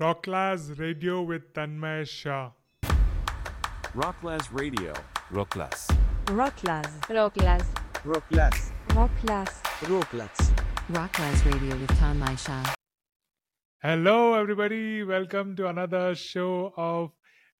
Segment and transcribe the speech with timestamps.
[0.00, 2.52] Rocklaz Radio with Tanmay Shah.
[3.94, 4.94] Rocklaz Radio.
[5.30, 5.86] Rocklaz.
[6.24, 6.86] Rocklaz.
[7.10, 7.66] Rocklaz.
[8.02, 8.72] Rocklaz.
[8.88, 9.62] Rocklaz.
[9.82, 10.52] Rocklaz.
[10.88, 12.74] Rocklaz Radio with Tanmay Shah.
[13.82, 15.02] Hello, everybody.
[15.02, 17.10] Welcome to another show of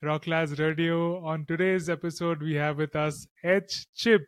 [0.02, 1.22] Rocklaz Radio.
[1.26, 4.22] On today's episode, we have with us H Chip,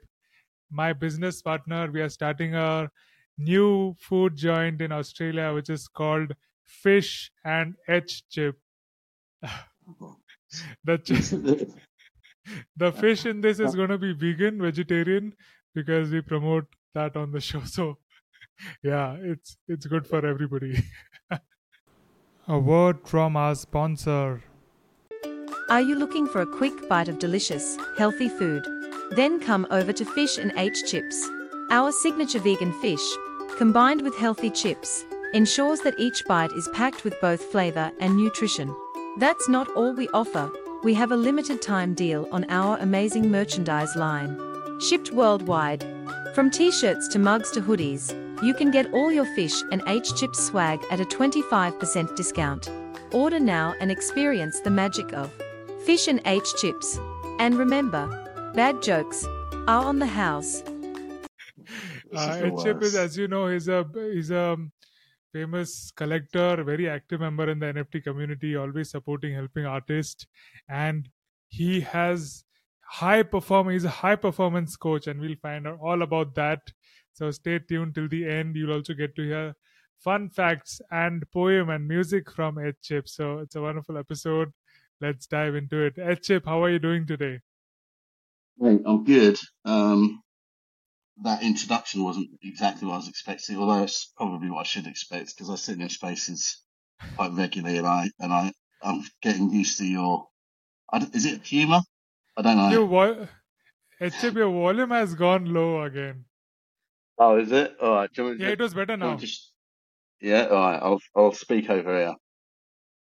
[0.71, 1.91] my business partner.
[1.91, 2.91] We are starting a
[3.39, 6.34] new food joint in Australia, which is called
[6.65, 8.59] Fish and H Chip.
[10.84, 11.66] the chi-
[12.77, 15.35] the fish in this is going to be vegan, vegetarian,
[15.74, 17.62] because we promote that on the show.
[17.65, 17.98] So,
[18.83, 20.85] yeah, it's it's good for everybody.
[22.48, 24.43] A word from our sponsor.
[25.71, 28.66] Are you looking for a quick bite of delicious, healthy food?
[29.12, 31.27] Then come over to Fish and H Chips.
[31.71, 33.01] Our signature vegan fish,
[33.57, 38.74] combined with healthy chips, ensures that each bite is packed with both flavor and nutrition.
[39.19, 40.51] That's not all we offer.
[40.84, 44.38] We have a limited time deal on our amazing merchandise line.
[44.80, 45.85] Shipped worldwide.
[46.35, 48.12] From t shirts to mugs to hoodies,
[48.43, 52.71] you can get all your fish and H Chips swag at a 25% discount.
[53.12, 55.32] Order now and experience the magic of
[55.85, 56.99] Fish and H Chips.
[57.38, 59.24] And remember, bad jokes
[59.66, 60.62] are on the house.
[62.15, 64.56] Uh, H Chip is, as you know, he's a he's a
[65.34, 70.27] famous collector, very active member in the NFT community, always supporting, helping artists,
[70.69, 71.09] and
[71.49, 72.44] he has
[72.82, 73.71] high perform.
[73.71, 76.60] He's a high performance coach, and we'll find out all about that.
[77.12, 78.56] So stay tuned till the end.
[78.56, 79.55] You'll also get to hear
[79.99, 83.09] fun facts and poem and music from H Chip.
[83.09, 84.53] So it's a wonderful episode.
[85.00, 85.94] Let's dive into it.
[85.99, 87.41] H Chip, how are you doing today?
[88.60, 89.38] Hey, I'm good.
[89.65, 90.22] Um,
[91.22, 95.34] that introduction wasn't exactly what I was expecting, although it's probably what I should expect
[95.37, 96.60] because I sit in your spaces
[97.16, 100.28] quite regularly, and I and I I'm getting used to your.
[100.93, 101.81] I d is it humour?
[102.37, 102.71] I don't know.
[102.71, 103.28] Your vo-
[104.00, 106.25] Ed eh, your volume has gone low again.
[107.16, 107.77] Oh, is it?
[107.81, 108.10] All right.
[108.16, 109.15] You Yeah, to- it was better do you want now.
[109.15, 109.49] me to sh-
[110.21, 110.47] yeah.
[110.47, 110.81] All right.
[110.83, 112.15] I'll I'll speak over here.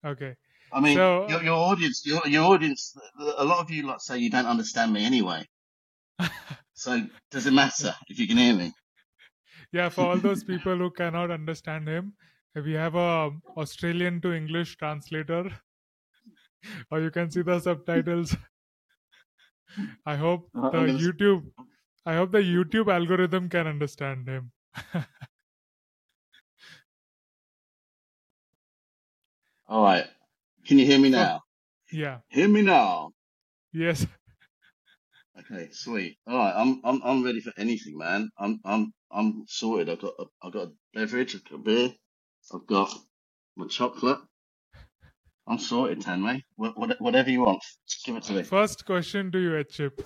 [0.04, 0.34] Okay.
[0.72, 2.96] I mean, So- your your audience, your your audience.
[3.38, 5.46] A lot of you like say you don't understand me anyway.
[6.82, 7.00] So
[7.30, 8.72] does it matter if you can hear me?
[9.72, 12.14] Yeah, for all those people who cannot understand him,
[12.56, 15.44] we have a Australian to English translator,
[16.90, 18.36] or you can see the subtitles.
[20.04, 21.52] I hope Uh, the YouTube,
[22.04, 24.50] I hope the YouTube algorithm can understand him.
[29.68, 30.08] All right.
[30.66, 31.42] Can you hear me now?
[31.92, 32.18] yeah.
[32.28, 33.12] Hear me now.
[33.72, 34.04] Yes.
[35.44, 36.18] Okay, sweet.
[36.26, 38.30] All right, I'm I'm I'm ready for anything, man.
[38.38, 39.88] I'm I'm I'm sorted.
[39.90, 41.94] I've got a, I've got a beverage, I've got a beer,
[42.54, 42.94] I've got
[43.56, 44.20] my chocolate.
[45.46, 46.40] I'm sorted, Tanmay.
[46.56, 47.62] What, what, whatever you want,
[48.04, 48.42] give it to me.
[48.44, 50.00] First question to you, H Chip.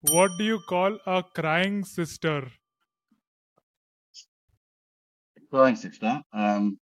[0.00, 2.48] What do you call a crying sister?
[5.50, 6.22] Crying sister.
[6.32, 6.78] Um,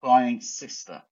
[0.00, 1.02] crying sister.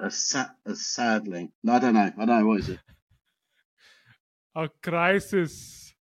[0.00, 1.52] A sa- a sadling.
[1.62, 2.00] No, I don't know.
[2.18, 2.46] I don't know.
[2.46, 2.80] What is it?
[4.56, 5.94] A crisis.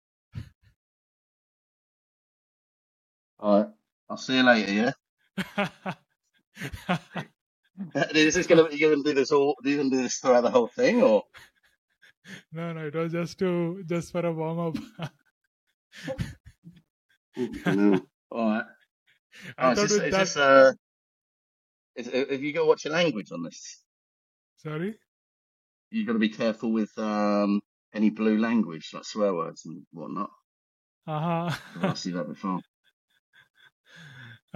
[3.39, 3.69] All right.
[4.09, 4.93] I'll see you later.
[5.57, 5.69] Yeah.
[8.15, 9.55] Is this gonna you're gonna do this all?
[9.63, 11.23] You're gonna do this throughout the whole thing, or?
[12.51, 14.77] no, no, it was just to just for a warm up.
[17.67, 18.01] no.
[18.31, 18.65] All right.
[19.57, 20.19] I Oh, is this, with is that.
[20.19, 20.71] this uh,
[21.95, 23.83] is, have you got to watch your language on this?
[24.67, 24.95] Sorry.
[25.91, 27.61] You've got to be careful with um
[27.93, 30.29] any blue language, like swear words and whatnot.
[31.07, 31.87] Uh I've huh.
[31.87, 32.59] asked you that before.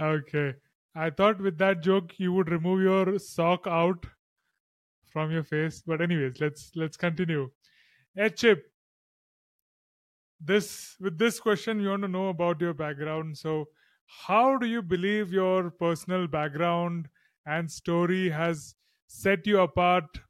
[0.00, 0.54] okay.
[0.94, 4.04] I thought with that joke you would remove your sock out
[5.06, 7.50] from your face, but anyways, let's let's continue.
[8.18, 8.66] H Chip,
[10.38, 13.38] this with this question we want to know about your background.
[13.38, 13.68] So,
[14.26, 17.08] how do you believe your personal background
[17.46, 18.74] and story has
[19.12, 20.20] set you apart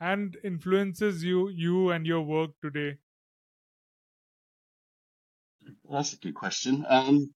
[0.00, 2.98] and influences you you and your work today?
[5.90, 6.84] That's a good question.
[6.88, 7.34] Um,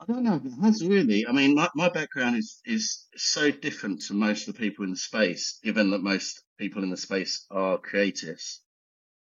[0.00, 0.40] I don't know.
[0.42, 1.26] It has really.
[1.26, 4.90] I mean, my, my background is is so different to most of the people in
[4.90, 8.60] the space, given that most people in the space are creatives.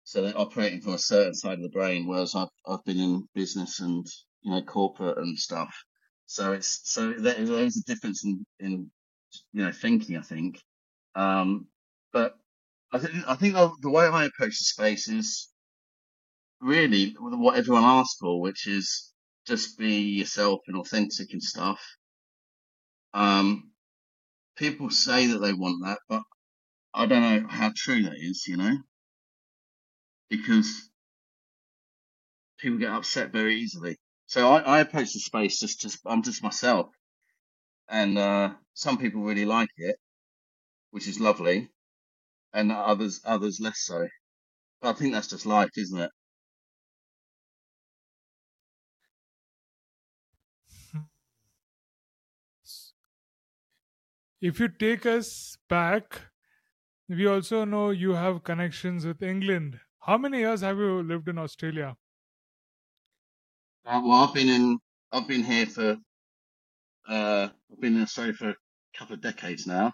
[0.04, 3.28] So they're operating from a certain side of the brain, whereas I've I've been in
[3.34, 4.06] business and
[4.42, 5.74] you know corporate and stuff.
[6.26, 8.90] So it's so there, there is a difference in in
[9.52, 10.16] you know thinking.
[10.16, 10.62] I think,
[11.14, 11.68] um,
[12.12, 12.34] but
[12.92, 15.48] I think I think the way I approach the space is
[16.60, 19.12] really what everyone asks for, which is
[19.46, 21.80] just be yourself and authentic and stuff.
[23.14, 23.72] Um,
[24.56, 26.22] people say that they want that, but
[26.94, 28.76] I don't know how true that is, you know,
[30.30, 30.90] because
[32.58, 33.96] people get upset very easily.
[34.26, 36.88] So I, I approach the space just, just I'm just myself,
[37.88, 39.96] and uh, some people really like it,
[40.90, 41.70] which is lovely,
[42.52, 44.08] and others others less so.
[44.80, 46.12] But I think that's just life, isn't it?
[54.40, 56.32] If you take us back,
[57.08, 59.80] we also know you have connections with England.
[60.00, 61.96] How many years have you lived in Australia?
[63.84, 64.78] Uh, well, I've been in,
[65.10, 65.96] I've been here for,
[67.08, 68.54] uh, I've been in Australia for
[68.96, 69.92] couple of decades now.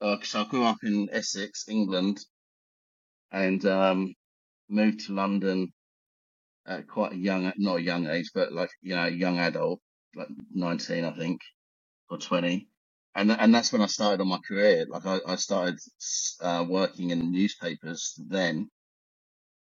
[0.00, 2.20] Uh, so I grew up in Essex, England,
[3.32, 4.14] and um,
[4.70, 5.72] moved to London
[6.66, 9.80] at quite a young, not a young age, but like you know, a young adult,
[10.16, 11.40] like nineteen, I think,
[12.10, 12.68] or twenty
[13.16, 14.86] and and that's when I started on my career.
[14.88, 15.78] Like I, I started
[16.42, 18.70] uh, working in newspapers then,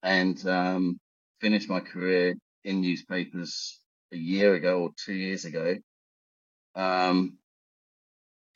[0.03, 1.01] and um,
[1.41, 2.35] finished my career
[2.65, 3.81] in newspapers
[4.13, 5.77] a year ago or two years ago.
[6.77, 7.39] Um,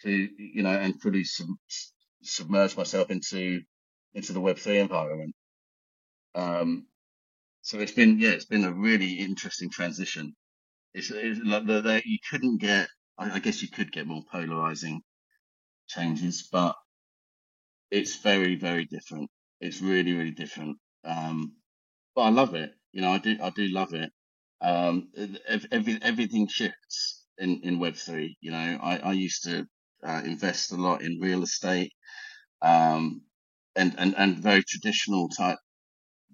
[0.02, 1.48] to you know, and fully sub-
[2.22, 3.60] submerge myself into
[4.14, 5.34] into the Web three environment.
[6.34, 6.86] Um,
[7.62, 10.34] so it's been yeah, it's been a really interesting transition.
[10.94, 12.88] It's, it's like the, the, you couldn't get
[13.18, 15.02] I, I guess you could get more polarizing
[15.88, 16.76] changes, but
[17.92, 19.30] it's very, very different.
[19.60, 20.78] It's really, really different.
[21.04, 21.54] Um,
[22.14, 22.72] but I love it.
[22.92, 24.10] You know, I do, I do love it.
[24.60, 25.10] Um,
[25.72, 28.36] every, everything shifts in, in Web3.
[28.40, 29.66] You know, I, I used to
[30.06, 31.92] uh, invest a lot in real estate,
[32.62, 33.22] um,
[33.76, 35.58] and, and, and very traditional type,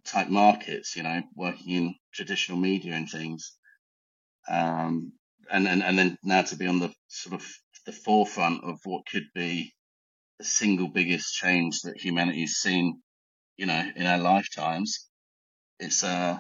[0.05, 3.55] type markets, you know, working in traditional media and things.
[4.49, 5.13] Um,
[5.51, 7.47] and then and then now to be on the sort of
[7.87, 9.73] the forefront of what could be
[10.39, 13.03] the single biggest change that humanity's seen,
[13.57, 15.09] you know, in our lifetimes,
[15.81, 16.39] it's uh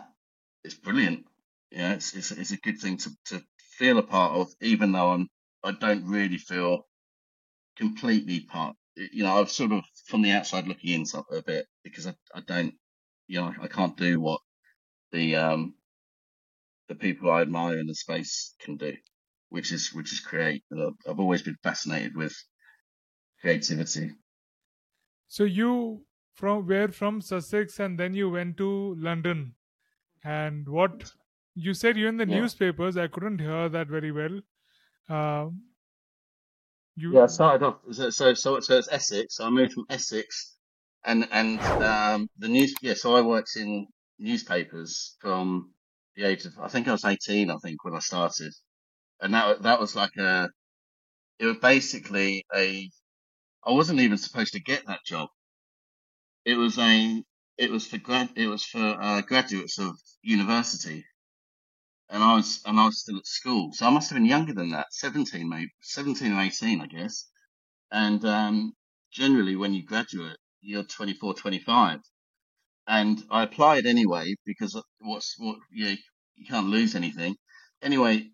[0.64, 1.26] it's brilliant.
[1.72, 3.42] Yeah, it's it's it's a good thing to to
[3.78, 5.28] feel a part of, even though I'm
[5.64, 6.87] I don't really feel
[7.78, 8.76] completely part.
[8.96, 12.40] You know, I'm sort of from the outside looking in a bit because I I
[12.40, 12.74] don't,
[13.28, 14.40] you know, I can't do what
[15.12, 15.74] the um
[16.88, 18.96] the people I admire in the space can do,
[19.50, 20.64] which is which is create.
[21.08, 22.34] I've always been fascinated with
[23.40, 24.10] creativity.
[25.28, 29.54] So you from where from Sussex, and then you went to London,
[30.24, 31.12] and what
[31.54, 32.40] you said you in the yeah.
[32.40, 32.96] newspapers.
[32.96, 34.40] I couldn't hear that very well.
[35.08, 35.50] Uh,
[36.98, 39.36] you yeah, I started off so so so, so it's Essex.
[39.36, 40.56] So I moved from Essex,
[41.04, 42.74] and and um, the news.
[42.82, 43.86] Yeah, so I worked in
[44.18, 45.72] newspapers from
[46.16, 48.52] the age of, I think I was 18, I think, when I started.
[49.20, 50.48] And that, that was like a,
[51.38, 52.90] it was basically a,
[53.64, 55.28] I wasn't even supposed to get that job.
[56.44, 57.22] It was a,
[57.58, 61.04] it was for grad, it was for uh, graduates of university.
[62.10, 63.72] And I was, and I was still at school.
[63.74, 67.28] So I must have been younger than that, 17, maybe 17 or 18, I guess.
[67.92, 68.74] And, um,
[69.12, 72.00] generally when you graduate, you're 24, 25
[72.88, 75.96] and I applied anyway because what's what you
[76.36, 77.36] you can't lose anything.
[77.82, 78.30] Anyway,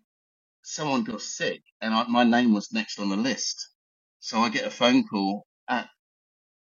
[0.63, 3.69] someone got sick, and I, my name was next on the list.
[4.19, 5.89] So I get a phone call at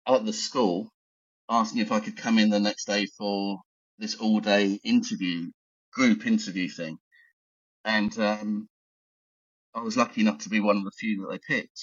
[0.09, 0.91] at the school
[1.50, 3.61] asking if I could come in the next day for
[3.99, 5.50] this all day interview,
[5.92, 6.99] group interview thing,
[7.85, 8.68] and um,
[9.75, 11.80] I was lucky enough to be one of the few that they picked.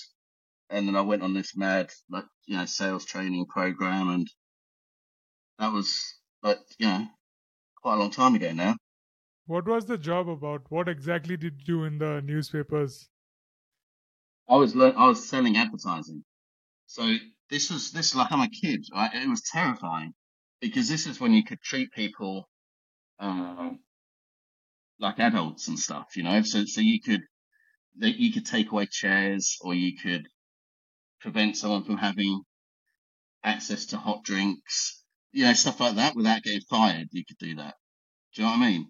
[0.70, 4.28] And then I went on this mad, like you know, sales training program, and
[5.60, 6.02] that was
[6.44, 7.08] like, you know,
[7.82, 8.76] quite a long time ago now.
[9.48, 10.70] What was the job about?
[10.70, 13.10] What exactly did you do in the newspapers?
[14.50, 16.24] I was le- I was selling advertising.
[16.88, 17.18] So
[17.50, 19.14] this was this like I'm a kid, right?
[19.14, 20.14] It was terrifying
[20.62, 22.50] because this is when you could treat people
[23.20, 23.72] uh,
[25.00, 26.42] like adults and stuff, you know.
[26.44, 27.22] So so you could
[28.00, 30.28] you could take away chairs or you could
[31.22, 32.42] prevent someone from having
[33.44, 35.04] access to hot drinks
[35.36, 37.76] you know, stuff like that without getting fired, you could do that.
[38.34, 38.88] Do you know what I mean?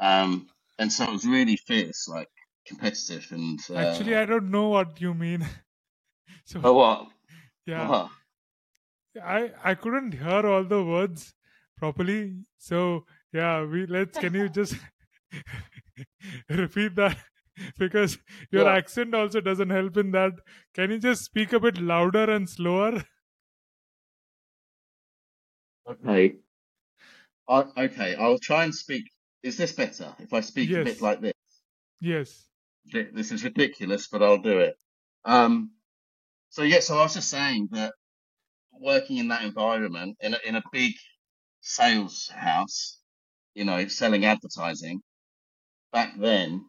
[0.00, 2.26] Um, and so it was really fierce, like
[2.66, 3.60] competitive and.
[3.70, 5.46] Uh, Actually, I don't know what you mean.
[6.44, 6.60] so.
[6.64, 7.06] Oh, what?
[7.64, 7.88] Yeah.
[7.88, 8.10] What?
[9.22, 11.32] I I couldn't hear all the words
[11.76, 13.64] properly, so yeah.
[13.64, 14.18] We let's.
[14.18, 14.74] Can you just
[16.48, 17.16] repeat that?
[17.78, 18.18] because
[18.50, 18.76] your yeah.
[18.76, 20.32] accent also doesn't help in that.
[20.74, 23.04] Can you just speak a bit louder and slower?
[25.88, 26.36] Okay.
[27.48, 29.04] I, okay, I'll try and speak.
[29.42, 30.82] Is this better if I speak yes.
[30.82, 31.32] a bit like this?
[32.00, 32.44] Yes.
[32.92, 34.76] This is ridiculous, but I'll do it.
[35.24, 35.70] Um,
[36.50, 37.92] so yeah, so I was just saying that
[38.72, 40.92] working in that environment in a, in a big
[41.60, 43.00] sales house,
[43.54, 45.00] you know, selling advertising
[45.92, 46.66] back then,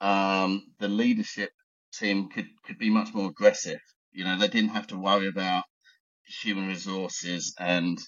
[0.00, 1.50] um, the leadership
[1.94, 3.80] team could, could be much more aggressive.
[4.12, 5.64] You know, they didn't have to worry about
[6.42, 7.98] human resources and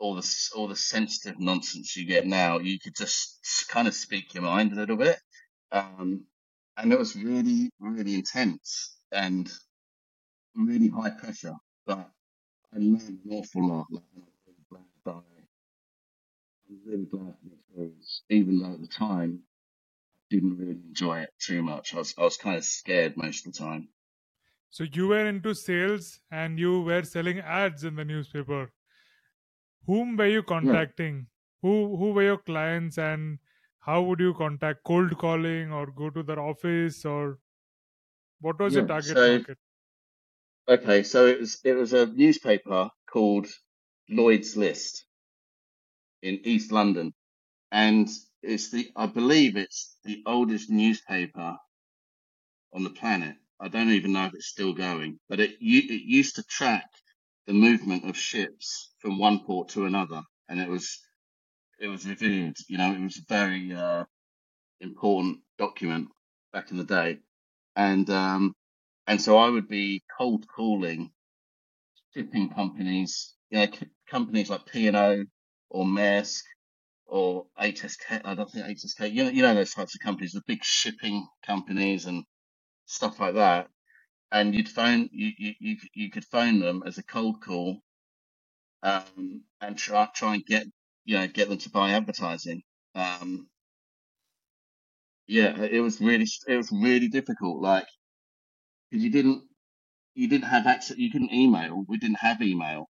[0.00, 2.58] all the all the sensitive nonsense you get now.
[2.60, 3.38] You could just
[3.70, 5.18] kind of speak your mind a little bit,
[5.72, 6.26] um,
[6.78, 9.50] and it was really really intense and
[10.56, 11.54] really high pressure.
[11.86, 12.10] But
[12.74, 13.86] I learned an awful lot.
[13.92, 14.02] I'm
[14.46, 15.20] really glad I,
[16.70, 19.42] I'm really glad for the experience, even though at the time
[20.30, 21.94] didn't really enjoy it too much.
[21.94, 23.90] I was I was kind of scared most of the time.
[24.68, 28.72] So you were into sales and you were selling ads in the newspaper.
[29.84, 31.26] Whom were you contacting?
[31.60, 33.40] Who who were your clients and
[33.80, 37.40] how would you contact cold calling or go to their office or
[38.40, 39.58] what was your target So market?
[40.68, 43.46] okay, so it was it was a newspaper called
[44.08, 45.06] Lloyd's List
[46.22, 47.12] in East London,
[47.72, 48.08] and
[48.42, 51.56] it's the I believe it's the oldest newspaper
[52.74, 53.36] on the planet.
[53.60, 56.88] I don't even know if it's still going, but it it used to track
[57.46, 61.00] the movement of ships from one port to another, and it was
[61.80, 62.56] it was revered.
[62.68, 64.04] You know, it was a very uh,
[64.80, 66.08] important document
[66.52, 67.18] back in the day,
[67.76, 68.54] and um,
[69.06, 71.10] and so I would be cold calling
[72.14, 75.24] shipping companies, you know, c- companies like P and O
[75.70, 76.42] or Maersk
[77.10, 78.22] or HSK.
[78.24, 79.12] I don't think HSK.
[79.12, 82.24] You know, you know those types of companies, the big shipping companies and
[82.86, 83.68] stuff like that.
[84.32, 87.80] And you'd phone you you you, you could phone them as a cold call
[88.82, 90.66] um, and try try and get
[91.04, 92.62] you know get them to buy advertising.
[92.94, 93.48] Um,
[95.26, 97.60] yeah, it was really it was really difficult.
[97.62, 97.86] Like
[98.90, 99.42] because you didn't
[100.14, 101.84] you didn't have access, you couldn't email.
[101.88, 102.88] We didn't have email.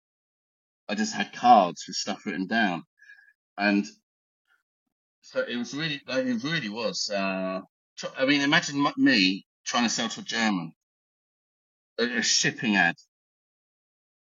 [0.88, 2.84] I just had cards with stuff written down,
[3.58, 3.86] and
[5.24, 7.10] so it was really like, it really was.
[7.10, 7.60] Uh,
[7.96, 10.72] tr- I mean, imagine me trying to sell to a German
[11.98, 12.96] a, a shipping ad.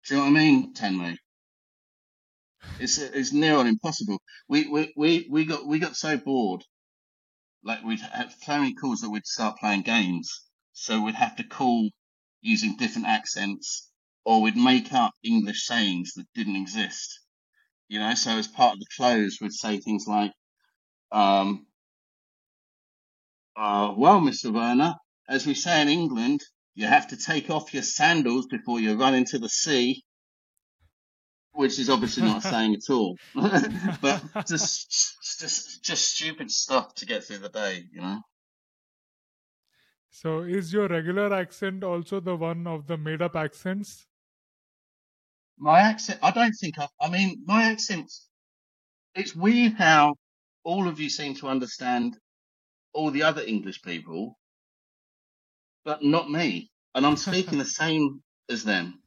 [0.07, 1.17] Do you know what I mean, Tenley?
[2.79, 4.19] It's it's near on impossible.
[4.47, 6.63] We we we we got we got so bored
[7.63, 10.31] like we'd have so many calls that we'd start playing games.
[10.73, 11.89] So we'd have to call
[12.41, 13.89] using different accents,
[14.25, 17.19] or we'd make up English sayings that didn't exist.
[17.89, 20.31] You know, so as part of the close, we'd say things like,
[21.13, 21.65] um,
[23.55, 24.51] uh, "Well, Mr.
[24.51, 24.95] Werner,
[25.29, 26.41] as we say in England,
[26.75, 30.03] you have to take off your sandals before you run into the sea."
[31.55, 34.89] Which is obviously not a saying at all, but just
[35.39, 38.21] just just stupid stuff to get through the day, you know.
[40.09, 44.07] So is your regular accent also the one of the made up accents?
[45.57, 48.11] My accent, I don't think I, I mean, my accent,
[49.15, 50.15] it's weird how
[50.63, 52.17] all of you seem to understand
[52.93, 54.37] all the other English people,
[55.83, 56.71] but not me.
[56.95, 59.01] And I'm speaking the same as them.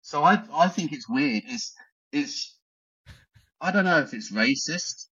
[0.00, 1.42] So I, I think it's weird.
[1.46, 1.74] It's,
[2.12, 2.58] it's,
[3.60, 5.06] I don't know if it's racist,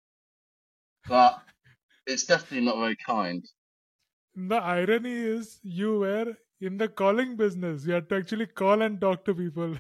[1.09, 1.41] but
[2.07, 3.45] it's definitely not very kind.
[4.35, 7.87] The irony is you were in the calling business.
[7.87, 9.77] You had to actually call and talk to people.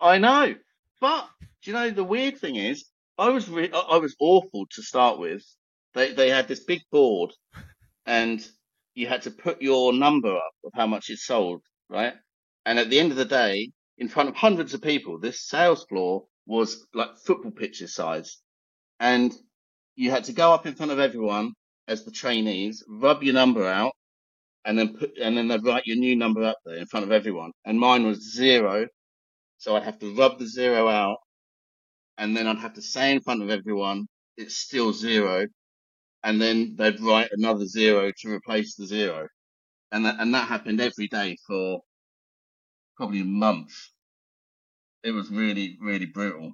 [0.00, 0.54] I know,
[1.00, 1.28] but
[1.62, 2.84] do you know the weird thing is,
[3.18, 5.44] I was re- I was awful to start with.
[5.94, 7.32] They they had this big board,
[8.06, 8.46] and
[8.94, 12.14] you had to put your number up of how much it sold, right?
[12.66, 15.84] And at the end of the day, in front of hundreds of people, this sales
[15.88, 18.38] floor was like football pitches size,
[19.00, 19.34] and
[19.96, 21.52] you had to go up in front of everyone
[21.88, 23.92] as the trainees, rub your number out,
[24.64, 27.12] and then put and then they'd write your new number up there in front of
[27.12, 27.52] everyone.
[27.64, 28.86] And mine was zero,
[29.58, 31.18] so I'd have to rub the zero out,
[32.18, 34.08] and then I'd have to say in front of everyone,
[34.38, 35.46] it's still zero,
[36.24, 39.28] and then they'd write another zero to replace the zero.
[39.92, 41.80] And that, and that happened every day for
[42.96, 43.72] probably a month.
[45.04, 46.52] It was really, really brutal.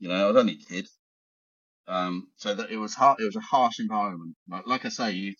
[0.00, 0.88] You know, I was only a kid.
[1.88, 4.36] Um, so that it was hard, it was a harsh environment.
[4.48, 5.34] Like, like I say, you,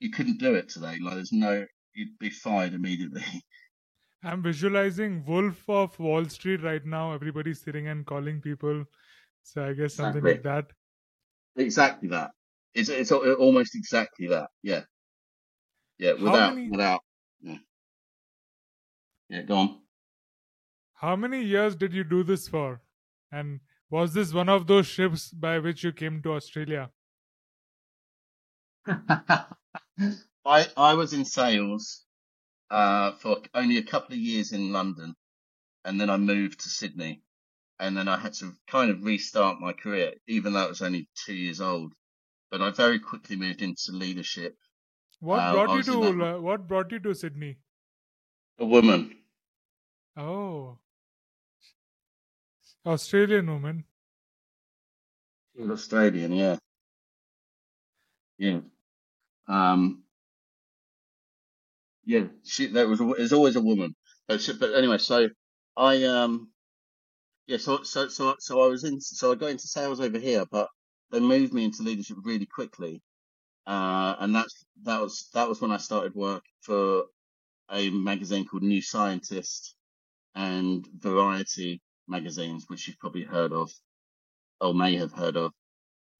[0.00, 0.98] you couldn't do it today.
[1.02, 3.24] Like there's no, you'd be fired immediately.
[4.22, 7.12] I'm visualizing Wolf of Wall Street right now.
[7.12, 8.86] Everybody's sitting and calling people.
[9.42, 10.30] So I guess something Exactly.
[10.32, 10.72] like that.
[11.56, 12.32] Exactly that.
[12.74, 14.50] It's, it's almost exactly that.
[14.62, 14.84] Yeah.
[15.98, 16.14] Yeah.
[16.14, 17.02] Without, many without,
[17.40, 17.58] yeah.
[19.28, 19.82] Yeah, go on.
[20.94, 22.82] how many years did you do this for?
[23.32, 26.92] And was this one of those ships by which you came to Australia?
[30.44, 32.06] I I was in sales
[32.70, 35.14] uh, for only a couple of years in London,
[35.84, 37.22] and then I moved to Sydney,
[37.78, 41.08] and then I had to kind of restart my career, even though it was only
[41.14, 41.92] two years old.
[42.50, 44.56] But I very quickly moved into leadership.
[45.20, 47.58] What Uh, brought you to that- uh, What brought you to Sydney?
[48.58, 49.16] A woman.
[50.16, 50.78] Oh,
[52.84, 53.84] Australian woman.
[55.60, 56.58] Australian, yeah.
[58.38, 58.60] Yeah.
[59.46, 60.04] Um,
[62.10, 63.94] yeah, she, there was, there's always a woman.
[64.28, 65.28] But, she- but anyway, so
[65.76, 66.50] I, um,
[67.46, 70.44] yeah, so, so, so, so I was in, so I got into sales over here,
[70.50, 70.68] but
[71.12, 73.02] they moved me into leadership really quickly.
[73.66, 77.04] Uh, and that's, that was, that was when I started work for
[77.70, 79.76] a magazine called New Scientist
[80.34, 83.70] and Variety magazines, which you've probably heard of
[84.60, 85.52] or may have heard of.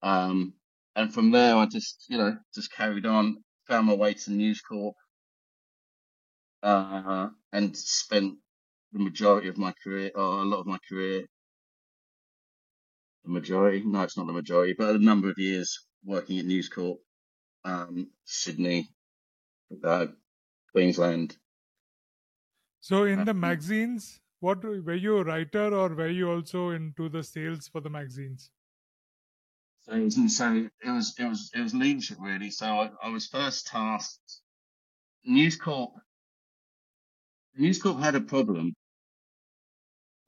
[0.03, 0.53] Um,
[0.95, 4.37] and from there, I just, you know, just carried on, found my way to the
[4.37, 4.95] News Corp,
[6.63, 8.39] uh, and spent
[8.91, 11.25] the majority of my career, or a lot of my career,
[13.23, 16.69] the majority, no, it's not the majority, but a number of years working at News
[16.69, 16.99] Corp,
[17.65, 18.89] um, Sydney,
[19.83, 20.07] uh,
[20.71, 21.37] Queensland.
[22.81, 27.23] So in the magazines, what were you a writer or were you also into the
[27.23, 28.51] sales for the magazines?
[29.81, 32.51] So it was, so it was, it was, it was leadership really.
[32.51, 34.41] So I, I was first tasked.
[35.25, 35.93] News Corp,
[37.57, 38.73] News Corp had a problem.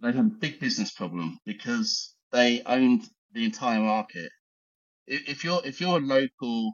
[0.02, 3.04] They had a big business problem because they owned
[3.34, 4.32] the entire market.
[5.08, 6.74] If you're, if you're a local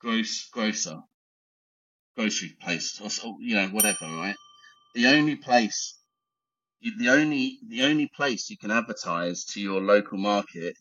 [0.00, 1.00] gross, grocer,
[2.16, 4.36] grocery place, or, you know, whatever, right?
[4.94, 5.98] The only place,
[6.82, 10.76] the only, the only place you can advertise to your local market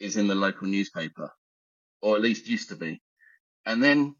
[0.00, 1.30] is in the local newspaper,
[2.00, 3.00] or at least used to be.
[3.66, 4.16] And then,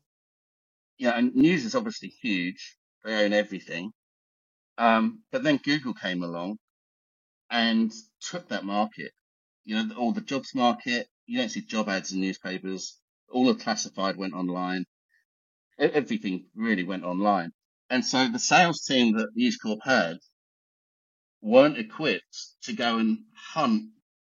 [0.99, 2.77] yeah, and news is obviously huge.
[3.05, 3.93] They own everything.
[4.79, 6.59] Um, but then Google came along
[7.51, 9.13] and took that market.
[9.65, 12.99] You know, all the jobs market, you don't see job ads in newspapers.
[13.31, 14.85] All of classified went online.
[15.79, 17.53] Everything really went online.
[17.91, 20.19] And so the sales team that News Corp had
[21.43, 23.91] weren't equipped to go and hunt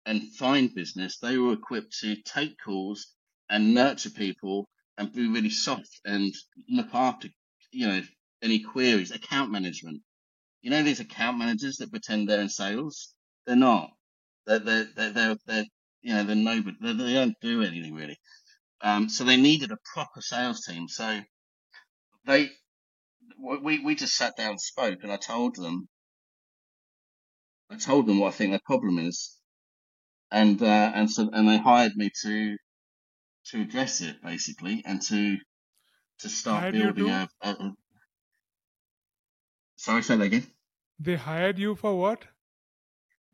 [0.06, 1.18] and find business.
[1.18, 3.13] They were equipped to take calls
[3.50, 6.34] and nurture people and be really soft and
[6.70, 7.30] look after,
[7.72, 8.02] you know,
[8.41, 10.02] any queries, account management.
[10.62, 13.13] You know, these account managers that pretend they're in sales.
[13.45, 13.89] They're not.
[14.45, 15.65] They're, they're, they're, they're, they're
[16.02, 16.78] you know, they're nobody.
[16.82, 18.17] They, they don't do anything really.
[18.82, 20.88] Um, so they needed a proper sales team.
[20.88, 21.21] So
[22.26, 22.50] they,
[23.39, 25.88] we, we just sat down and spoke and I told them,
[27.69, 29.36] I told them what I think their problem is.
[30.32, 32.58] And, uh, and so, and they hired me to,
[33.47, 35.38] to address it basically and to,
[36.19, 37.71] to start building a, a,
[39.78, 40.46] sorry, say that again.
[41.00, 42.26] They hired you for what?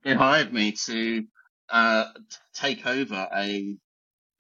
[0.04, 1.26] They hired me to,
[1.70, 2.06] uh,
[2.54, 3.78] take over a,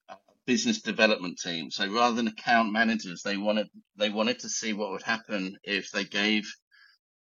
[0.09, 1.71] a business development team.
[1.71, 5.89] So rather than account managers, they wanted, they wanted to see what would happen if
[5.91, 6.43] they gave,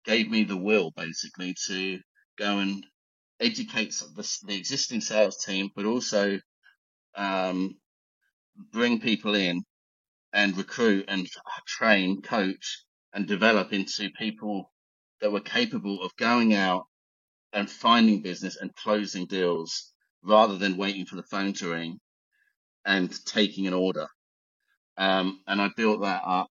[0.05, 1.99] gave me the will basically to
[2.37, 2.85] go and
[3.39, 6.39] educate the, the existing sales team, but also,
[7.15, 7.75] um,
[8.71, 9.63] bring people in
[10.33, 11.27] and recruit and
[11.65, 14.71] train, coach and develop into people
[15.21, 16.85] that were capable of going out
[17.53, 19.93] and finding business and closing deals
[20.23, 21.99] rather than waiting for the phone to ring
[22.85, 24.07] and taking an order.
[24.97, 26.47] Um, and I built that up.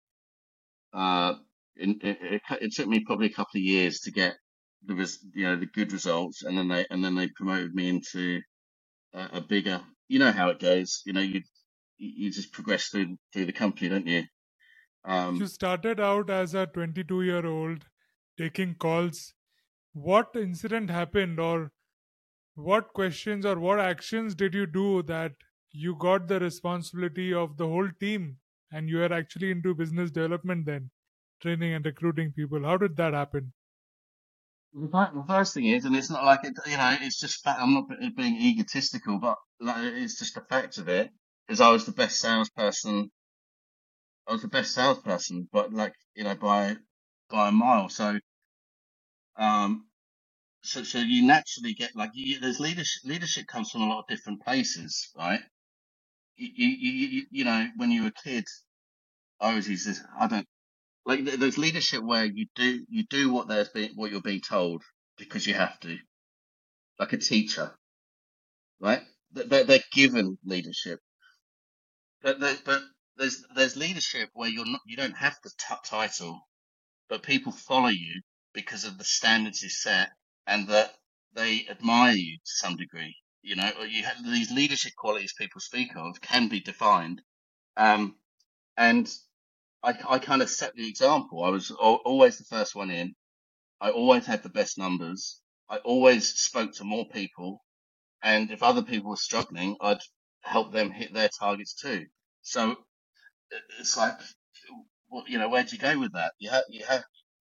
[0.94, 1.36] Uh,
[1.78, 4.36] in, it, it, it took me probably a couple of years to get
[4.86, 6.44] the, res, you know, the good results.
[6.44, 8.42] And then they, and then they promoted me into
[9.14, 11.04] a, a bigger, you know how it goes.
[11.06, 11.42] You know, you,
[11.98, 14.24] you just progress through, through the company, don't you?
[15.06, 17.86] Um, You started out as a 22 year old
[18.38, 19.34] taking calls.
[19.94, 21.72] What incident happened, or
[22.56, 25.34] what questions or what actions did you do that
[25.72, 28.40] you got the responsibility of the whole team
[28.72, 30.92] and you are actually into business development then,
[31.42, 32.64] training and recruiting people?
[32.64, 33.54] How did that happen?
[34.74, 37.60] The first thing is, and it's not like it, you know, it's just fact.
[37.62, 41.12] I'm not being egotistical, but like, it's just a fact of it.
[41.48, 43.12] Is I was the best salesperson.
[44.28, 46.78] I was the best salesperson, but like you know, by
[47.30, 47.90] by a mile.
[47.90, 48.20] So,
[49.38, 49.88] um,
[50.64, 53.04] so so you naturally get like you, there's leadership.
[53.06, 55.42] Leadership comes from a lot of different places, right?
[56.38, 58.46] You you you, you know, when you were a kid,
[59.42, 60.02] I used this.
[60.20, 60.48] I don't
[61.06, 64.84] like there's leadership where you do you do what there's being what you're being told
[65.18, 65.98] because you have to,
[67.00, 67.72] like a teacher,
[68.82, 69.02] right?
[69.34, 71.00] They- They're, they're given leadership,
[72.24, 72.82] but but
[73.18, 76.42] there's there's leadership where you're not you don't have the t- title,
[77.10, 78.22] but people follow you
[78.54, 80.12] because of the standards you set
[80.48, 80.94] and that
[81.36, 83.16] they admire you to some degree.
[83.44, 87.22] You know, you have these leadership qualities people speak of can be defined,
[87.78, 88.16] um,
[88.78, 89.10] and
[89.84, 91.44] I, I kind of set the example.
[91.44, 93.16] I was always the first one in.
[93.82, 95.42] I always had the best numbers.
[95.70, 97.64] I always spoke to more people,
[98.24, 100.00] and if other people were struggling, I'd
[100.44, 102.06] help them hit their targets too.
[102.44, 102.78] So
[103.80, 104.16] it's like,
[105.28, 106.34] you know, where'd you go with that?
[106.40, 107.04] You have, you have,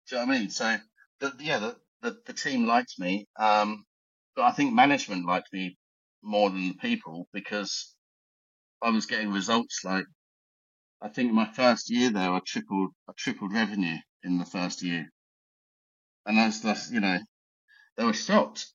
[0.09, 0.49] do you know what I mean?
[0.49, 0.77] So,
[1.19, 3.85] the, yeah, the, the, the team liked me, um,
[4.35, 5.77] but I think management liked me
[6.23, 7.93] more than the people because
[8.81, 10.05] I was getting results like
[11.01, 15.09] I think my first year there I tripled I tripled revenue in the first year.
[16.25, 17.19] And that's that's you know,
[17.97, 18.67] they were shocked.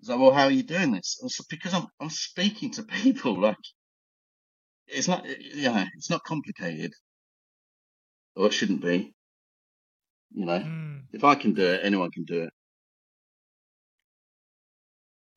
[0.00, 1.20] It's like, well, how are you doing this?
[1.22, 3.40] It's because I'm I'm speaking to people.
[3.40, 3.56] Like,
[4.92, 6.92] it's not, know, it's not complicated,
[8.36, 9.12] or it shouldn't be.
[10.32, 11.02] You know, mm.
[11.12, 12.48] if I can do it, anyone can do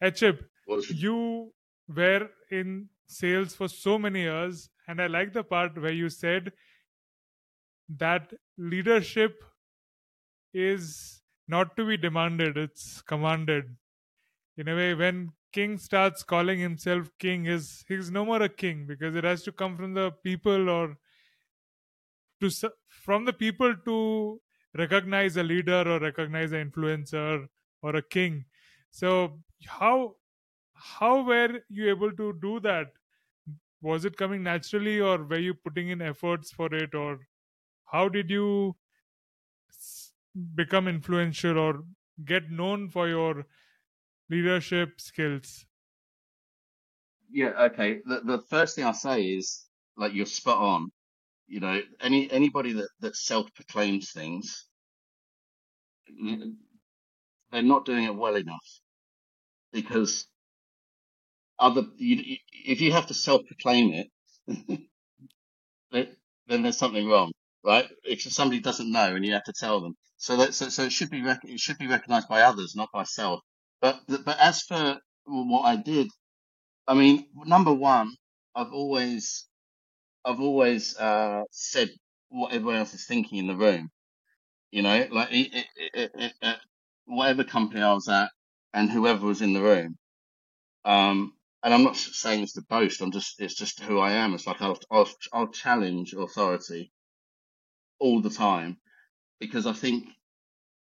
[0.02, 0.16] it.
[0.16, 0.50] Chip,
[0.90, 1.54] you
[1.88, 6.52] were in sales for so many years, and I like the part where you said
[7.98, 9.44] that leadership
[10.54, 13.76] is not to be demanded, it's commanded.
[14.58, 18.86] In a way, when king starts calling himself king, is he's no more a king
[18.88, 20.98] because it has to come from the people or
[22.42, 22.50] to
[22.90, 24.42] from the people to
[24.78, 27.48] recognize a leader or recognize an influencer
[27.82, 28.46] or a king.
[28.92, 30.16] So how
[30.74, 32.88] how were you able to do that?
[33.82, 37.20] Was it coming naturally, or were you putting in efforts for it, or
[37.86, 38.76] how did you
[40.56, 41.84] become influential or
[42.26, 43.46] get known for your
[44.34, 45.66] leadership skills?
[47.32, 48.00] Yeah, okay.
[48.06, 49.66] The the first thing I say is
[49.98, 50.92] like you're spot on.
[51.48, 54.68] You know, any anybody that that self proclaims things,
[57.52, 58.68] they're not doing it well enough
[59.72, 60.28] because
[61.60, 64.08] other you, if you have to self-proclaim it,
[66.48, 67.32] then there's something wrong,
[67.64, 67.88] right?
[68.04, 70.92] If somebody doesn't know and you have to tell them, so that so, so it
[70.92, 73.42] should be rec- it should be recognised by others, not by self.
[73.84, 76.10] But but as for what I did,
[76.88, 78.12] I mean, number one,
[78.56, 79.48] I've always
[80.26, 81.90] I've always uh, said
[82.30, 83.90] what everyone else is thinking in the room.
[84.72, 86.58] You know, like it, it, it,
[87.06, 88.30] whatever company I was at
[88.74, 89.98] and whoever was in the room,
[90.86, 93.02] um, and I'm not saying this to boast.
[93.02, 94.34] I'm just it's just who I am.
[94.36, 96.92] It's like I'll I'll, I'll challenge authority
[98.00, 98.78] all the time
[99.40, 100.06] because I think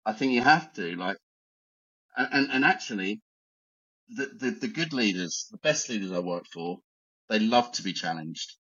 [0.07, 1.19] I think you have to like
[2.17, 3.21] and and actually
[4.11, 6.79] the, the the good leaders, the best leaders I work for,
[7.31, 8.57] they love to be challenged.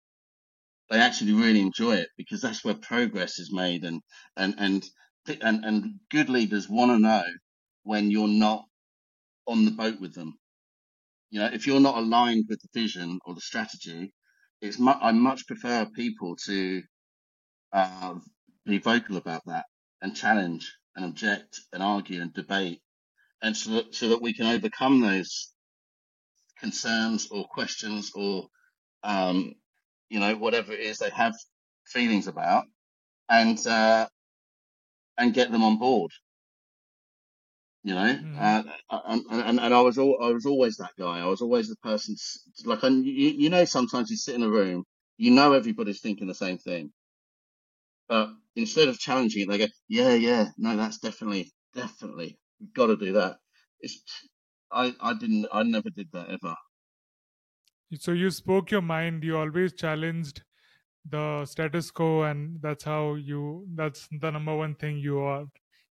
[0.91, 4.03] They actually really enjoy it because that's where progress is made and
[4.37, 4.85] and and
[5.43, 7.25] and, and good leaders want to know
[7.85, 8.65] when you're not
[9.47, 10.35] on the boat with them
[11.31, 14.13] you know, if you're not aligned with the vision or the strategy,
[14.61, 16.83] it's I much prefer people to
[17.73, 18.17] uh,
[18.67, 19.67] be vocal about that
[20.03, 22.81] and challenge and object and argue and debate,
[23.43, 25.53] and so that so that we can overcome those
[26.61, 28.49] concerns or questions or
[29.05, 29.55] um,
[30.11, 31.35] you know whatever it is they have
[31.87, 32.65] feelings about,
[33.29, 34.07] and uh,
[35.19, 36.11] and get them on board
[37.85, 38.39] you know, mm.
[38.39, 41.21] uh, and, and, and I was all, I was always that guy.
[41.21, 42.17] I was always the person
[42.67, 44.85] like, you, you know, sometimes you sit in a room,
[45.17, 46.93] you know, everybody's thinking the same thing,
[48.09, 52.37] but instead of challenging it, they go, yeah, yeah, no, that's definitely, definitely,
[52.75, 53.37] got to do that.
[53.81, 54.03] It's,
[54.71, 56.55] I, I didn't, I never did that ever.
[57.99, 59.25] So you spoke your mind.
[59.25, 60.43] You always challenged
[61.09, 63.67] the status quo, and that's how you.
[63.75, 65.45] That's the number one thing you are.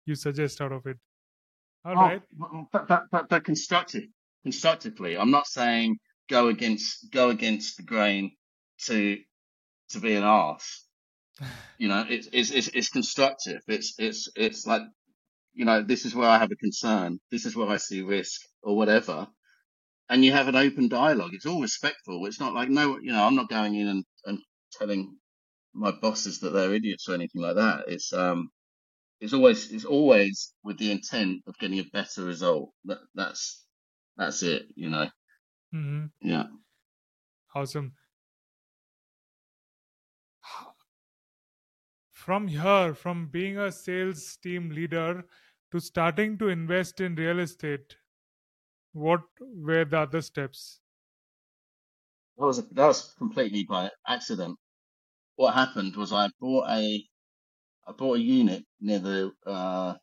[0.05, 0.97] You suggest out of it.
[1.85, 2.21] All oh, right.
[2.71, 4.05] But, but, but, but constructive,
[4.43, 5.17] constructively.
[5.17, 5.97] I'm not saying
[6.29, 8.31] go against go against the grain
[8.85, 9.17] to
[9.89, 10.85] to be an ass.
[11.79, 13.61] You know, it's it's it's, it's constructive.
[13.67, 14.83] It's it's it's like
[15.53, 17.19] you know, this is where I have a concern.
[17.31, 19.27] This is where I see risk or whatever.
[20.09, 21.31] And you have an open dialogue.
[21.33, 22.25] It's all respectful.
[22.25, 24.39] It's not like no, you know, I'm not going in and, and
[24.73, 25.17] telling
[25.73, 27.85] my bosses that they're idiots or anything like that.
[27.87, 28.49] It's um
[29.19, 32.71] it's always it's always with the intent of getting a better result.
[32.85, 33.65] That that's
[34.17, 35.09] that's it, you know.
[35.73, 36.05] Mm-hmm.
[36.21, 36.45] Yeah.
[37.55, 37.93] Awesome.
[42.23, 45.27] From here, from being a sales team leader
[45.71, 47.97] to starting to invest in real estate,
[48.93, 50.81] what were the other steps?
[52.37, 54.59] That was that was completely by accident.
[55.35, 57.07] what happened was I bought a
[57.87, 59.97] I bought a unit near the uh,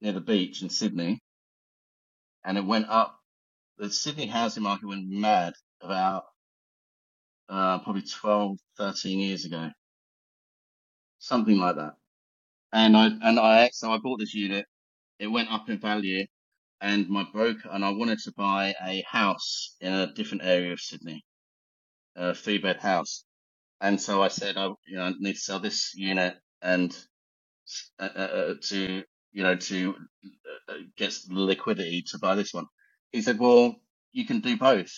[0.00, 1.20] near the beach in Sydney,
[2.44, 3.18] and it went up.
[3.78, 6.24] The Sydney housing market went mad about
[7.48, 9.70] uh, probably 12, 13 years ago,
[11.22, 11.94] something like that.
[12.72, 14.66] And I and I so I bought this unit.
[15.18, 16.26] It went up in value,
[16.80, 20.80] and my broker and I wanted to buy a house in a different area of
[20.80, 21.24] Sydney,
[22.16, 23.24] a three bed house.
[23.80, 26.96] And so I said, I you know I need to sell this unit and
[27.98, 29.94] uh, uh, uh to you know to
[30.68, 32.66] uh, get liquidity to buy this one.
[33.12, 33.76] He said, well,
[34.12, 34.92] you can do both.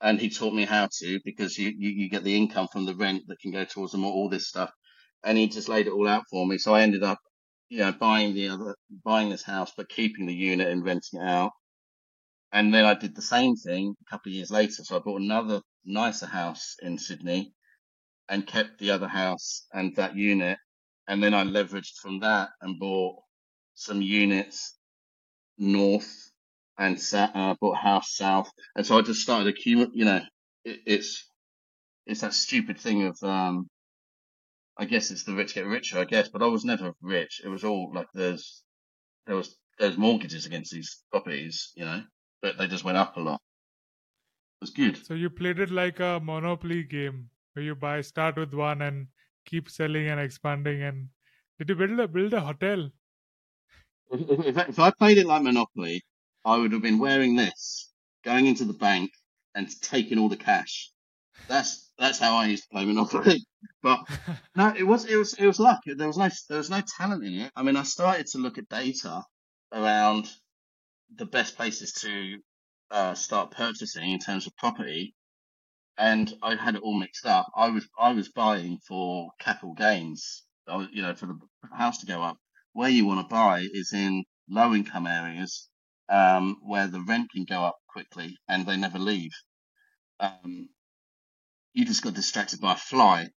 [0.00, 2.94] And he taught me how to because you, you, you get the income from the
[2.94, 4.70] rent that can go towards them, all this stuff.
[5.24, 6.58] And he just laid it all out for me.
[6.58, 7.18] So I ended up,
[7.68, 11.26] you know, buying the other, buying this house, but keeping the unit and renting it
[11.26, 11.52] out.
[12.52, 14.84] And then I did the same thing a couple of years later.
[14.84, 17.52] So I bought another nicer house in Sydney
[18.28, 20.58] and kept the other house and that unit.
[21.08, 23.16] And then I leveraged from that and bought
[23.74, 24.76] some units
[25.58, 26.30] north
[26.78, 28.50] and uh, bought a house south.
[28.74, 30.20] And so I just started accumulating, you know,
[30.64, 31.30] it, it's,
[32.06, 33.68] it's that stupid thing of, um,
[34.78, 37.40] I guess it's the rich get richer, I guess, but I was never rich.
[37.44, 38.62] It was all like there's,
[39.26, 42.02] there was, there's mortgages against these properties, you know,
[42.42, 43.40] but they just went up a lot.
[44.60, 45.06] It was good.
[45.06, 49.08] So you played it like a Monopoly game where you buy, start with one and
[49.46, 50.82] keep selling and expanding.
[50.82, 51.08] And
[51.58, 52.90] did you build a build a hotel?
[54.10, 56.02] If, if, if I played it like Monopoly,
[56.44, 57.92] I would have been wearing this,
[58.24, 59.10] going into the bank
[59.54, 60.92] and taking all the cash.
[61.48, 63.44] That's that's how I used to play Monopoly.
[63.82, 64.00] But
[64.56, 65.80] no, it was it was it was luck.
[65.86, 67.52] There was no there was no talent in it.
[67.54, 69.22] I mean, I started to look at data
[69.72, 70.28] around
[71.14, 72.38] the best places to
[72.90, 75.14] uh, start purchasing in terms of property,
[75.98, 77.46] and I had it all mixed up.
[77.56, 80.44] I was I was buying for capital gains.
[80.68, 81.38] You know, for the
[81.76, 82.38] house to go up.
[82.72, 85.68] Where you want to buy is in low income areas
[86.08, 89.32] um, where the rent can go up quickly and they never leave.
[90.20, 90.68] Um,
[91.76, 93.28] you just got distracted by a fly,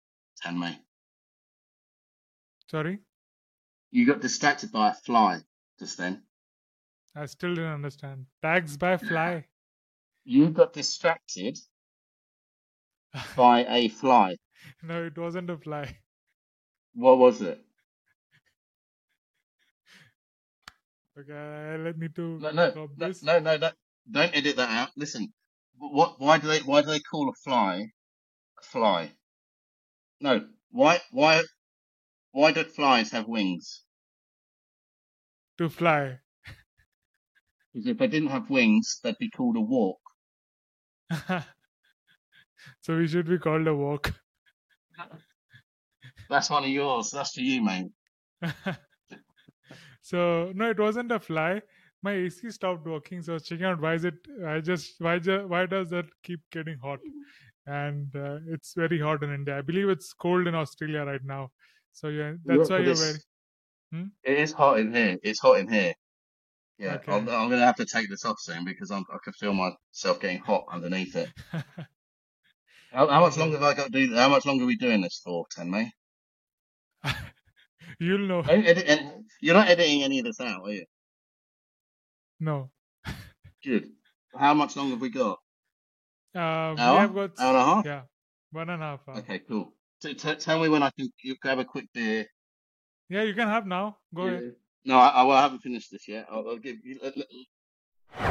[0.41, 0.77] Tanmay.
[2.71, 2.99] Sorry?
[3.91, 5.41] You got distracted by a fly
[5.77, 6.23] just then.
[7.13, 8.27] I still do not understand.
[8.41, 9.45] Tags by fly.
[10.25, 11.57] You got distracted
[13.35, 14.35] by a fly.
[14.83, 15.97] No, it wasn't a fly.
[16.93, 17.59] What was it?
[21.17, 23.71] Okay, uh, let me to no, no, no, no, no,
[24.11, 24.89] don't edit that out.
[24.95, 25.33] Listen,
[25.77, 26.19] what?
[26.19, 26.59] Why do they?
[26.59, 27.89] Why do they call a fly
[28.63, 29.15] fly?
[30.21, 31.01] No, why?
[31.11, 31.43] Why?
[32.31, 33.85] Why do flies have wings?
[35.59, 36.21] To fly.
[37.73, 39.99] Because if they didn't have wings, they'd be called a walk.
[42.81, 44.13] so we should be called a walk.
[46.29, 47.11] That's one of yours.
[47.11, 47.91] That's for you, mate.
[50.01, 51.61] So no, it wasn't a fly.
[52.01, 54.15] My AC stopped working, so I was checking out why is it.
[54.45, 56.99] I just why why does that keep getting hot?
[57.69, 59.59] And uh, it's very hot in India.
[59.59, 61.51] I believe it's cold in Australia right now.
[61.93, 63.19] So yeah, that's why you're very.
[63.91, 64.05] Hmm?
[64.23, 65.17] It is hot in here.
[65.21, 65.93] It's hot in here.
[66.79, 67.11] Yeah, okay.
[67.11, 70.19] I'm, I'm, gonna have to take this off soon because I'm, i can feel myself
[70.19, 71.29] getting hot underneath it.
[72.91, 74.15] how, how, much longer have I got to do?
[74.15, 75.89] How much longer are we doing this for, Tanmay?
[77.99, 78.39] You'll know.
[78.41, 80.85] Edit, you're not editing any of this out, are you?
[82.39, 82.71] No.
[83.63, 83.89] Good.
[84.35, 85.37] How much longer have we got?
[86.35, 86.75] Uh, hour?
[86.75, 87.85] We have got hour and a half.
[87.85, 88.01] Yeah,
[88.51, 88.99] one and a half.
[89.07, 89.17] Hour.
[89.17, 89.73] Okay, cool.
[89.99, 92.25] So t- tell me when I can you grab a quick beer.
[93.09, 93.97] Yeah, you can have now.
[94.13, 94.31] Go yeah.
[94.31, 94.55] ahead.
[94.85, 96.27] No, I, I, well, I, haven't finished this yet.
[96.31, 96.99] I'll, I'll give you.
[97.03, 97.15] Let,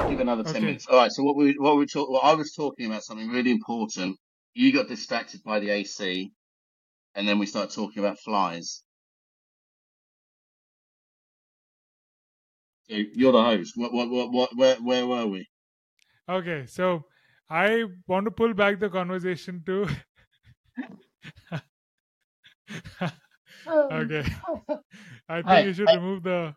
[0.09, 0.65] give another ten okay.
[0.65, 0.87] minutes.
[0.87, 1.13] All right.
[1.13, 2.09] So what we what we talk.
[2.09, 4.17] Well, I was talking about something really important.
[4.55, 6.33] You got distracted by the AC,
[7.15, 8.83] and then we start talking about flies.
[12.89, 13.73] you're the host.
[13.77, 15.47] What, what, what, what, where, where were we?
[16.29, 17.05] Okay, so
[17.51, 19.89] I want to pull back the conversation to.
[23.67, 24.25] okay,
[25.29, 25.97] I think hey, you should hey.
[25.97, 26.55] remove the.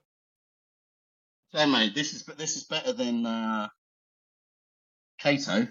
[1.54, 3.68] So, mate, this is this is better than uh,
[5.18, 5.68] Kato,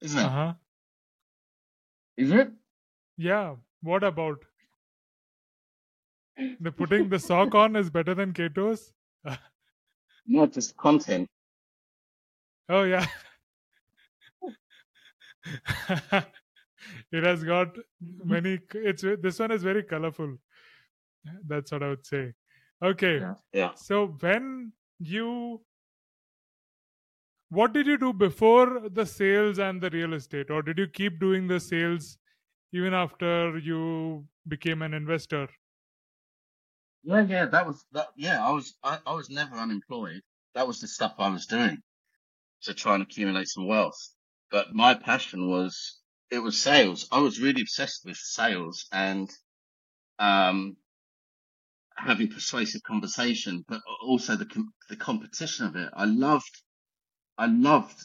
[0.00, 0.24] isn't it?
[0.24, 0.54] Uh huh.
[2.16, 2.50] Is it?
[3.16, 3.56] Yeah.
[3.82, 4.44] What about?
[6.60, 8.92] The putting the sock on is better than Cato's.
[10.26, 11.28] not just content.
[12.68, 13.06] Oh yeah.
[17.12, 17.76] it has got
[18.24, 20.36] many it's this one is very colorful
[21.46, 22.32] that's what i would say
[22.82, 23.70] okay yeah, yeah.
[23.74, 25.60] so when you
[27.48, 31.18] what did you do before the sales and the real estate or did you keep
[31.18, 32.18] doing the sales
[32.72, 35.48] even after you became an investor.
[37.02, 38.08] Yeah, yeah, that was that.
[38.16, 40.20] Yeah, I was I, I was never unemployed.
[40.54, 41.78] That was the stuff I was doing
[42.62, 43.98] to try and accumulate some wealth.
[44.50, 47.08] But my passion was it was sales.
[47.12, 49.30] I was really obsessed with sales and
[50.18, 50.76] um,
[51.96, 55.90] having persuasive conversation, but also the com- the competition of it.
[55.94, 56.62] I loved
[57.38, 57.98] I loved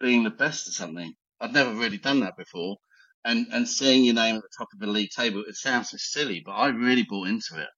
[0.00, 1.14] being the best at something.
[1.40, 2.76] I'd never really done that before,
[3.24, 5.44] and and seeing your name at the top of the league table.
[5.48, 7.68] It sounds so silly, but I really bought into it.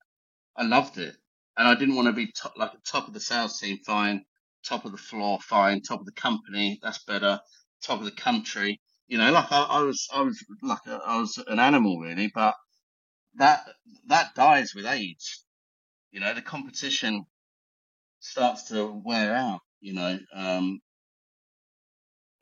[0.56, 1.16] I loved it,
[1.56, 3.78] and I didn't want to be top, like top of the sales team.
[3.86, 4.24] Fine,
[4.66, 5.38] top of the floor.
[5.40, 6.78] Fine, top of the company.
[6.82, 7.40] That's better.
[7.82, 8.80] Top of the country.
[9.08, 12.30] You know, like I, I was, I was like a, I was an animal really,
[12.34, 12.54] but
[13.36, 13.64] that
[14.08, 15.38] that dies with age.
[16.12, 17.24] You know, the competition
[18.20, 19.60] starts to wear out.
[19.80, 20.80] You know, um,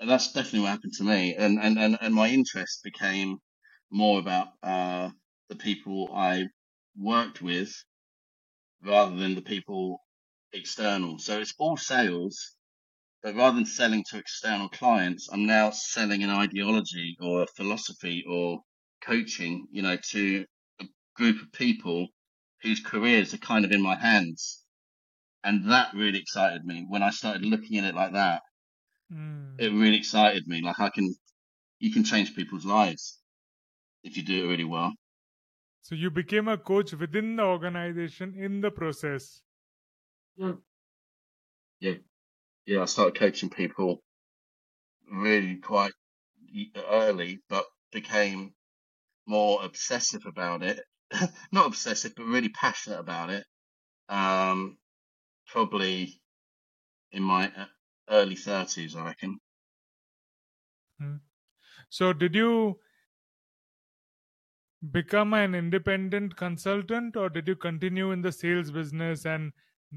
[0.01, 1.37] and that's definitely what happened to me.
[1.37, 3.39] And and and, and my interest became
[3.91, 5.11] more about uh,
[5.51, 6.47] the people I
[6.99, 7.73] worked with
[8.85, 10.01] rather than the people
[10.53, 11.19] external.
[11.19, 12.57] So it's all sales,
[13.23, 18.25] but rather than selling to external clients, I'm now selling an ideology or a philosophy
[18.27, 18.61] or
[19.03, 20.47] coaching, you know, to
[20.81, 20.85] a
[21.17, 22.09] group of people
[22.63, 24.65] whose careers are kind of in my hands.
[25.45, 28.43] And that really excited me when I started looking at it like that.
[29.13, 29.57] Mm.
[29.59, 30.63] It really excited me.
[30.63, 31.15] Like I can,
[31.79, 33.19] you can change people's lives
[34.03, 34.93] if you do it really well.
[35.83, 39.43] So you became a coach within the organization in the process.
[40.37, 40.53] Yeah.
[41.81, 41.95] Yeah.
[42.67, 42.83] Yeah.
[42.83, 44.03] I started coaching people
[45.11, 45.93] really quite
[46.89, 48.55] early, but became
[49.27, 50.81] more obsessive about it.
[51.53, 53.45] Not obsessive, but really passionate about it.
[54.09, 54.79] Um,
[55.47, 56.21] probably
[57.13, 57.67] in my uh,
[58.09, 59.39] early 30s, I reckon.
[60.99, 61.17] Hmm.
[61.89, 62.79] So, did you
[64.93, 69.53] become an independent consultant or did you continue in the sales business and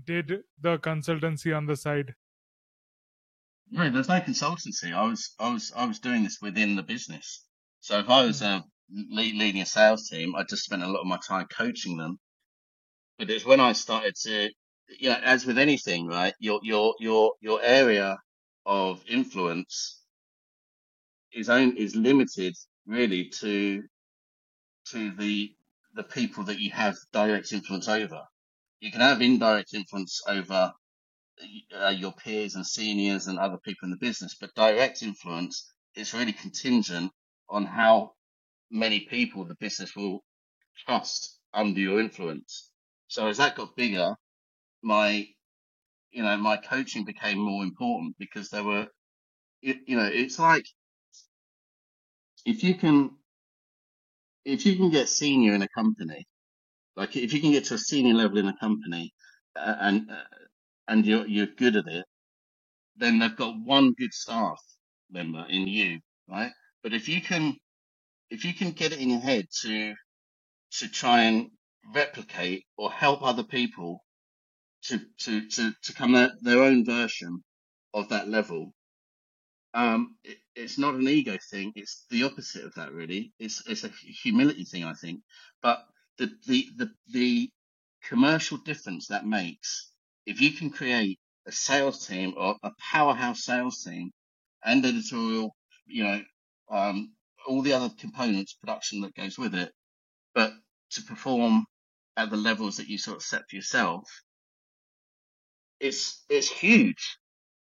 [0.05, 2.13] did the consultancy on the side
[3.73, 4.93] no there's no consultancy.
[4.93, 7.45] I was i was i was doing this within the business.
[7.81, 8.61] So if i was uh,
[9.09, 12.19] leading a sales team i just spent a lot of my time coaching them.
[13.17, 14.49] But it's when i started to
[14.99, 18.17] you know as with anything right your your your your area
[18.65, 20.01] of influence
[21.33, 22.53] is own is limited
[22.85, 23.81] really to
[24.91, 25.51] to the
[25.95, 28.21] the people that you have direct influence over.
[28.81, 30.73] You can have indirect influence over
[31.75, 36.13] uh, your peers and seniors and other people in the business, but direct influence is
[36.13, 37.11] really contingent
[37.49, 38.13] on how
[38.71, 40.23] many people the business will
[40.85, 42.71] trust under your influence.
[43.07, 44.15] So as that got bigger,
[44.81, 45.27] my
[46.11, 48.87] you know my coaching became more important because there were
[49.61, 50.65] you, you know it's like
[52.45, 53.11] if you can
[54.45, 56.27] if you can get senior in a company,
[56.95, 59.13] like if you can get to a senior level in a company,
[59.55, 60.23] uh, and uh,
[60.87, 62.05] and you're you're good at it,
[62.97, 64.59] then they've got one good staff
[65.11, 66.51] member in you, right?
[66.83, 67.55] But if you can,
[68.31, 69.95] if you can get it in your head to
[70.79, 71.49] to try and
[71.95, 74.03] replicate or help other people
[74.83, 77.43] to to to to come their, their own version
[77.93, 78.73] of that level,
[79.75, 81.73] um, it, it's not an ego thing.
[81.75, 83.33] It's the opposite of that, really.
[83.39, 83.89] It's it's a
[84.23, 85.21] humility thing, I think.
[85.63, 85.79] But
[86.19, 87.51] the the the, the
[88.05, 89.92] commercial difference that makes
[90.25, 94.11] if you can create a sales team or a powerhouse sales team
[94.65, 95.55] and editorial,
[95.87, 96.21] you know,
[96.69, 97.13] um,
[97.47, 99.71] all the other components, production that goes with it,
[100.35, 100.53] but
[100.91, 101.65] to perform
[102.17, 104.03] at the levels that you sort of set for yourself,
[105.79, 107.17] it's it's huge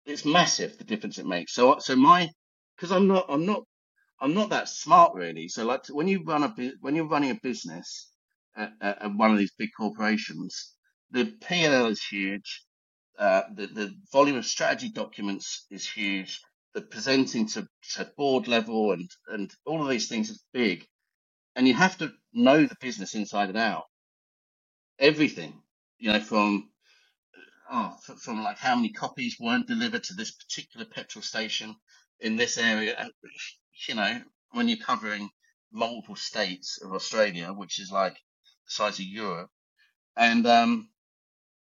[0.05, 1.53] it's massive the difference it makes.
[1.53, 2.29] So so my
[2.77, 3.63] because I'm not I'm not
[4.21, 5.47] I'm not that smart really.
[5.49, 8.11] So like when you run a when you're running a business
[8.55, 10.73] at, at one of these big corporations,
[11.13, 12.63] the P&L is huge.
[13.19, 16.41] Uh, the the volume of strategy documents is huge.
[16.75, 20.85] The presenting to, to board level and and all of these things is big,
[21.55, 23.85] and you have to know the business inside and out.
[24.99, 25.61] Everything,
[25.99, 26.69] you know, from
[27.71, 31.75] oh, from like how many copies weren't delivered to this particular petrol station
[32.19, 32.95] in this area.
[32.99, 33.09] Uh,
[33.87, 34.21] you know,
[34.51, 35.29] when you're covering
[35.71, 39.49] multiple states of Australia, which is like the size of Europe,
[40.17, 40.89] and um,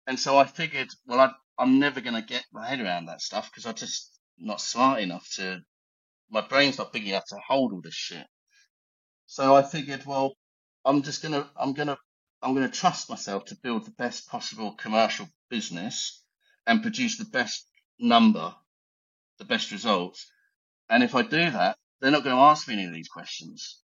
[0.06, 3.22] and so I figured, well, I, I'm never going to get my head around that
[3.22, 5.60] stuff because I'm just not smart enough to.
[6.30, 8.26] My brain's not big enough to hold all this shit.
[9.26, 10.34] So I figured, well,
[10.84, 11.98] I'm just gonna, I'm gonna
[12.42, 16.22] I'm going to trust myself to build the best possible commercial business
[16.66, 17.66] and produce the best
[17.98, 18.54] number,
[19.38, 20.30] the best results.
[20.90, 23.80] And if I do that, they're not going to ask me any of these questions.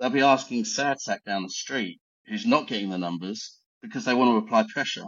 [0.00, 4.30] they'll be asking Sadsack down the street, who's not getting the numbers, because they want
[4.30, 5.04] to apply pressure.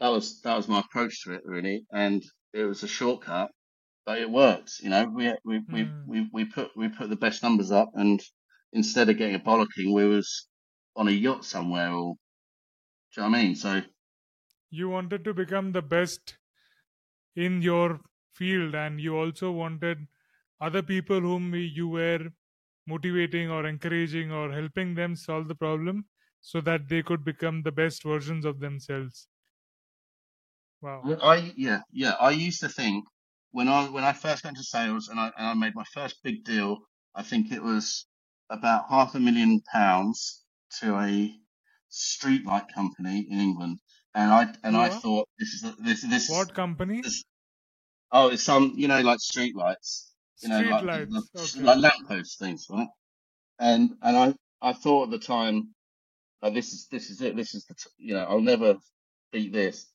[0.00, 2.24] That was that was my approach to it, really, and
[2.54, 3.50] it was a shortcut,
[4.06, 4.80] but it worked.
[4.80, 6.06] You know, we we we, Hmm.
[6.06, 8.20] we, we put we put the best numbers up, and
[8.72, 10.48] instead of getting a bollocking, we was
[10.96, 12.16] on a yacht somewhere, or
[13.14, 13.56] do you know what I mean?
[13.56, 13.82] So
[14.70, 16.38] You wanted to become the best
[17.36, 18.00] in your
[18.34, 20.08] field, and you also wanted
[20.60, 22.30] other people whom you were
[22.86, 26.08] motivating or encouraging or helping them solve the problem
[26.40, 29.28] so that they could become the best versions of themselves.
[30.86, 31.12] Wow.
[31.22, 33.04] I yeah yeah I used to think
[33.50, 36.22] when I when I first got into sales and I and I made my first
[36.22, 36.78] big deal,
[37.14, 38.06] I think it was
[38.50, 40.44] about half a million pounds
[40.80, 41.38] to a
[41.90, 43.80] streetlight company in England,
[44.14, 47.02] and I and I thought this is this this What company?
[47.02, 47.24] this
[48.12, 50.10] oh it's some you know like streetlights
[50.42, 51.30] you know Street like the, lights.
[51.32, 51.62] the, Okay.
[51.62, 52.88] like lamppost things right
[53.60, 55.74] and and I I thought at the time
[56.42, 58.76] oh, this is this is it this is the t- you know I'll never
[59.32, 59.92] beat this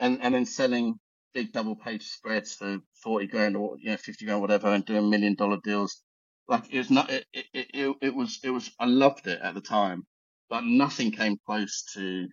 [0.00, 1.00] and and then selling
[1.34, 5.10] big double page spreads for 40 grand or you know 50 grand whatever and doing
[5.10, 6.02] million dollar deals.
[6.48, 9.54] Like it was not it, it, it, it was it was I loved it at
[9.54, 10.04] the time
[10.50, 12.28] but nothing came close to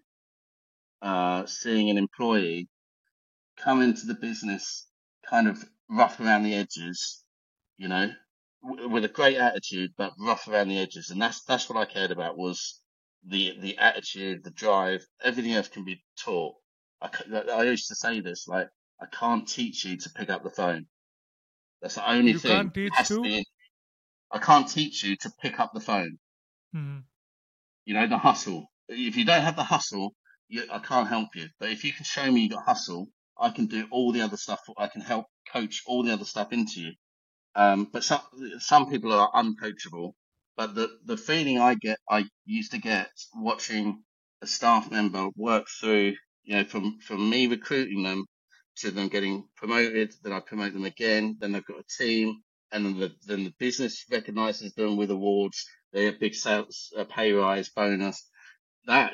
[1.02, 2.70] uh seeing an employee
[3.58, 4.88] come into the business
[5.30, 7.24] kind of rough around the edges
[7.78, 8.12] you know
[8.64, 11.12] with a great attitude but rough around the edges.
[11.12, 12.82] And that's that's what I cared about was
[13.26, 16.56] the the attitude the drive everything else can be taught
[17.02, 17.10] I,
[17.52, 18.70] I used to say this like
[19.02, 20.88] I can't teach you to pick up the phone.
[21.82, 22.52] That's the only You thing.
[22.52, 23.44] can't teach has to be in-
[24.32, 26.18] I can't teach you to pick up the phone.
[26.76, 27.04] Mhm.
[27.86, 28.68] You know the hustle.
[28.90, 30.16] If you don't have the hustle,
[30.50, 31.50] you, I can't help you.
[31.60, 33.08] But if you can show me you got hustle,
[33.40, 34.60] I can do all the other stuff.
[34.78, 36.94] I can help coach all the other stuff into you.
[37.56, 38.22] Um, but some
[38.60, 40.14] some people are uncoachable.
[40.56, 44.04] But the the feeling I get, I used to get watching
[44.42, 46.16] a staff member work through,
[46.48, 48.26] you know, from from me recruiting them
[48.78, 52.42] to them getting promoted, then I promote them again, then they've got a team,
[52.72, 55.68] and then the then the business recognises them with awards.
[55.92, 58.30] They have big sales, uh, pay rise, bonus.
[58.86, 59.12] That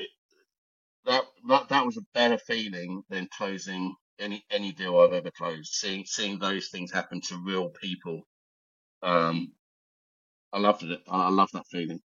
[1.05, 5.73] that that that was a better feeling than closing any any deal I've ever closed.
[5.73, 8.21] Seeing seeing those things happen to real people.
[9.01, 9.53] Um,
[10.53, 11.01] I loved it.
[11.07, 11.99] I, I love that feeling.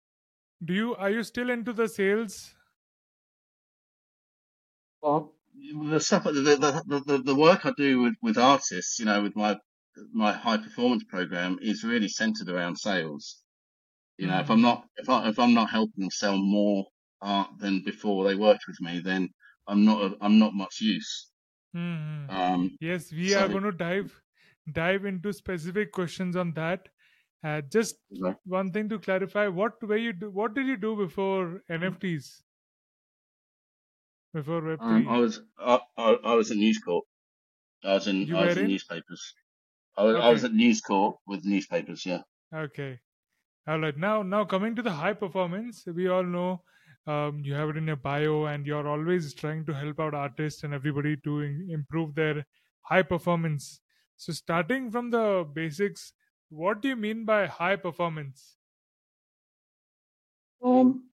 [0.64, 2.54] Do you are you still into the sales?
[5.02, 5.34] Well,
[5.90, 9.34] the stuff, the the, the, the, work I do with, with artists, you know, with
[9.34, 9.58] my
[10.12, 13.42] my high performance program is really centered around sales.
[14.18, 14.62] You know, if I'm Mhm.
[14.62, 16.86] not if I if I'm not helping them sell more
[17.22, 19.30] art than before they worked with me, then
[19.68, 21.30] I'm not a, I'm not much use.
[21.74, 22.30] Mhm.
[22.30, 24.22] Um, Yes, we are going to dive
[24.72, 26.88] dive into specific questions on that.
[27.42, 27.96] Uh, just
[28.44, 30.30] one thing to clarify: what were you do?
[30.30, 32.44] What did you do before NFTs?
[34.32, 35.08] Before Web um.
[35.08, 37.04] I was I, I, I was at News Corp.
[37.84, 38.70] I was in You I was in in?
[38.70, 39.34] newspapers.
[39.96, 42.06] I was, I was at News Corp with newspapers.
[42.06, 42.22] Yeah.
[42.54, 43.00] Okay.
[43.66, 43.96] All right.
[43.96, 46.62] Now, now coming to the high performance, we all know
[47.06, 50.64] um, you have it in your bio, and you're always trying to help out artists
[50.64, 52.46] and everybody to im- improve their
[52.82, 53.80] high performance.
[54.16, 56.12] So, starting from the basics,
[56.48, 58.58] what do you mean by high performance?
[60.62, 61.10] Um.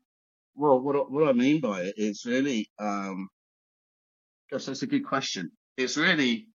[0.56, 3.30] Well, what what I mean by it is really, um,
[4.52, 5.52] that's a good question.
[5.78, 6.48] It's really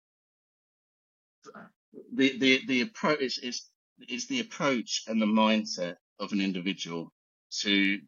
[2.13, 3.21] the the the approach.
[3.21, 3.69] It's, it's
[3.99, 7.11] it's the approach and the mindset of an individual
[7.61, 7.99] to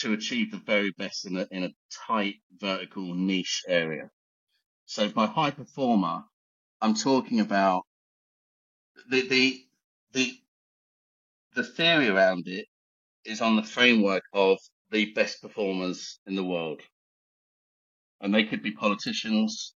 [0.00, 1.70] to achieve the very best in a in a
[2.08, 4.10] tight vertical niche area.
[4.86, 6.24] So by high performer,
[6.80, 7.82] I'm talking about
[9.10, 9.64] the the
[10.12, 10.32] the
[11.54, 12.66] the theory around it
[13.24, 14.58] is on the framework of
[14.90, 16.82] the best performers in the world.
[18.20, 19.74] And they could be politicians,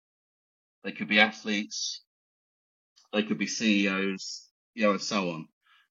[0.84, 2.02] they could be athletes,
[3.12, 5.48] they could be CEOs, you know, and so on.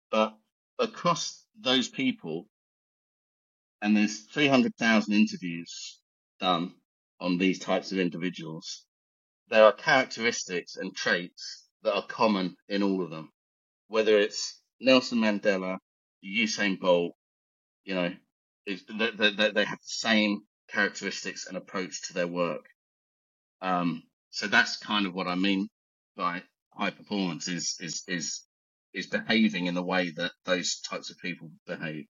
[0.09, 0.33] But
[0.79, 2.47] across those people,
[3.81, 5.99] and there's 300,000 interviews
[6.39, 6.73] done
[7.19, 8.85] on these types of individuals,
[9.49, 13.31] there are characteristics and traits that are common in all of them.
[13.87, 15.77] Whether it's Nelson Mandela,
[16.23, 17.13] Usain Bolt,
[17.83, 18.13] you know,
[18.65, 22.65] is they, they, they they have the same characteristics and approach to their work.
[23.61, 25.69] Um, so that's kind of what I mean
[26.15, 26.43] by
[26.73, 28.45] high performance is is is
[28.93, 32.05] is behaving in the way that those types of people behave.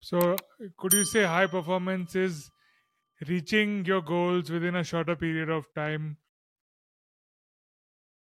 [0.00, 0.36] So,
[0.76, 2.50] could you say high performance is
[3.28, 6.18] reaching your goals within a shorter period of time?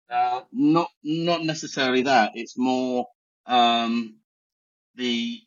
[0.09, 2.31] Uh, not not necessarily that.
[2.35, 3.07] It's more
[3.45, 4.19] um,
[4.95, 5.41] the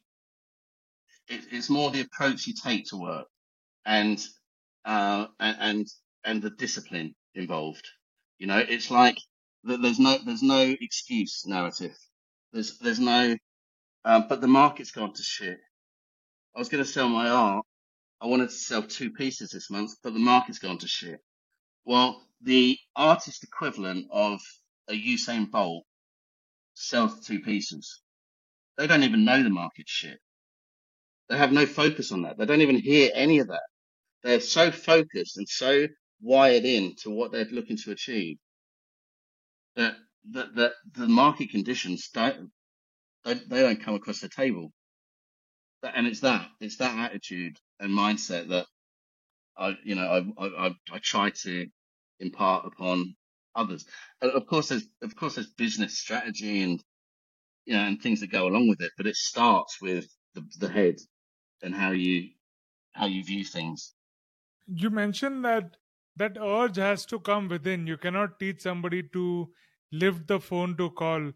[1.32, 3.26] it, it's more the approach you take to work
[3.86, 4.24] and
[4.84, 5.86] uh, and
[6.24, 7.86] and the discipline involved.
[8.38, 9.16] You know, it's like
[9.64, 11.96] there's no there's no excuse narrative.
[12.52, 13.36] There's there's no,
[14.04, 15.58] um, but the market's gone to shit.
[16.54, 17.64] I was going to sell my art.
[18.20, 21.20] I wanted to sell two pieces this month, but the market's gone to shit.
[21.84, 24.40] Well, the artist equivalent of
[24.88, 25.84] a Usain Bolt
[26.74, 28.00] sells two pieces.
[28.78, 30.18] They don't even know the market's shit.
[31.28, 32.38] They have no focus on that.
[32.38, 33.62] They don't even hear any of that.
[34.24, 35.88] They're so focused and so
[36.22, 38.38] wired in to what they're looking to achieve
[39.76, 39.96] that
[40.32, 42.50] that, that the market conditions don't
[43.24, 44.72] they, they don't come across the table.
[45.82, 48.66] And it's that it's that attitude and mindset that
[49.56, 51.66] I you know I I I try to
[52.20, 53.16] impart upon
[53.54, 53.86] others.
[54.22, 56.82] And of course, there's of course there's business strategy and
[57.66, 60.70] you know and things that go along with it, but it starts with the the
[60.70, 60.96] head
[61.62, 62.32] and how you
[62.92, 63.94] how you view things.
[64.66, 65.76] You mentioned that
[66.16, 67.86] that urge has to come within.
[67.86, 69.52] You cannot teach somebody to
[69.92, 71.32] lift the phone to call.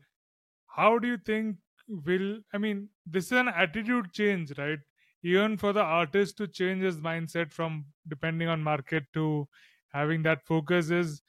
[0.67, 1.59] How do you think
[1.89, 4.81] will I mean this is an attitude change, right?
[5.23, 9.49] Even for the artist to change his mindset from depending on market to
[9.93, 11.23] having that focus is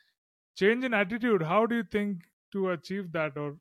[0.56, 1.44] change in attitude.
[1.44, 3.60] How do you think to achieve that or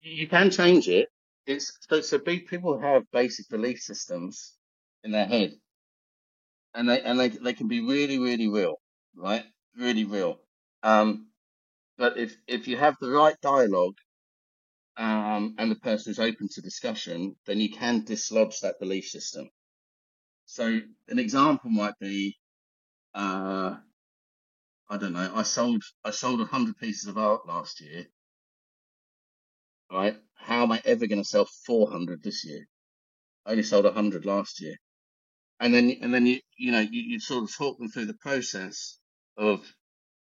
[0.00, 1.10] you can change it.
[1.48, 4.56] It's so, so big people have basic belief systems
[5.04, 5.54] in their head
[6.74, 8.76] and they and they they can be really really real,
[9.16, 9.44] right?
[9.76, 10.38] Really real.
[10.82, 11.28] Um,
[11.98, 13.96] but if if you have the right dialogue,
[14.96, 19.48] um, and the person is open to discussion, then you can dislodge that belief system.
[20.46, 22.36] So an example might be,
[23.14, 23.76] uh,
[24.90, 28.06] I don't know, I sold I sold hundred pieces of art last year.
[29.92, 30.16] Right?
[30.38, 32.66] How am I ever going to sell 400 this year?
[33.46, 34.76] I only sold 100 last year
[35.60, 38.14] and then and then you you know you, you sort of talk them through the
[38.14, 38.98] process
[39.36, 39.64] of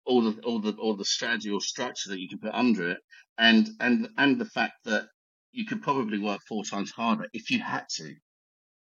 [0.05, 2.99] all the all the all the strategy or structure that you can put under it,
[3.38, 5.07] and and and the fact that
[5.51, 8.14] you could probably work four times harder if you had to,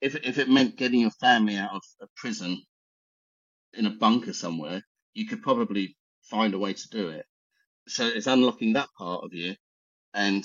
[0.01, 2.61] if if it meant getting your family out of a prison
[3.73, 4.81] in a bunker somewhere,
[5.13, 7.25] you could probably find a way to do it.
[7.87, 9.55] So it's unlocking that part of you,
[10.13, 10.43] and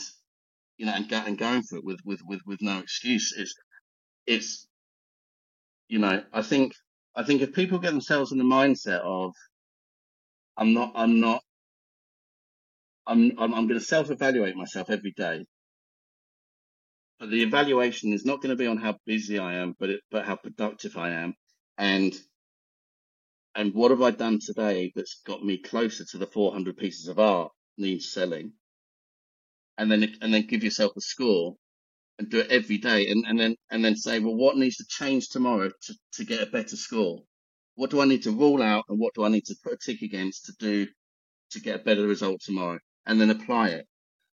[0.83, 3.33] you know, and, go, and going for it with with with with no excuse.
[3.39, 3.55] It's
[4.27, 4.67] it's
[5.89, 6.73] you know, I think
[7.15, 9.33] I think if people get themselves in the mindset of
[10.57, 11.41] I'm not I'm not
[13.07, 15.47] I'm I'm, I'm going to self-evaluate myself every day.
[17.21, 20.01] But the evaluation is not going to be on how busy I am, but it,
[20.11, 21.35] but how productive I am,
[21.79, 22.13] and
[23.55, 27.21] and what have I done today that's got me closer to the 400 pieces of
[27.21, 28.55] art needs selling,
[29.83, 31.57] and then and then give yourself a score
[32.19, 34.87] and do it every day and, and then and then say, well, what needs to
[34.89, 37.21] change tomorrow to, to get a better score?
[37.77, 39.79] What do I need to rule out and what do I need to put a
[39.79, 40.89] tick against to do
[41.53, 42.81] to get a better result tomorrow?
[43.07, 43.87] And then apply it.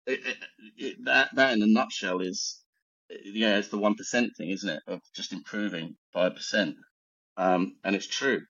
[0.08, 0.38] it, it,
[0.78, 2.62] it that that in a nutshell is
[3.26, 4.82] yeah, it's the one percent thing, isn't it?
[4.88, 6.76] Of just improving five percent.
[7.38, 8.42] Um, and it's true.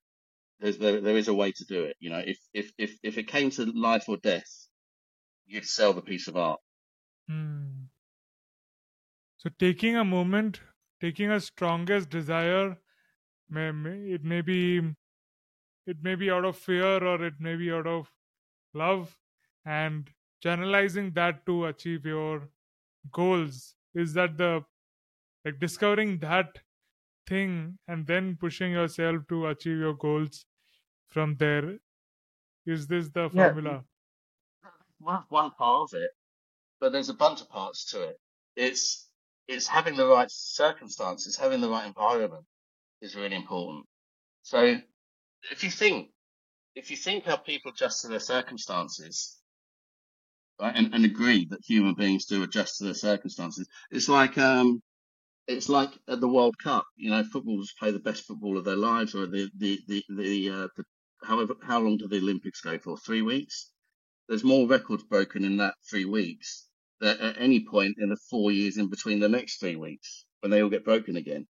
[0.60, 1.96] There's there, there is a way to do it.
[2.00, 4.50] You know, if if if if it came to life or death,
[5.46, 6.60] you'd sell the piece of art.
[7.28, 7.88] Hmm.
[9.36, 10.60] So taking a moment,
[11.00, 12.80] taking a strongest desire,
[13.48, 14.94] may, may, it may be
[15.86, 18.12] it may be out of fear or it may be out of
[18.74, 19.18] love,
[19.64, 20.10] and
[20.40, 22.50] generalizing that to achieve your
[23.12, 23.76] goals.
[23.94, 24.64] Is that the
[25.44, 26.62] like discovering that
[27.26, 30.46] thing and then pushing yourself to achieve your goals
[31.08, 31.78] from there?
[32.66, 33.84] Is this the formula?
[34.64, 34.70] Yeah.
[34.98, 36.10] One, one part of it,
[36.84, 38.20] but there's a bunch of parts to it.
[38.56, 39.08] It's
[39.48, 42.44] it's having the right circumstances, having the right environment
[43.00, 43.86] is really important.
[44.42, 44.76] So
[45.50, 46.10] if you think,
[46.74, 49.38] if you think how people adjust to their circumstances,
[50.60, 54.82] right, and, and agree that human beings do adjust to their circumstances, it's like, um,
[55.48, 58.76] it's like at the World Cup, you know, footballers play the best football of their
[58.76, 60.84] lives or the, the, the, the, uh, the
[61.22, 62.98] however, how long do the Olympics go for?
[62.98, 63.70] Three weeks?
[64.28, 66.68] There's more records broken in that three weeks
[67.02, 70.62] at any point in the four years in between the next three weeks when they
[70.62, 71.46] all get broken again.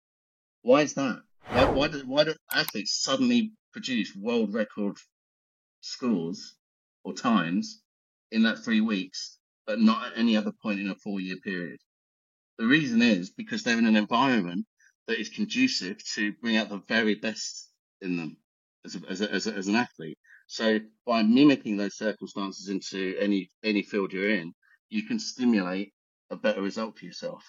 [0.63, 1.23] Why is that?
[1.49, 4.97] Why, why, do, why do athletes suddenly produce world record
[5.81, 6.55] scores
[7.05, 7.83] or times
[8.31, 11.79] in that three weeks, but not at any other point in a four year period?
[12.59, 14.67] The reason is because they're in an environment
[15.09, 17.71] that is conducive to bring out the very best
[18.01, 18.37] in them
[18.85, 20.19] as, a, as, a, as, a, as an athlete.
[20.47, 24.53] So by mimicking those circumstances into any any field you're in,
[24.93, 25.95] you can stimulate
[26.31, 27.43] a better result for yourself.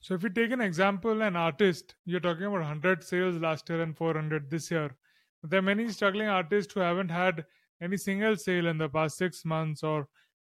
[0.00, 3.82] So if you take an example, an artist, you're talking about 100 sales last year
[3.82, 4.94] and 400 this year.
[5.42, 7.46] There are many struggling artists who haven't had
[7.80, 10.08] any single sale in the past six months or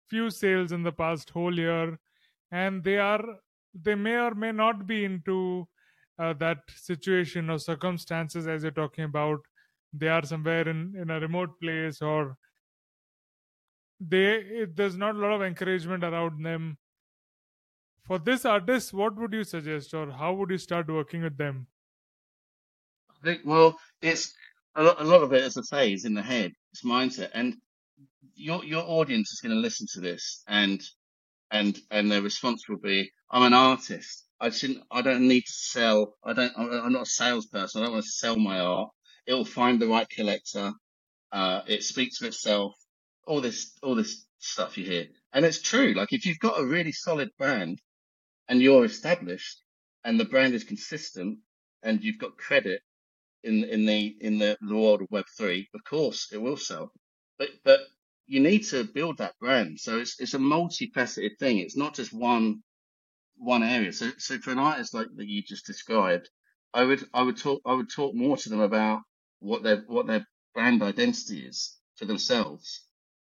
[0.08, 1.98] few sales in the past whole year,
[2.50, 3.22] and they are
[3.74, 5.68] they may or may not be into
[6.18, 9.40] uh, that situation or circumstances as you're talking about.
[9.92, 12.36] They are somewhere in in a remote place or
[14.00, 16.78] they there's not a lot of encouragement around them
[18.02, 21.66] for this artist what would you suggest or how would you start working with them
[23.20, 24.32] I think, well, it's
[24.74, 26.52] a lot, a lot of it, as I say, is in the head.
[26.72, 27.56] It's mindset, and
[28.34, 30.80] your your audience is going to listen to this, and
[31.50, 34.26] and and their response will be, "I'm an artist.
[34.40, 34.84] I shouldn't.
[34.90, 36.14] I don't need to sell.
[36.24, 36.52] I don't.
[36.56, 37.82] I'm not a salesperson.
[37.82, 38.90] I don't want to sell my art.
[39.26, 40.72] It will find the right collector.
[41.32, 42.74] Uh, it speaks for itself.
[43.28, 45.94] All this, all this stuff you hear, and it's true.
[45.94, 47.80] Like if you've got a really solid brand,
[48.48, 49.62] and you're established,
[50.04, 51.38] and the brand is consistent,
[51.82, 52.82] and you've got credit
[53.44, 56.92] in in the in the, the world of Web three, of course it will sell.
[57.38, 57.80] But but
[58.26, 59.80] you need to build that brand.
[59.80, 61.58] So it's it's a multifaceted thing.
[61.58, 62.62] It's not just one
[63.36, 63.92] one area.
[63.92, 66.30] So so for an artist like that you just described,
[66.74, 69.02] I would I would talk I would talk more to them about
[69.40, 72.82] what their what their brand identity is for themselves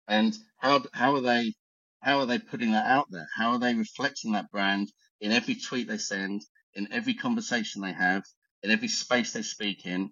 [0.07, 1.53] and how how are they
[2.01, 3.27] how are they putting that out there?
[3.35, 4.91] How are they reflecting that brand
[5.21, 6.41] in every tweet they send,
[6.73, 8.23] in every conversation they have,
[8.63, 10.11] in every space they speak in,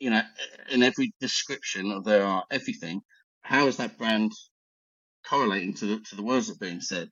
[0.00, 0.22] you know,
[0.70, 3.02] in every description of their art, everything.
[3.42, 4.32] How is that brand
[5.28, 7.10] correlating to the, to the words that are being said?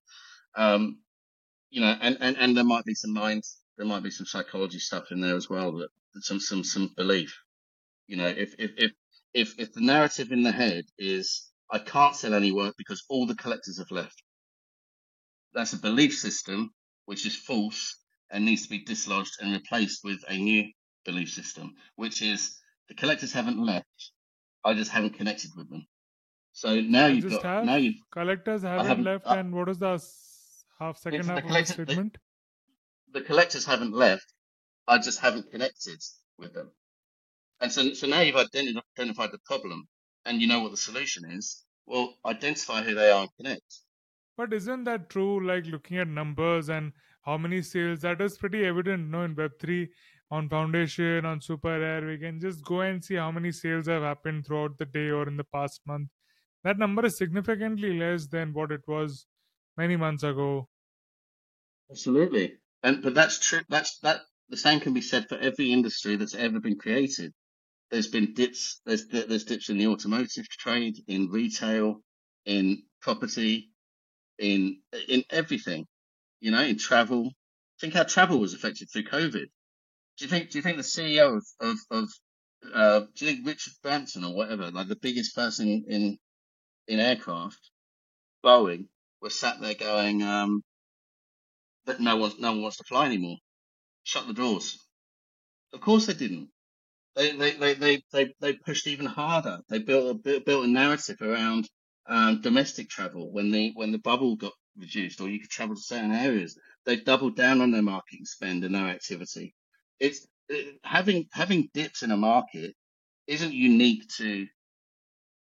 [0.57, 0.99] Um,
[1.71, 3.43] you know, and, and, and there might be some mind,
[3.77, 5.89] there might be some psychology stuff in there as well, that,
[6.23, 7.39] some, some, some belief.
[8.07, 8.93] You know, if, if, if,
[9.35, 13.27] if, if the narrative in the head is, I can't sell any work because all
[13.27, 14.23] the collectors have left.
[15.55, 16.71] That's a belief system
[17.07, 17.97] which is false
[18.31, 20.71] and needs to be dislodged and replaced with a new
[21.05, 22.59] belief system, which is
[22.89, 24.13] the collectors haven't left.
[24.65, 25.87] I just haven't connected with them.
[26.53, 29.53] So now I you've just got have now you've collectors haven't, haven't- left I- and
[29.55, 29.99] what is the
[30.79, 32.19] half second half the collector- the- statement
[33.13, 34.33] the collectors haven't left.
[34.87, 36.01] I just haven't connected
[36.39, 36.71] with them.
[37.61, 39.89] And so so now you've identified the problem
[40.29, 41.65] and you know what the solution is.
[41.87, 43.81] Well, identify who they are and connect.
[44.37, 45.47] But isn't that true?
[45.47, 49.11] Like looking at numbers and how many sales, that is pretty evident.
[49.11, 49.91] No, in Web3,
[50.31, 54.47] on Foundation, on SuperRare, we can just go and see how many sales have happened
[54.47, 56.11] throughout the day or in the past month.
[56.65, 59.27] That number is significantly less than what it was
[59.77, 60.69] many months ago.
[61.91, 62.59] Absolutely.
[62.83, 63.61] And but that's true.
[63.69, 64.23] That's that.
[64.49, 67.35] The same can be said for every industry that's ever been created.
[67.91, 68.81] There's been dips.
[68.85, 72.01] There's there's dips in the automotive trade, in retail,
[72.45, 73.71] in property,
[74.39, 75.87] in in everything.
[76.41, 77.33] You know, in travel.
[77.81, 79.33] Think how travel was affected through COVID.
[79.43, 80.51] Do you think?
[80.51, 82.09] Do you think the CEO of of, of
[82.75, 86.19] uh, do you think Richard Branson or whatever, like the biggest person in
[86.89, 87.71] in aircraft,
[88.45, 88.89] Boeing,
[89.21, 90.63] was sat there going, um,
[91.87, 93.37] that no one no one wants to fly anymore.
[94.05, 94.79] Shut the doors.
[95.73, 96.51] Of course they didn't.
[97.19, 99.61] They they they they they, pushed even harder.
[99.69, 101.69] They built a built built a narrative around
[102.09, 105.83] um, domestic travel when the when the bubble got reduced or you could travel to
[105.83, 106.59] certain areas.
[106.87, 109.55] They doubled down on their marketing spend and their activity.
[110.01, 112.75] It's it, having having dips in a market
[113.29, 114.49] isn't unique to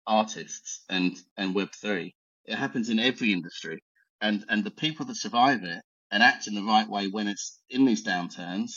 [0.08, 2.16] artists and and Web three.
[2.46, 3.84] It happens in every industry,
[4.22, 7.62] and and the people that survive it and act in the right way when it's
[7.70, 8.72] in these downturns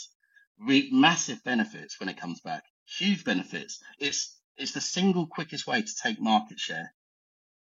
[0.59, 2.63] reap massive benefits when it comes back.
[2.97, 3.81] Huge benefits.
[3.99, 6.93] It's it's the single quickest way to take market share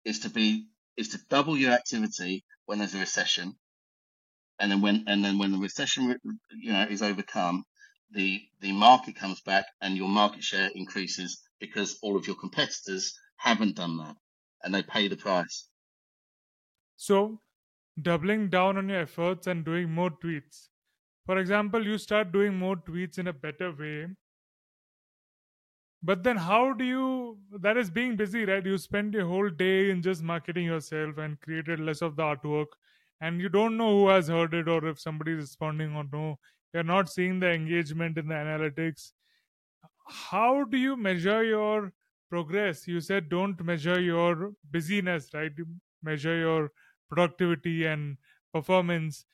[0.05, 3.59] is to be is to double your activity when there's a recession,
[4.59, 6.19] and then when and then when the recession
[6.51, 7.65] you know is overcome,
[8.11, 13.19] the the market comes back and your market share increases because all of your competitors
[13.37, 14.17] haven't done that
[14.63, 15.69] and they pay the price.
[16.97, 17.43] So,
[18.01, 20.69] doubling down on your efforts and doing more tweets.
[21.27, 24.09] For example, you start doing more tweets in a better way.
[26.03, 27.39] But then, how do you?
[27.61, 28.65] That is being busy, right?
[28.65, 32.67] You spend your whole day in just marketing yourself and created less of the artwork,
[33.21, 36.39] and you don't know who has heard it or if somebody is responding or no.
[36.75, 39.13] You're not seeing the engagement in the analytics.
[40.09, 41.93] How do you measure your
[42.31, 42.87] progress?
[42.89, 45.53] You said don't measure your busyness, right?
[45.57, 45.67] You
[46.03, 46.73] measure your
[47.09, 48.19] productivity and
[48.53, 49.27] performance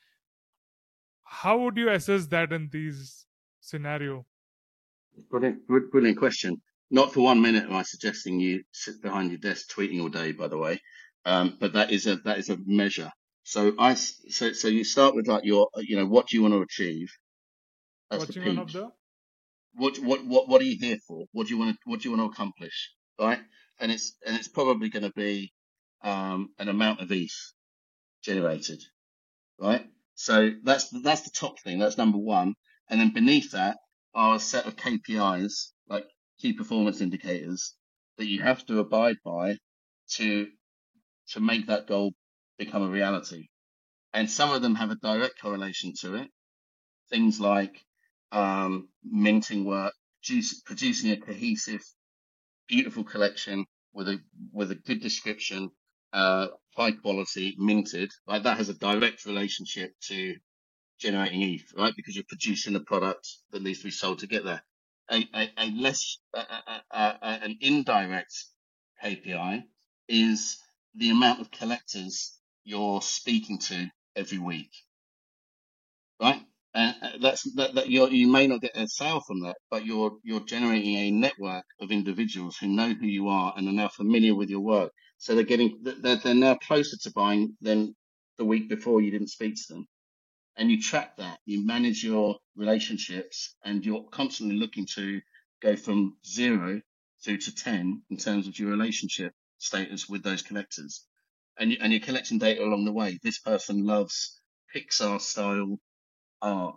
[1.25, 3.27] how would you assess that in these
[3.61, 4.27] scenario
[5.31, 6.61] Brilliant, brilliant question.
[6.91, 10.33] Not for one minute am I suggesting you sit behind your desk tweeting all day,
[10.33, 10.81] by the way.
[11.25, 13.11] Um, but that is a that is a measure.
[13.43, 16.55] So I so so you start with like your you know what do you want
[16.55, 17.09] to achieve?
[18.11, 18.73] That's Watching the peak.
[18.73, 18.91] The...
[19.75, 21.27] What what what what are you here for?
[21.33, 22.93] What do you want to what do you want to accomplish?
[23.21, 23.41] Right?
[23.79, 25.53] And it's and it's probably going to be
[26.03, 27.53] um, an amount of ETH
[28.23, 28.83] generated,
[29.59, 29.87] right?
[30.15, 31.79] So that's that's the top thing.
[31.79, 32.55] That's number one.
[32.91, 33.77] And then beneath that
[34.19, 36.05] are a set of KPIs, like
[36.41, 37.77] key performance indicators,
[38.17, 39.57] that you have to abide by
[40.17, 40.49] to
[41.29, 42.13] to make that goal
[42.59, 43.47] become a reality.
[44.13, 46.29] And some of them have a direct correlation to it.
[47.11, 47.81] Things like
[48.33, 49.95] um, minting work,
[50.25, 51.85] produce, producing a cohesive,
[52.67, 54.19] beautiful collection with a
[54.53, 55.71] with a good description,
[56.13, 58.11] uh, high quality, minted.
[58.27, 60.35] Like that has a direct relationship to
[60.99, 61.95] generating ETH, right?
[61.97, 64.63] Because you're producing a product that needs to be sold to get there.
[65.11, 66.43] A, a, a less, a,
[67.23, 68.35] an indirect
[69.05, 69.65] KPI
[70.09, 70.59] is
[70.97, 74.71] the amount of collectors you're speaking to every week,
[76.23, 76.43] right?
[76.75, 80.19] And uh, that's that, that you may not get a sale from that, but you're
[80.25, 84.35] you're generating a network of individuals who know who you are and are now familiar
[84.35, 84.93] with your work.
[85.19, 87.97] So they're getting they're, they're now closer to buying than
[88.39, 89.89] the week before you didn't speak to them.
[90.59, 95.21] And you track that, you manage your relationships, and you're constantly looking to
[95.63, 96.83] go from zero
[97.23, 101.05] through to 10 in terms of your relationship status with those collectors.
[101.59, 103.21] And, you, and you're collecting data along the way.
[103.23, 104.41] This person loves
[104.75, 105.79] Pixar style
[106.43, 106.77] art.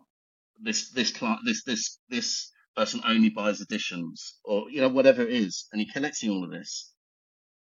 [0.62, 1.12] This, this,
[1.44, 5.68] this, this, this person only buys editions or, you know, whatever it is.
[5.72, 6.94] And you're collecting all of this.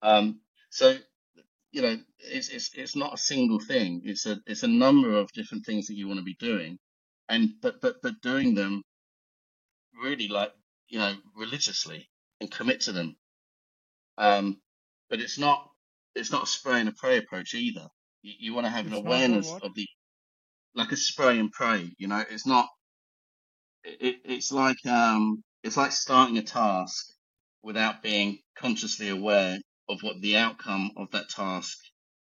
[0.02, 0.40] Um,
[0.70, 0.98] so,
[1.76, 4.02] you know, it's, it's, it's not a single thing.
[4.06, 6.80] It's a, it's a number of different things that you want to be doing.
[7.30, 8.82] And, but, but, but doing them
[10.02, 10.54] really like,
[10.88, 12.10] you know, religiously
[12.42, 13.18] and commit to them.
[14.18, 14.62] Um,
[15.10, 15.70] but it's not
[16.16, 17.88] it's not a spray and a pray approach either.
[18.22, 19.88] You, you want to have it's an awareness of the
[20.76, 21.92] like a spray and pray.
[21.98, 22.68] You know, it's not.
[23.84, 27.08] It, it's like um, it's like starting a task
[27.64, 29.60] without being consciously aware
[29.90, 31.78] of what the outcome of that task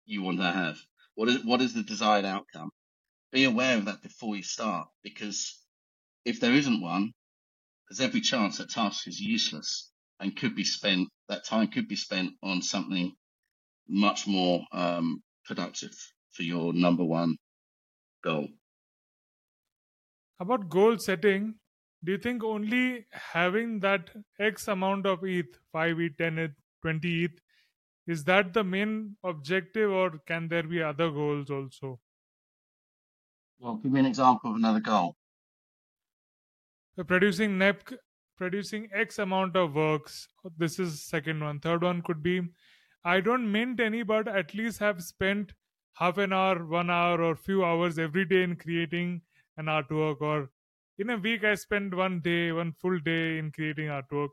[0.07, 0.79] you want to have.
[1.15, 2.71] What is what is the desired outcome?
[3.33, 5.61] Be aware of that before you start, because
[6.25, 7.13] if there isn't one,
[7.89, 9.91] there's every chance that task is useless
[10.21, 13.13] and could be spent that time could be spent on something
[13.89, 15.95] much more um, productive
[16.33, 17.37] for your number one
[18.23, 18.49] goal.
[20.41, 21.55] About goal setting,
[22.03, 26.51] do you think only having that X amount of ETH, 5 ETH, 10 ETH,
[26.85, 27.41] 20 ETH,
[28.07, 32.01] is that the main objective or can there be other goals also?
[33.59, 35.16] Well, give me an example of another goal.
[37.07, 37.91] producing NEP
[38.37, 40.28] producing X amount of works.
[40.57, 41.61] This is second one.
[41.61, 42.43] Third one could be
[43.05, 45.55] I don't mint any, but at least have spent
[45.95, 49.22] half an hour, one hour, or few hours every day in creating
[49.59, 50.20] an artwork.
[50.22, 50.51] Or
[50.99, 54.30] in a week, I spend one day, one full day in creating artwork.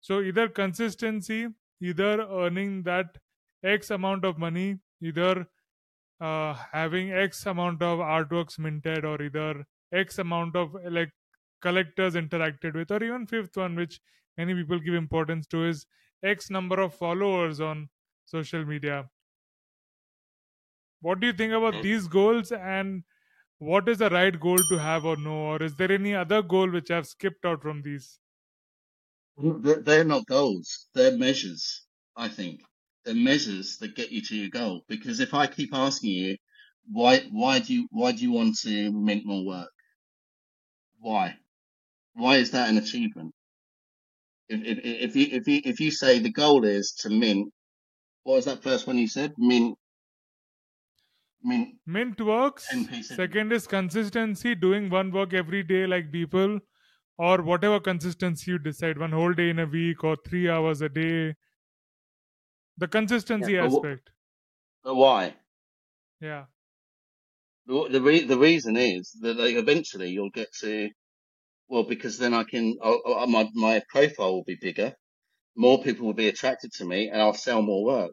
[0.00, 1.48] So either consistency,
[1.82, 3.18] either earning that
[3.64, 5.46] X amount of money, either
[6.20, 11.10] uh, having X amount of artworks minted, or either X amount of like
[11.60, 14.00] collectors interacted with, or even fifth one, which
[14.38, 15.86] many people give importance to, is
[16.22, 17.88] X number of followers on
[18.24, 19.08] social media.
[21.00, 21.82] What do you think about hmm.
[21.82, 23.02] these goals and
[23.58, 25.32] what is the right goal to have or no?
[25.32, 28.18] Or is there any other goal which I've skipped out from these?
[29.42, 31.86] They're not goals, they're measures,
[32.16, 32.62] I think.
[33.04, 34.84] They're measures that get you to your goal.
[34.88, 36.36] Because if I keep asking you,
[36.86, 39.70] why why do you why do you want to mint more work?
[41.00, 41.36] Why?
[42.14, 43.34] Why is that an achievement?
[44.48, 47.52] If, if, if you if you if you say the goal is to mint,
[48.24, 49.34] what was that first one you said?
[49.38, 49.78] Mint
[51.42, 52.90] mint mint works.
[53.00, 56.60] Second is consistency, doing one work every day like people,
[57.22, 60.88] or whatever consistency you decide, one whole day in a week or three hours a
[60.88, 61.34] day.
[62.78, 64.10] The consistency yeah, aspect.
[64.82, 65.36] But why?
[66.20, 66.46] Yeah.
[67.66, 70.90] The the, re- the reason is that like, eventually you'll get to
[71.68, 74.92] well, because then I can, I'll, my, my profile will be bigger.
[75.56, 78.12] More people will be attracted to me and I'll sell more work,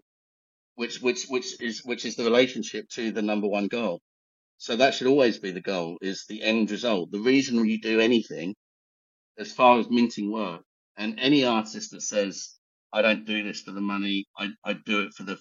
[0.76, 4.01] which, which, which is, which is the relationship to the number one goal.
[4.60, 7.12] So that should always be the goal is the end result.
[7.12, 8.55] The reason you do anything
[9.40, 10.62] as far as minting work
[10.98, 12.56] and any artist that says,
[12.94, 14.26] I don't do this for the money.
[14.38, 15.38] I, I do it for the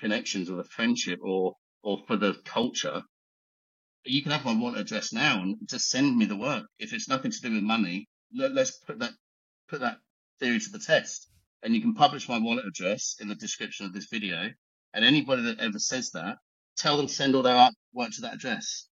[0.00, 3.02] connections or the friendship or, or for the culture
[4.04, 6.64] you can have my wallet address now and just send me the work.
[6.78, 9.12] If it's nothing to do with money, let, us put that
[9.68, 9.98] put that
[10.40, 11.28] theory to the test.
[11.62, 14.50] And you can publish my wallet address in the description of this video.
[14.92, 16.36] And anybody that ever says that
[16.76, 18.88] tell them send all their artwork to that address.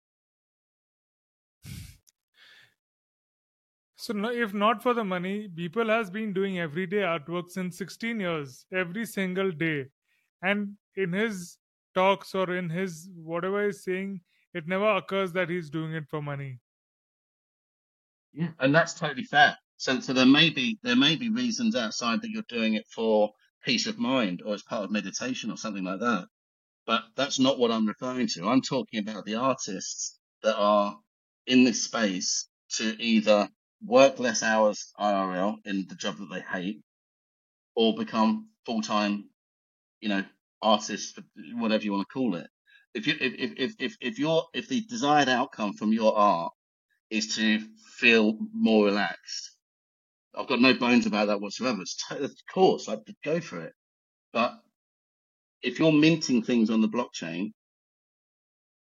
[4.03, 8.67] So if not for the money, people has been doing everyday artwork since 16 years,
[8.75, 9.85] every single day.
[10.43, 11.57] And in his
[11.95, 14.21] talks or in his whatever he's saying,
[14.55, 16.59] it never occurs that he's doing it for money.
[18.33, 19.57] Yeah, and that's totally fair.
[19.77, 23.31] So, so there may be there may be reasons outside that you're doing it for
[23.65, 26.27] peace of mind or as part of meditation or something like that.
[26.89, 28.49] But that's not what I'm referring to.
[28.49, 30.99] I'm talking about the artists that are
[31.47, 32.49] in this space
[32.79, 33.49] to either
[33.87, 36.83] work less hours IRL in the job that they hate
[37.77, 39.31] or become full time,
[40.01, 40.25] you know,
[40.63, 41.19] artists,
[41.55, 42.49] whatever you want to call it.
[42.95, 46.53] If you if if if if your if the desired outcome from your art
[47.11, 47.61] is to
[47.99, 49.57] feel more relaxed,
[50.35, 51.83] I've got no bones about that whatsoever.
[51.83, 53.75] It's t- of course I'd go for it,
[54.33, 54.55] but
[55.63, 57.53] if you're minting things on the blockchain,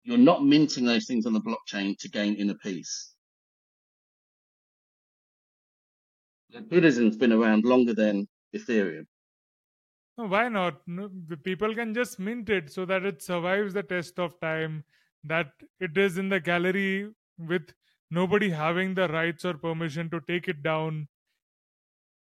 [0.04, 3.13] you're not minting those things on the blockchain to gain inner peace.
[6.62, 9.06] Buddhism's been around longer than Ethereum.
[10.16, 10.88] why not?
[10.88, 11.10] No,
[11.44, 14.86] people can just mint it so that it survives the test of time,
[15.24, 17.74] that it is in the gallery with
[18.10, 21.08] nobody having the rights or permission to take it down.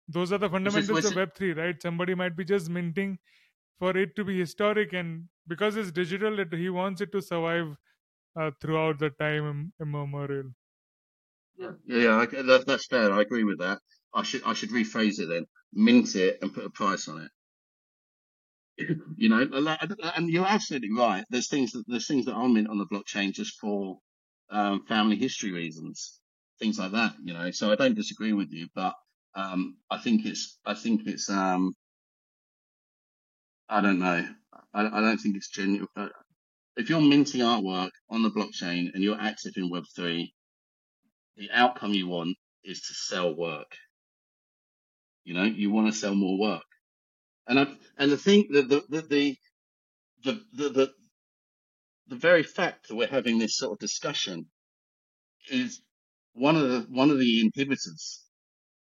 [0.09, 1.82] Those are the fundamentals of Web3, right?
[1.82, 3.20] Somebody might be just minting
[3.80, 7.78] for it to be historic, and because it's digital, it, he wants it to survive
[8.36, 10.53] uh, throughout the time immemorial.
[11.57, 13.11] Yeah, yeah, that, that's fair.
[13.11, 13.80] I agree with that.
[14.18, 15.45] I should I should rephrase it then.
[15.74, 17.32] Mint it and put a price on it.
[19.18, 19.47] you know,
[20.15, 21.24] and you're absolutely right.
[21.30, 23.99] There's things that there's things that are mint on the blockchain just for
[24.49, 26.20] um, family history reasons,
[26.59, 27.13] things like that.
[27.24, 28.95] You know, so I don't disagree with you, but
[29.36, 31.76] um, I think it's I think it's um,
[33.70, 34.28] I don't know.
[34.74, 35.88] I, I don't think it's genuine.
[35.95, 36.09] Uh,
[36.76, 40.34] if you're minting artwork on the blockchain and you're active in Web three,
[41.36, 43.76] the outcome you want is to sell work.
[45.28, 46.64] You know, you want to sell more work.
[47.48, 47.68] And I
[47.98, 49.38] and the thing that the the the
[50.24, 50.94] the, the, the
[52.08, 54.48] the very fact that we're having this sort of discussion
[55.52, 55.82] is
[56.34, 58.20] one of the one of the inhibitors.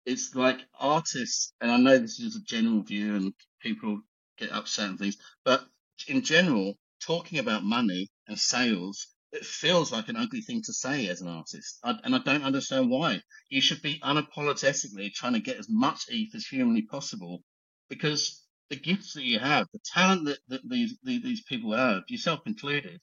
[0.05, 4.01] It's like artists, and I know this is a general view, and people
[4.37, 5.65] get upset and things, but
[6.07, 11.09] in general, talking about money and sales it feels like an ugly thing to say
[11.09, 13.21] as an artist, I, and I don't understand why.
[13.49, 17.43] You should be unapologetically trying to get as much ETH as humanly possible,
[17.89, 22.41] because the gifts that you have, the talent that, that these, these people have, yourself
[22.47, 23.01] included,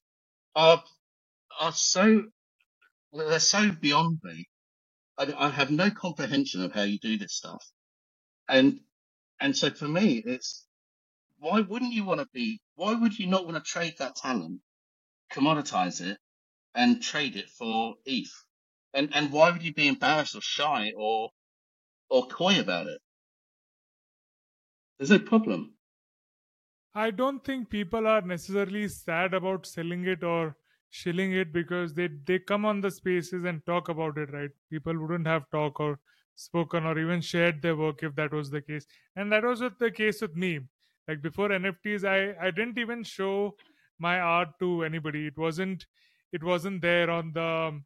[0.57, 0.85] are
[1.61, 2.25] are so
[3.13, 4.47] they're so beyond me.
[5.19, 7.65] I, I have no comprehension of how you do this stuff,
[8.49, 8.81] and
[9.41, 10.67] and so for me, it's
[11.39, 12.61] why wouldn't you want to be?
[12.77, 14.61] Why would you not want to trade that talent
[15.31, 16.19] commoditize it
[16.75, 18.33] and trade it for ETH.
[18.95, 21.31] And and why would you be embarrassed or shy or
[22.11, 23.03] or coy about it?
[24.99, 25.77] There's no problem.
[26.95, 30.57] I don't think people are necessarily sad about selling it or
[30.89, 34.51] shilling it because they they come on the spaces and talk about it, right?
[34.69, 36.01] People wouldn't have talk or
[36.35, 38.87] spoken or even shared their work if that was the case.
[39.17, 40.61] And that was the case with me.
[41.09, 43.57] Like before NFTs, I I didn't even show
[44.01, 45.27] my art to anybody.
[45.27, 45.87] It wasn't
[46.33, 47.81] it wasn't there on the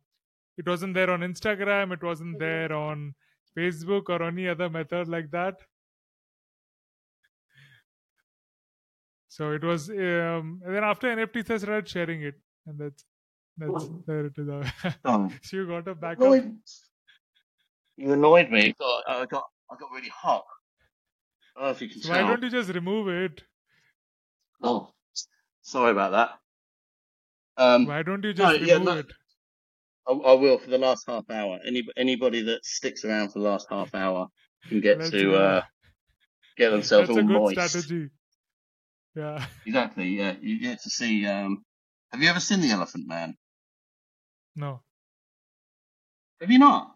[0.56, 2.44] it wasn't there on instagram it wasn't mm-hmm.
[2.44, 3.14] there on
[3.58, 5.56] facebook or any other method like that.
[9.28, 12.34] So it was um, and then after nfts i started sharing it
[12.66, 13.04] and that's
[13.56, 14.48] that's there it is.
[15.04, 15.30] Oh.
[15.42, 16.44] so you got a backup.
[17.96, 18.74] you annoyed me
[19.08, 20.44] i got i got really hot.
[21.56, 22.24] I don't know if you can so tell.
[22.24, 23.42] why don't you just remove it?
[24.62, 24.90] Oh
[25.64, 26.30] Sorry about that.
[27.56, 29.06] Um, Why don't you just no, remove yeah, no, it?
[30.06, 31.58] I, I, will for the last half hour.
[31.66, 34.28] Any anybody that sticks around for the last half hour
[34.68, 35.62] can get to uh,
[36.58, 37.72] get themselves That's all a good moist.
[37.72, 38.10] strategy.
[39.16, 39.44] Yeah.
[39.66, 40.08] Exactly.
[40.08, 41.26] Yeah, you get to see.
[41.26, 41.64] Um,
[42.12, 43.34] have you ever seen the Elephant Man?
[44.54, 44.82] No.
[46.40, 46.94] Have you not?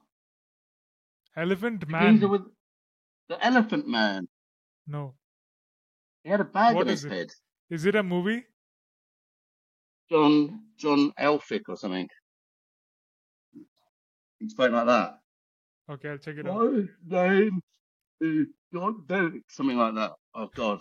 [1.36, 2.28] Elephant Man.
[2.28, 2.42] With
[3.28, 4.28] the Elephant Man.
[4.86, 5.14] No.
[6.22, 7.12] He had a bag what on his it?
[7.12, 7.28] head.
[7.70, 8.44] Is it a movie?
[10.10, 12.08] John John Elphick or something.
[14.46, 15.18] Spoke like that.
[15.90, 16.72] Okay, I'll check it My out.
[17.06, 17.60] Name
[18.20, 19.42] is John Derek.
[19.48, 20.12] Something like that.
[20.34, 20.80] Oh God,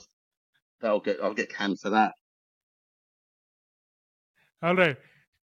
[0.81, 2.13] that'll get I'll get canned for that.
[4.61, 4.97] All right,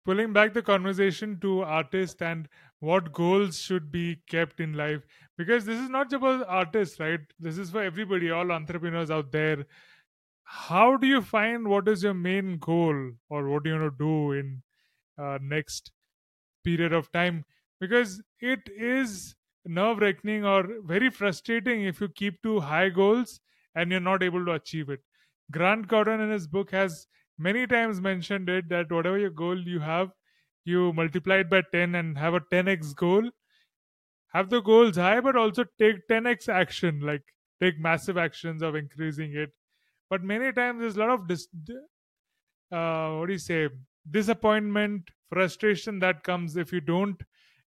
[0.03, 2.47] pulling back the conversation to artists and
[2.79, 5.01] what goals should be kept in life
[5.37, 7.19] because this is not just about artists, right?
[7.39, 9.65] This is for everybody, all entrepreneurs out there
[10.45, 14.03] how do you find what is your main goal or what do you want to
[14.03, 14.63] do in
[15.17, 15.91] uh, next
[16.63, 17.43] period of time
[17.79, 19.35] because it is
[19.65, 23.39] nerve wracking or very frustrating if you keep too high goals
[23.73, 25.01] and you're not able to achieve it.
[25.51, 29.79] Grant Cardone in his book has many times mentioned it that whatever your goal you
[29.79, 30.11] have,
[30.63, 33.29] you multiply it by 10 and have a 10x goal.
[34.33, 37.23] Have the goals high, but also take 10x action, like
[37.59, 39.51] take massive actions of increasing it.
[40.09, 41.47] But many times there's a lot of dis-
[42.71, 43.69] uh, what do you say
[44.09, 47.21] disappointment, frustration that comes if you don't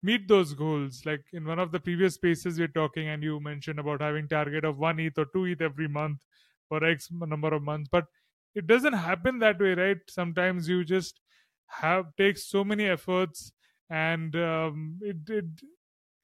[0.03, 1.03] meet those goals.
[1.05, 4.65] Like in one of the previous spaces we're talking, and you mentioned about having target
[4.65, 6.25] of one ETH or two ETH every month
[6.69, 8.07] for X number of months, but
[8.55, 9.99] it doesn't happen that way, right?
[10.09, 11.21] Sometimes you just
[11.69, 13.53] have take so many efforts,
[13.91, 15.45] and um, it it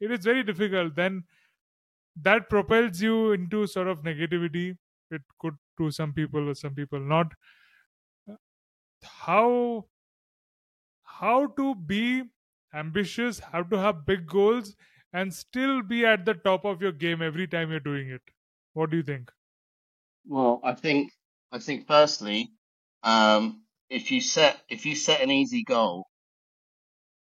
[0.01, 0.95] it is very difficult.
[0.97, 1.25] Then
[2.17, 4.77] that propels you into sort of negativity.
[5.11, 7.33] It could to some people or some people not.
[9.03, 9.89] How
[11.03, 12.23] how to be
[12.73, 14.77] ambitious, how to have big goals,
[15.13, 18.23] and still be at the top of your game every time you're doing it.
[18.75, 19.33] What do you think?
[20.25, 21.11] Well, I think
[21.51, 22.53] I think firstly,
[23.03, 26.07] um, if you set if you set an easy goal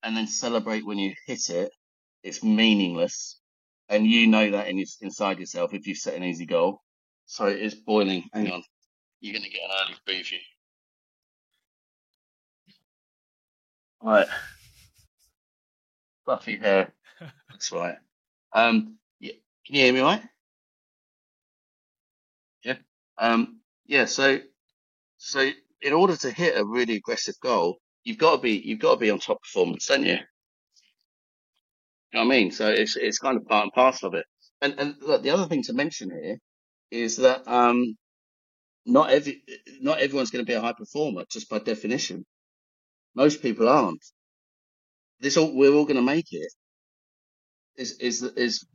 [0.02, 1.72] and then celebrate when you hit it,
[2.22, 3.40] it's meaningless,
[3.88, 5.72] and you know that in inside yourself.
[5.74, 6.82] If you set an easy goal,
[7.30, 8.28] sorry, it's boiling.
[8.32, 8.62] Hang on,
[9.20, 10.38] you're gonna get an early preview.
[14.02, 14.26] Right,
[16.24, 16.92] fluffy hair.
[17.50, 17.96] That's right.
[18.52, 19.32] Um, yeah,
[19.66, 20.22] can you hear me, right?
[22.64, 22.76] Yeah.
[23.18, 24.06] Um, yeah.
[24.06, 24.40] So,
[25.18, 25.50] so
[25.82, 29.00] in order to hit a really aggressive goal, you've got to be you've got to
[29.00, 30.12] be on top performance, don't you?
[30.14, 30.18] You
[32.14, 32.50] know what I mean?
[32.50, 34.26] So it's it's kind of part and parcel of it.
[34.62, 36.38] And and look, the other thing to mention here
[36.90, 37.96] is that um,
[38.86, 39.42] not every
[39.80, 42.24] not everyone's going to be a high performer just by definition.
[43.16, 44.04] Most people aren't.
[45.20, 46.52] This all we're all going to make it.
[47.76, 48.66] Is is is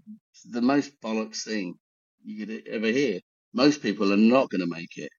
[0.52, 1.76] the most bollocks thing
[2.24, 3.20] you could ever hear.
[3.54, 5.12] Most people are not going to make it.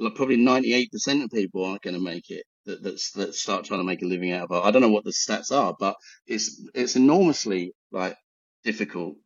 [0.00, 2.44] Like probably ninety eight percent of people aren't going to make it.
[2.66, 4.66] That that's, that start trying to make a living out of it.
[4.66, 8.16] I don't know what the stats are, but it's it's enormously like
[8.64, 9.16] difficult.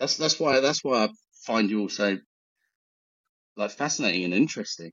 [0.00, 1.08] That's that's why that's why I
[1.46, 2.18] find you also
[3.56, 4.92] like fascinating and interesting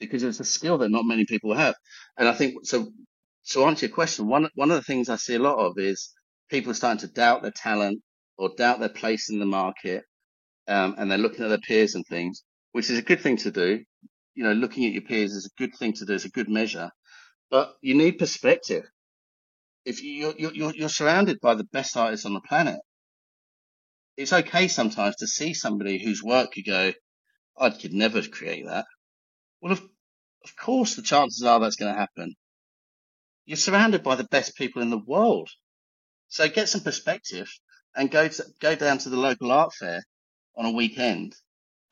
[0.00, 1.74] because it's a skill that not many people have.
[2.18, 2.92] And I think so.
[3.52, 6.12] To answer your question, one one of the things I see a lot of is
[6.50, 8.02] people starting to doubt their talent
[8.36, 10.04] or doubt their place in the market,
[10.68, 13.50] um, and they're looking at their peers and things, which is a good thing to
[13.50, 13.84] do.
[14.34, 16.14] You know, looking at your peers is a good thing to do.
[16.14, 16.90] It's a good measure,
[17.50, 18.84] but you need perspective.
[19.84, 22.80] If you, you're, you're, you're surrounded by the best artists on the planet,
[24.18, 26.92] it's okay sometimes to see somebody whose work you go,
[27.56, 28.84] I could never create that.
[29.60, 29.80] Well, of,
[30.44, 32.34] of course, the chances are that's going to happen.
[33.46, 35.48] You're surrounded by the best people in the world.
[36.26, 37.48] So get some perspective
[37.94, 40.02] and go to, go down to the local art fair
[40.56, 41.36] on a weekend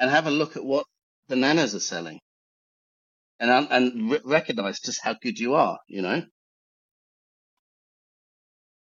[0.00, 0.84] and have a look at what
[1.28, 2.18] the nanas are selling
[3.38, 6.22] and, and re- recognize just how good you are, you know?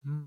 [0.03, 0.25] Hmm.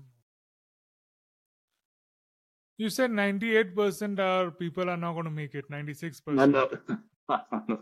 [2.77, 6.21] You said 98% are people are not going to make it, 96%.
[6.27, 6.69] No, no.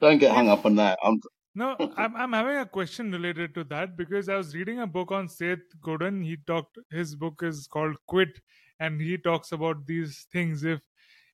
[0.00, 0.98] Don't get hung up on that.
[1.02, 1.20] I'm,
[1.54, 5.10] no, I'm I'm having a question related to that because I was reading a book
[5.10, 6.22] on Seth Godin.
[6.22, 8.38] He talked his book is called Quit,
[8.78, 10.64] and he talks about these things.
[10.64, 10.82] If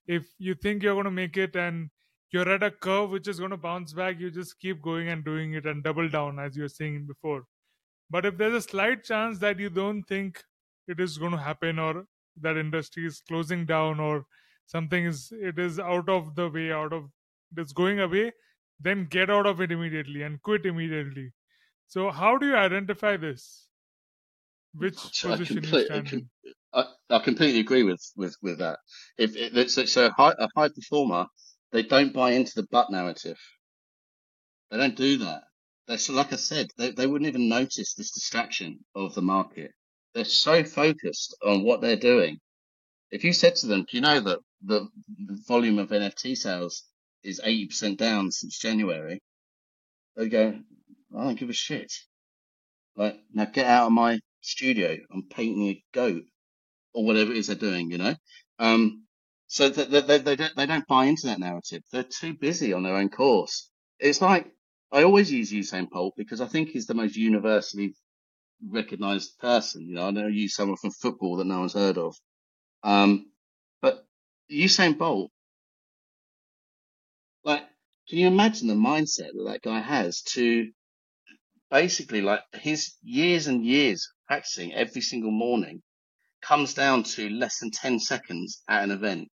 [0.07, 1.89] if you think you're going to make it and
[2.31, 5.25] you're at a curve which is going to bounce back, you just keep going and
[5.25, 7.43] doing it and double down as you were saying before.
[8.09, 10.41] But if there's a slight chance that you don't think
[10.87, 12.05] it is going to happen or
[12.41, 14.25] that industry is closing down or
[14.65, 17.09] something is it is out of the way, out of
[17.57, 18.31] it's going away,
[18.79, 21.31] then get out of it immediately and quit immediately.
[21.87, 23.67] So, how do you identify this?
[24.73, 26.29] Which I position complete- you stand?
[26.73, 28.79] I, I completely agree with, with, with that.
[29.17, 31.27] If it, it's, a high, a high performer,
[31.71, 33.37] they don't buy into the butt narrative.
[34.71, 35.43] They don't do that.
[35.87, 39.71] They're so, like I said, they, they wouldn't even notice this distraction of the market.
[40.13, 42.39] They're so focused on what they're doing.
[43.11, 44.87] If you said to them, do you know that the,
[45.47, 46.83] volume of NFT sales
[47.23, 49.21] is 80% down since January?
[50.15, 50.59] They go,
[51.17, 51.91] I don't give a shit.
[52.95, 54.97] Like, now get out of my studio.
[55.11, 56.23] I'm painting a goat
[56.93, 58.15] or whatever it is they're doing, you know?
[58.59, 59.05] Um,
[59.47, 61.81] so they, they, they, don't, they don't buy into that narrative.
[61.91, 63.69] They're too busy on their own course.
[63.99, 64.51] It's like,
[64.91, 67.95] I always use Usain Bolt because I think he's the most universally
[68.69, 69.87] recognized person.
[69.87, 72.15] You know, I know use someone from football that no one's heard of.
[72.83, 73.31] Um,
[73.81, 74.05] but
[74.51, 75.31] Usain Bolt
[77.43, 77.63] like,
[78.09, 80.71] can you imagine the mindset that that guy has to
[81.69, 85.81] basically like his years and years practicing every single morning
[86.41, 89.29] comes down to less than 10 seconds at an event.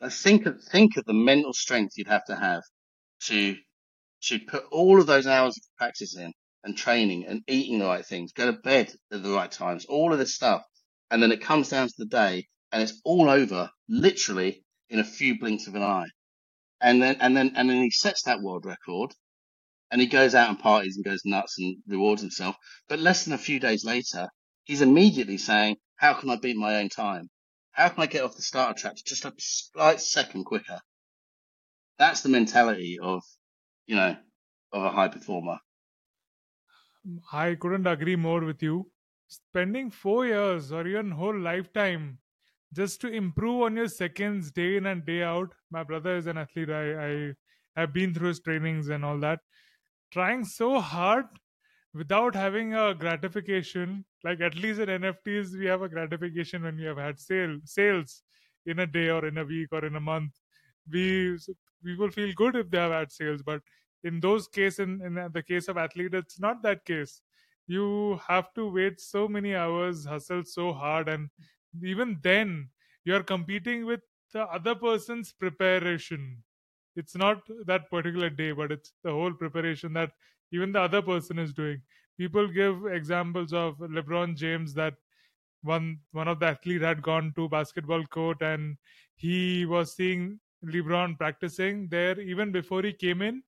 [0.00, 2.62] Like think of, think of the mental strength you'd have to have
[3.24, 3.56] to,
[4.24, 6.32] to put all of those hours of practice in
[6.64, 10.12] and training and eating the right things, go to bed at the right times, all
[10.12, 10.62] of this stuff.
[11.10, 15.04] And then it comes down to the day and it's all over literally in a
[15.04, 16.08] few blinks of an eye.
[16.80, 19.12] And then, and then, and then he sets that world record
[19.90, 22.56] and he goes out and parties and goes nuts and rewards himself.
[22.88, 24.28] But less than a few days later,
[24.64, 27.28] he's immediately saying, how can I beat my own time?
[27.72, 30.80] How can I get off the starter track just a slight second quicker?
[31.98, 33.22] That's the mentality of,
[33.86, 34.16] you know,
[34.72, 35.58] of a high performer.
[37.32, 38.90] I couldn't agree more with you.
[39.28, 42.18] Spending four years or even whole lifetime
[42.72, 45.54] just to improve on your seconds day in and day out.
[45.70, 46.70] My brother is an athlete.
[46.70, 47.34] I, I
[47.76, 49.40] have been through his trainings and all that.
[50.12, 51.26] Trying so hard
[51.94, 56.84] without having a gratification like at least in nfts we have a gratification when we
[56.84, 58.22] have had sale sales
[58.66, 60.32] in a day or in a week or in a month
[60.90, 61.38] we
[61.84, 63.60] we will feel good if they have had sales but
[64.04, 67.22] in those cases in, in the case of athlete it's not that case.
[67.66, 71.30] You have to wait so many hours hustle so hard and
[71.82, 72.68] even then
[73.04, 74.00] you're competing with
[74.32, 76.42] the other person's preparation.
[76.96, 80.12] It's not that particular day but it's the whole preparation that
[80.52, 81.80] even the other person is doing.
[82.18, 84.94] People give examples of lebron james that
[85.62, 88.76] one one of the athlete had gone to basketball court and
[89.16, 93.42] he was seeing lebron practicing there even before he came in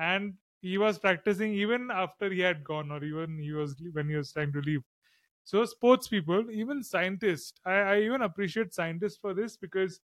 [0.00, 4.16] and he was practicing even after he had gone or even he was when he
[4.16, 4.82] was trying to leave.
[5.44, 10.00] So sports people even scientists I, I even appreciate scientists for this because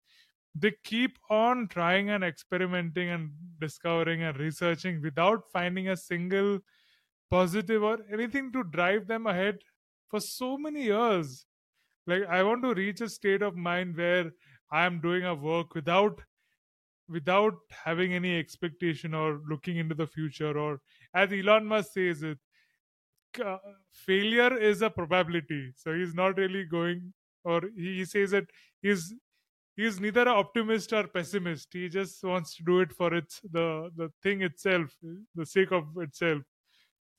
[0.55, 6.61] they keep on trying and experimenting and discovering and researching without finding a single
[7.31, 9.59] positive or anything to drive them ahead
[10.09, 11.47] for so many years.
[12.07, 14.33] Like i want to reach a state of mind where
[14.71, 16.23] i am doing a work without
[17.09, 20.81] without having any expectation or looking into the future or
[21.15, 22.39] as elon musk says it
[23.45, 23.59] uh,
[23.93, 25.73] failure is a probability.
[25.77, 27.13] So he's not really going
[27.45, 28.47] or he says that
[28.83, 29.15] he's
[29.77, 31.69] he's neither an optimist or pessimist.
[31.73, 34.91] He just wants to do it for its the the thing itself
[35.35, 36.43] the sake of itself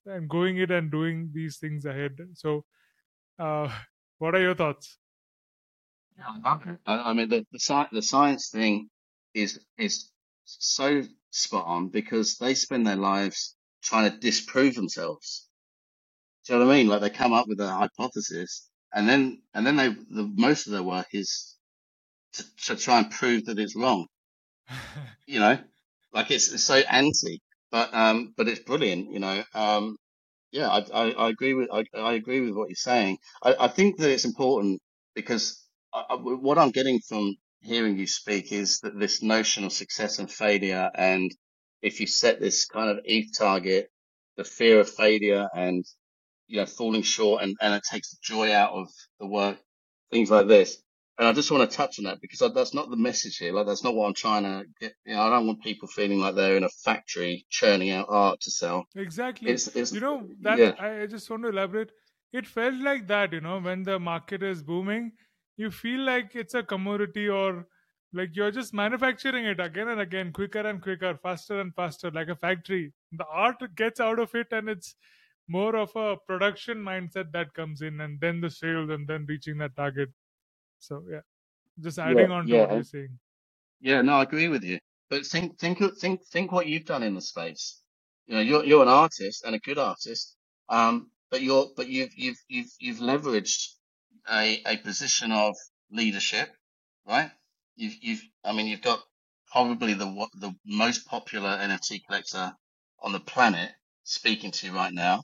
[0.06, 2.18] and going it and doing these things ahead.
[2.34, 2.66] So
[3.40, 3.70] uh
[4.20, 4.98] what are your thoughts?
[6.86, 8.90] I, mean the the, the science thing
[9.38, 10.12] is is
[10.46, 15.44] so spot on because they spend their lives trying to disprove themselves
[16.46, 16.88] do you know what I mean?
[16.88, 20.74] Like they come up with a hypothesis, and then and then they the most of
[20.74, 21.56] their work is
[22.34, 24.08] to, to try and prove that it's wrong.
[25.28, 25.60] you know,
[26.14, 29.12] like it's, it's so anti, but um, but it's brilliant.
[29.12, 29.98] You know, um,
[30.52, 33.18] yeah, I, I, I agree with I, I agree with what you're saying.
[33.44, 34.82] I, I think that it's important
[35.16, 35.64] because
[35.94, 40.20] I, I, what I'm getting from hearing you speak is that this notion of success
[40.20, 41.32] and failure, and
[41.82, 43.90] if you set this kind of ETH target,
[44.36, 45.86] the fear of failure and
[46.48, 48.90] you know falling short, and and it takes the joy out of
[49.20, 49.58] the work,
[50.12, 50.78] things like this
[51.18, 53.52] and I just want to touch on that because that's not the message here.
[53.52, 54.94] Like that's not what I'm trying to get.
[55.06, 58.42] You know, I don't want people feeling like they're in a factory churning out art
[58.42, 58.86] to sell.
[58.96, 59.50] Exactly.
[59.50, 60.74] It's, it's, you know that yeah.
[60.80, 61.92] I just want to elaborate.
[62.34, 63.34] It felt like that.
[63.34, 65.14] You know, when the market is booming,
[65.58, 67.68] you feel like it's a commodity or
[68.14, 72.30] like you're just manufacturing it again and again, quicker and quicker, faster and faster, like
[72.30, 72.94] a factory.
[73.12, 74.96] The art gets out of it, and it's
[75.48, 79.58] more of a production mindset that comes in, and then the sales, and then reaching
[79.58, 80.10] that target.
[80.80, 81.22] So yeah,
[81.82, 82.62] just adding yeah, on to yeah.
[82.62, 83.20] what you're saying.
[83.82, 84.80] Yeah, no, I agree with you.
[85.10, 87.82] But think, think, think, think what you've done in the space.
[88.28, 90.36] You know, you're you're an artist and a good artist.
[90.70, 93.74] Um, but you're but you've you've you've you've leveraged
[94.30, 95.56] a a position of
[95.92, 96.50] leadership,
[97.08, 97.32] right?
[97.76, 99.00] You've you've I mean you've got
[99.52, 102.54] probably the the most popular NFT collector
[103.02, 103.72] on the planet
[104.04, 105.24] speaking to you right now,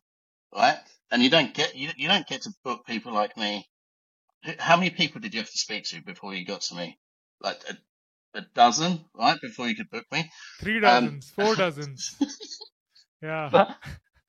[0.55, 0.77] right?
[1.11, 3.65] And you don't get you, you don't get to book people like me
[4.59, 6.97] how many people did you have to speak to before you got to me?
[7.41, 9.39] Like a, a dozen, right?
[9.41, 10.29] Before you could book me.
[10.59, 12.15] Three dozens, um, four dozens.
[13.21, 13.49] yeah.
[13.51, 13.77] But,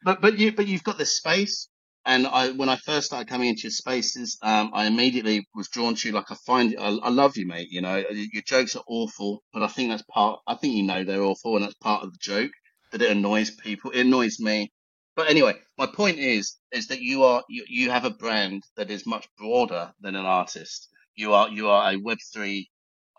[0.05, 1.68] but but you but you've got this space,
[2.06, 5.94] and I when I first started coming into your spaces, um, I immediately was drawn
[5.97, 6.14] to you.
[6.14, 7.68] Like I find, I, I love you, mate.
[7.70, 10.40] You know, your jokes are awful, but I think that's part.
[10.47, 12.51] I think you know they're awful, and that's part of the joke.
[12.93, 13.93] That it annoys people.
[13.93, 14.72] It annoys me.
[15.16, 18.90] But anyway, my point is is that you are you, you have a brand that
[18.90, 20.89] is much broader than an artist.
[21.16, 22.70] You are you are a Web three.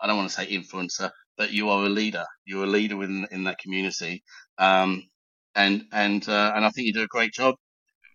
[0.02, 2.26] I don't want to say influencer, but you are a leader.
[2.44, 4.22] You're a leader in in that community,
[4.58, 5.04] um,
[5.56, 7.56] and and uh, and I think you do a great job,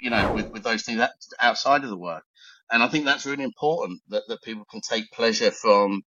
[0.01, 1.01] you know, with with those things
[1.39, 2.23] outside of the work.
[2.71, 6.03] And I think that's really important that that people can take pleasure from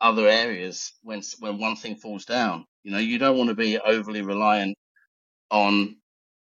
[0.00, 2.66] other areas when when one thing falls down.
[2.84, 4.76] You know, you don't want to be overly reliant
[5.50, 5.96] on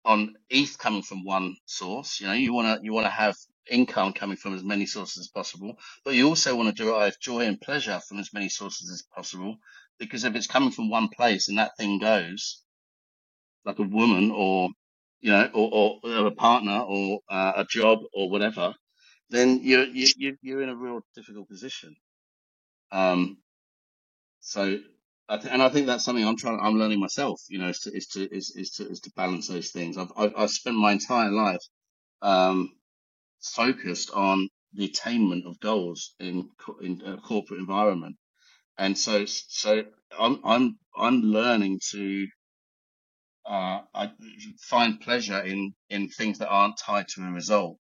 [0.05, 2.19] on ETH coming from one source.
[2.19, 3.35] You know, you want to you want to have
[3.71, 5.75] income coming from as many sources as possible,
[6.05, 9.57] but you also want to derive joy and pleasure from as many sources as possible.
[9.99, 12.63] Because if it's coming from one place and that thing goes,
[13.65, 14.69] like a woman or
[15.21, 18.73] you know, or, or a partner or uh, a job or whatever,
[19.29, 21.95] then you're you, you're in a real difficult position.
[22.91, 23.37] Um,
[24.41, 24.79] so
[25.29, 27.41] I th- and I think that's something I'm trying, I'm learning myself.
[27.49, 29.97] You know, is to is to is, is to is to balance those things.
[29.97, 31.63] I've I've, I've spent my entire life
[32.21, 32.71] um,
[33.41, 36.49] focused on the attainment of goals in
[36.81, 38.17] in a corporate environment,
[38.77, 39.83] and so so
[40.19, 42.27] I'm I'm I'm learning to
[43.45, 44.13] uh, I
[44.61, 47.79] find pleasure in in things that aren't tied to a result.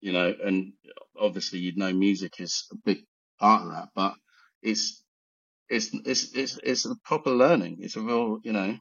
[0.00, 0.72] You know, and
[1.18, 3.04] obviously you'd know music is a big
[3.38, 4.14] part of that, but
[4.62, 5.04] it's
[5.68, 7.78] it's it's it's it's a proper learning.
[7.80, 8.78] It's a real, you know,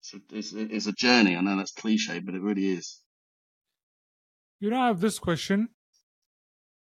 [0.00, 1.36] it's a, it's, it's a journey.
[1.36, 3.02] I know that's cliche, but it really is.
[4.60, 5.70] You know, I have this question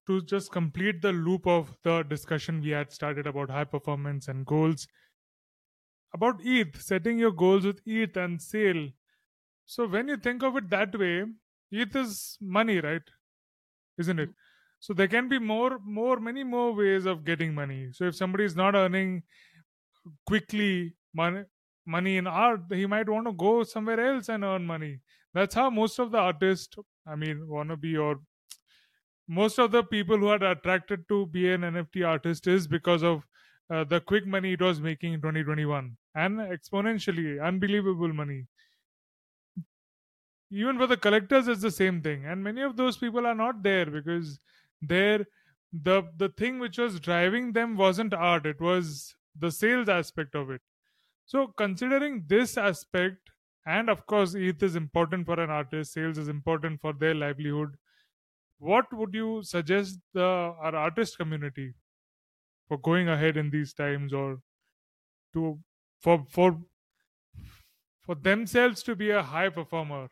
[0.07, 4.45] to just complete the loop of the discussion we had started about high performance and
[4.45, 4.87] goals.
[6.13, 8.89] About ETH, setting your goals with ETH and sale.
[9.65, 11.25] So when you think of it that way,
[11.71, 13.03] ETH is money, right?
[13.97, 14.29] Isn't it?
[14.81, 18.45] so there can be more more many more ways of getting money so if somebody
[18.45, 19.23] is not earning
[20.25, 21.43] quickly money
[21.85, 24.99] money in art he might want to go somewhere else and earn money
[25.33, 28.19] that's how most of the artists i mean wanna be or
[29.27, 33.23] most of the people who are attracted to be an nft artist is because of
[33.69, 38.47] uh, the quick money it was making in 2021 and exponentially unbelievable money.
[40.51, 42.25] Even for the collectors it's the same thing.
[42.25, 44.39] And many of those people are not there because
[44.81, 45.25] there
[45.71, 48.45] the the thing which was driving them wasn't art.
[48.45, 50.61] It was the sales aspect of it.
[51.25, 53.31] So considering this aspect
[53.65, 57.75] and of course eth is important for an artist sales is important for their livelihood
[58.57, 60.23] what would you suggest the
[60.67, 61.73] our artist community
[62.69, 64.39] for going ahead in these times or
[65.33, 65.59] to
[65.99, 66.59] for for
[68.01, 70.09] for themselves to be a high performer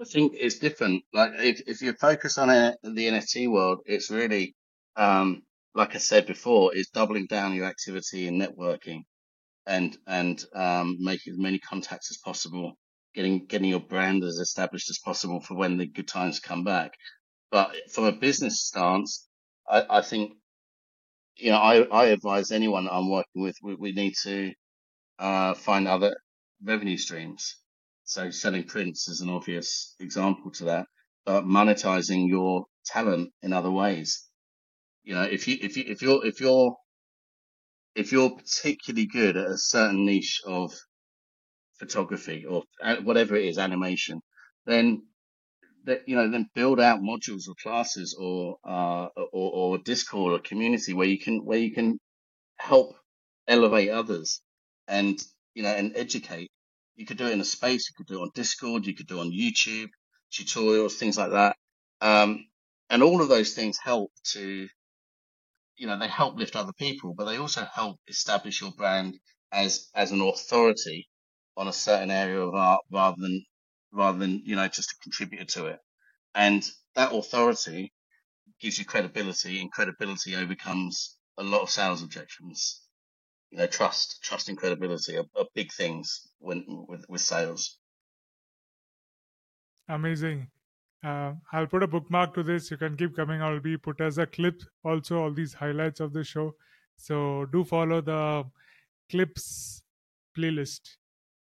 [0.00, 1.04] I think it's different.
[1.12, 4.54] Like if, if you focus on it, the NFT world, it's really,
[4.96, 5.42] um,
[5.74, 9.04] like I said before, it's doubling down your activity in networking
[9.66, 12.74] and, and, um, making as many contacts as possible,
[13.14, 16.92] getting, getting your brand as established as possible for when the good times come back.
[17.50, 19.28] But from a business stance,
[19.68, 20.34] I, I think,
[21.36, 24.52] you know, I, I advise anyone I'm working with, we, we need to,
[25.18, 26.16] uh, find other
[26.62, 27.56] revenue streams
[28.06, 30.86] so selling prints is an obvious example to that,
[31.24, 34.28] but monetizing your talent in other ways.
[35.02, 36.76] You know, if you, if you, if you're, if you're,
[37.96, 40.72] if you're particularly good at a certain niche of
[41.80, 42.62] photography or
[43.02, 44.20] whatever it is, animation,
[44.66, 45.02] then
[45.86, 50.42] that, you know, then build out modules or classes or, uh, or, or Discord or
[50.42, 51.98] community where you can, where you can
[52.56, 52.94] help
[53.48, 54.40] elevate others
[54.86, 55.18] and,
[55.54, 56.50] you know, and educate
[56.96, 57.88] you could do it in a space.
[57.88, 58.86] You could do it on Discord.
[58.86, 59.90] You could do it on YouTube,
[60.32, 61.56] tutorials, things like that.
[62.00, 62.46] Um,
[62.88, 64.66] and all of those things help to,
[65.76, 69.18] you know, they help lift other people, but they also help establish your brand
[69.52, 71.06] as, as an authority
[71.56, 73.44] on a certain area of art rather than,
[73.96, 75.80] rather than, you know, just a contributor to it.
[76.34, 76.62] And
[76.94, 77.92] that authority
[78.60, 82.86] gives you credibility and credibility overcomes a lot of sales objections
[83.50, 87.78] you know, trust, trust and credibility are, are big things when with, with sales.
[89.88, 90.48] Amazing.
[91.04, 92.70] Uh, I'll put a bookmark to this.
[92.70, 93.40] You can keep coming.
[93.40, 96.54] I'll be put as a clip also all these highlights of the show.
[96.96, 98.44] So do follow the
[99.10, 99.82] clips
[100.36, 100.96] playlist.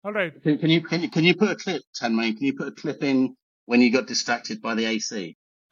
[0.03, 0.31] All right.
[0.43, 2.37] Can, can you can you can you put a clip, Tanmay?
[2.37, 5.35] Can you put a clip in when you got distracted by the AC?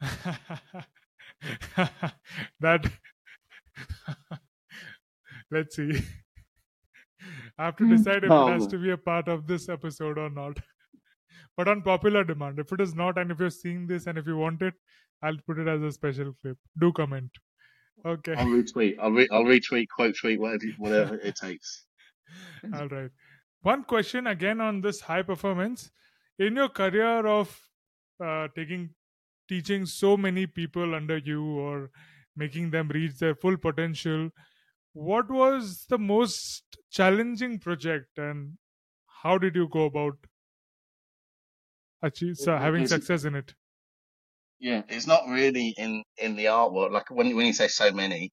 [2.60, 2.90] that
[5.50, 6.02] Let's see.
[7.58, 8.48] I have to decide if oh.
[8.48, 8.68] it has oh.
[8.70, 10.58] to be a part of this episode or not.
[11.56, 12.58] but on popular demand.
[12.58, 14.74] If it is not, and if you're seeing this and if you want it,
[15.22, 16.58] I'll put it as a special clip.
[16.78, 17.30] Do comment.
[18.04, 18.34] Okay.
[18.34, 18.96] I'll retweet.
[19.00, 21.86] I'll, re- I'll retweet, quote tweet, whatever, whatever it takes.
[22.74, 23.10] All right.
[23.60, 25.90] One question again on this high performance.
[26.38, 27.60] In your career of
[28.22, 28.94] uh, taking,
[29.48, 31.90] teaching so many people under you or
[32.36, 34.30] making them reach their full potential,
[34.92, 38.58] what was the most challenging project and
[39.22, 40.18] how did you go about
[42.02, 43.54] achieve, so having success in it?
[44.58, 46.90] Yeah, it's not really in in the artwork.
[46.90, 48.32] Like when when you say so many,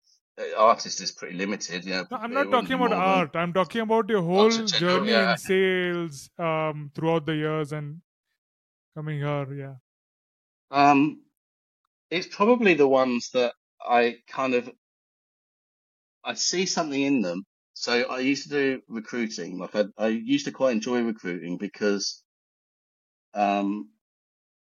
[0.58, 1.86] artist is pretty limited.
[1.86, 3.36] You know, No, I'm not talking about art.
[3.36, 5.32] I'm talking about your whole journey yeah.
[5.32, 8.02] in sales um, throughout the years and
[8.96, 9.54] coming here.
[9.54, 9.76] Yeah.
[10.72, 11.22] Um,
[12.10, 14.70] it's probably the ones that I kind of
[16.24, 17.44] I see something in them.
[17.74, 19.60] So I used to do recruiting.
[19.60, 22.24] Like I, I used to quite enjoy recruiting because
[23.34, 23.90] um,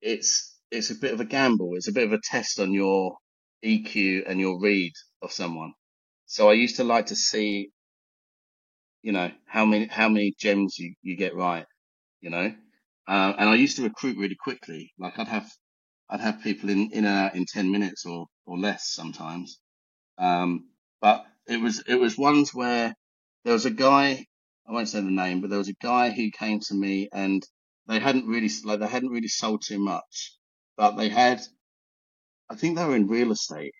[0.02, 1.76] it's it's a bit of a gamble.
[1.76, 3.18] It's a bit of a test on your
[3.64, 5.74] EQ and your read of someone.
[6.26, 7.72] So I used to like to see,
[9.02, 11.66] you know, how many how many gems you, you get right,
[12.22, 12.54] you know.
[13.08, 14.94] Uh, and I used to recruit really quickly.
[15.00, 15.50] Like I'd have
[16.10, 19.60] I'd have people in in and out in ten minutes or or less sometimes.
[20.18, 20.70] Um,
[21.02, 22.96] but it was it was ones where
[23.44, 24.26] there was a guy
[24.68, 27.44] I won't say the name, but there was a guy who came to me and
[27.88, 30.38] they hadn't really like they hadn't really sold too much,
[30.78, 31.42] but they had
[32.50, 33.74] I think they were in real estate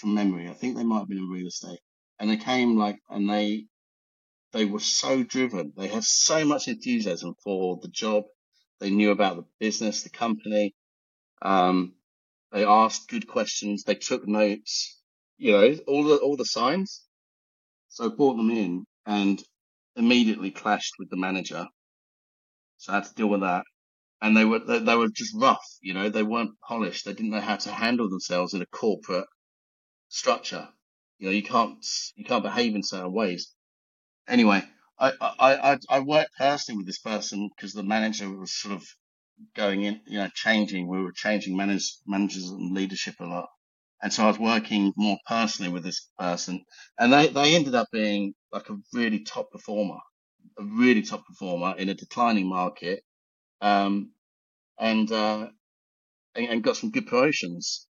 [0.00, 0.48] from memory.
[0.48, 1.80] I think they might have been in real estate,
[2.18, 3.66] and they came like and they
[4.52, 5.72] they were so driven.
[5.76, 8.24] They had so much enthusiasm for the job.
[8.80, 10.74] They knew about the business, the company.
[11.42, 11.94] Um,
[12.52, 13.84] they asked good questions.
[13.84, 15.00] They took notes.
[15.38, 17.04] You know, all the all the signs.
[17.88, 19.42] So I brought them in and
[19.96, 21.66] immediately clashed with the manager.
[22.78, 23.64] So I had to deal with that.
[24.22, 25.66] And they were they, they were just rough.
[25.82, 27.04] You know, they weren't polished.
[27.04, 29.26] They didn't know how to handle themselves in a corporate
[30.08, 30.68] structure.
[31.18, 31.84] You know, you can't
[32.16, 33.52] you can't behave in certain ways.
[34.28, 34.62] Anyway,
[34.98, 38.86] I I I, I worked personally with this person because the manager was sort of
[39.54, 40.88] going in, you know, changing.
[40.88, 43.48] We were changing managers, managers and leadership a lot.
[44.02, 46.64] And so I was working more personally with this person
[46.98, 49.98] and they, they ended up being like a really top performer,
[50.58, 53.02] a really top performer in a declining market.
[53.62, 54.10] Um,
[54.78, 55.46] and, uh,
[56.34, 57.86] and, and got some good promotions.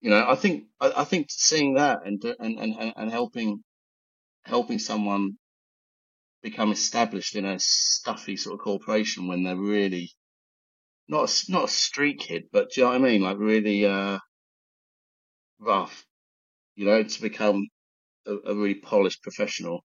[0.00, 3.62] You know, I think, I, I think seeing that and, and, and, and helping,
[4.44, 5.32] helping someone
[6.42, 10.12] become established in a stuffy sort of corporation when they're really
[11.08, 13.20] not a, not a street kid, but do you know what I mean?
[13.22, 14.18] Like really, uh,
[15.58, 16.04] rough,
[16.76, 17.66] you know, to become
[18.26, 19.84] a, a really polished professional,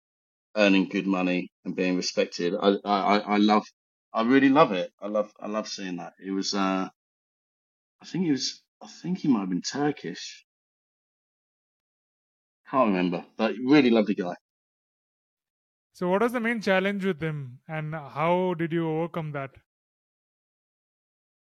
[0.56, 2.54] earning good money and being respected.
[2.60, 3.66] I, I, I love,
[4.16, 4.92] I really love it.
[5.00, 6.14] I love, I love seeing that.
[6.20, 6.90] It was, uh,
[8.02, 10.46] I think he was, I think he might have been Turkish.
[12.70, 14.36] Can't remember, but really lovely guy.
[15.94, 19.56] So, what was the main challenge with him, and how did you overcome that?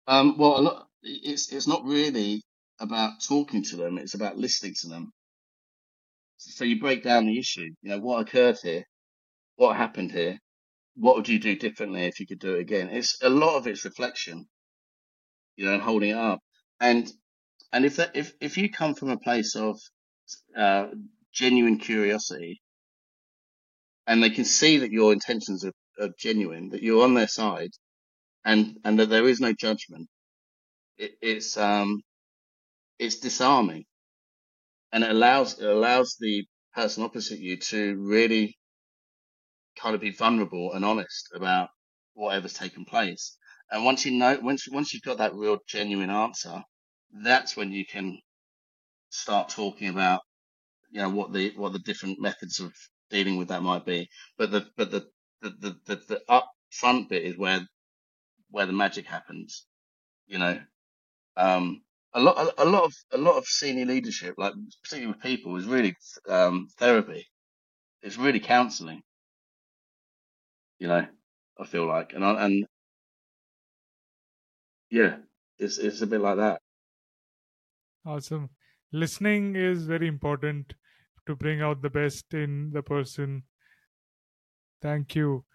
[0.07, 2.41] Um, well, a lot, it's it's not really
[2.79, 5.11] about talking to them; it's about listening to them.
[6.37, 7.69] So you break down the issue.
[7.83, 8.85] You know what occurred here,
[9.55, 10.39] what happened here,
[10.97, 12.89] what would you do differently if you could do it again?
[12.89, 14.47] It's a lot of it's reflection,
[15.55, 16.39] you know, and holding it up.
[16.79, 17.11] And
[17.73, 19.79] and if that if if you come from a place of
[20.57, 20.87] uh,
[21.33, 22.61] genuine curiosity,
[24.07, 27.71] and they can see that your intentions are, are genuine, that you're on their side,
[28.45, 30.07] and and that there is no judgment,
[30.97, 32.01] it, it's um
[32.99, 33.85] it's disarming,
[34.91, 36.45] and it allows it allows the
[36.75, 38.57] person opposite you to really
[39.77, 41.69] kind of be vulnerable and honest about
[42.13, 43.37] whatever's taken place.
[43.71, 46.63] And once you know, once once you've got that real genuine answer,
[47.23, 48.19] that's when you can
[49.09, 50.21] start talking about
[50.91, 52.73] you know what the what the different methods of
[53.09, 54.09] dealing with that might be.
[54.37, 55.07] But the but the
[55.41, 57.67] the the, the, the up front bit is where
[58.51, 59.65] where the magic happens.
[60.27, 60.59] You know,
[61.37, 61.83] um,
[62.13, 65.57] a lot a, a lot of a lot of senior leadership, like particularly with people,
[65.57, 65.95] is really
[66.29, 67.27] um, therapy.
[68.01, 69.01] It's really counselling.
[70.79, 71.07] You know,
[71.59, 72.65] I feel like, and I, and
[74.89, 75.19] yeah,
[75.57, 76.61] it's it's a bit like that.
[78.03, 78.49] Awesome.
[78.91, 80.73] Listening is very important
[81.27, 83.43] to bring out the best in the person.
[84.81, 85.45] Thank you.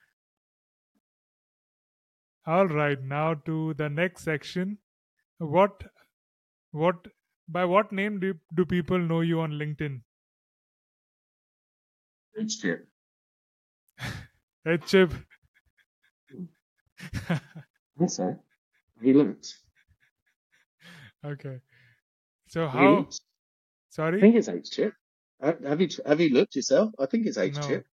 [2.47, 4.79] All right, now to the next section.
[5.39, 5.85] What,
[6.73, 7.09] what,
[7.49, 10.05] by what name do do people know you on LinkedIn?
[12.35, 12.92] It's chip.
[14.65, 15.13] Hey, Chip.
[17.99, 18.39] Yes, sir.
[19.01, 19.63] He looks.
[21.25, 21.61] okay.
[22.49, 22.97] So He how?
[22.99, 23.21] looks.
[23.21, 24.21] I Sorry.
[24.21, 24.95] think it's H chip.
[25.41, 26.93] Have you have you looked yourself?
[26.99, 27.67] I think it's H No.
[27.67, 27.87] chip.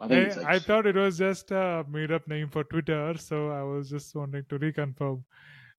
[0.00, 0.36] I think Hey, it's
[0.66, 4.58] thought it was just a made-up name for Twitter, so I was just wanting to
[4.58, 5.24] reconfirm.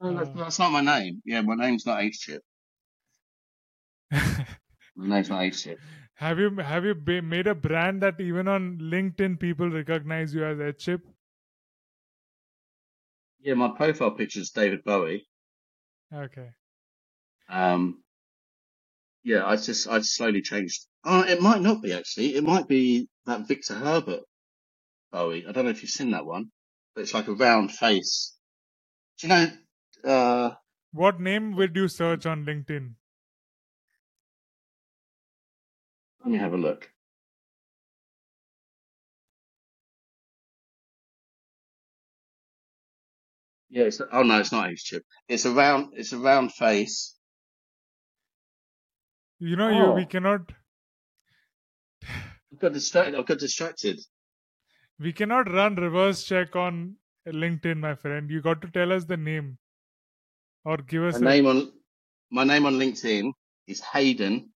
[0.01, 1.21] No, that's, uh, that's not my name.
[1.25, 2.43] Yeah, my name's not H chip.
[4.95, 5.79] My name's not H chip.
[6.19, 6.93] Have you have you
[7.23, 11.07] made a brand that even on LinkedIn people recognize you as H chip?
[13.39, 15.27] Yeah, my profile picture is David Bowie.
[16.13, 16.51] Okay.
[17.49, 18.03] Um,
[19.23, 20.87] yeah, I just I slowly changed.
[21.03, 22.35] Oh, it might not be actually.
[22.35, 24.23] It might be that Victor Herbert
[25.11, 25.45] Bowie.
[25.47, 26.51] I don't know if you've seen that one,
[26.95, 28.37] but it's like a round face.
[29.19, 29.51] Do you know?
[30.03, 30.55] Uh,
[30.91, 32.93] What name would you search on LinkedIn?
[36.21, 36.89] Let me have a look.
[43.69, 45.03] Yeah, it's oh no, it's not H chip.
[45.27, 45.93] It's a round.
[45.97, 47.15] It's a round face.
[49.39, 50.05] You know, you we Oh.
[50.05, 50.51] cannot
[52.51, 53.15] I got distracted.
[53.15, 53.99] I got distracted.
[54.97, 56.97] we cannot run reverse check on
[57.27, 58.29] LinkedIn, my friend.
[58.29, 59.57] You got to tell us the name
[60.63, 61.73] or give us My a name on
[62.31, 63.33] my name on LinkedIn
[63.67, 64.53] is Hayden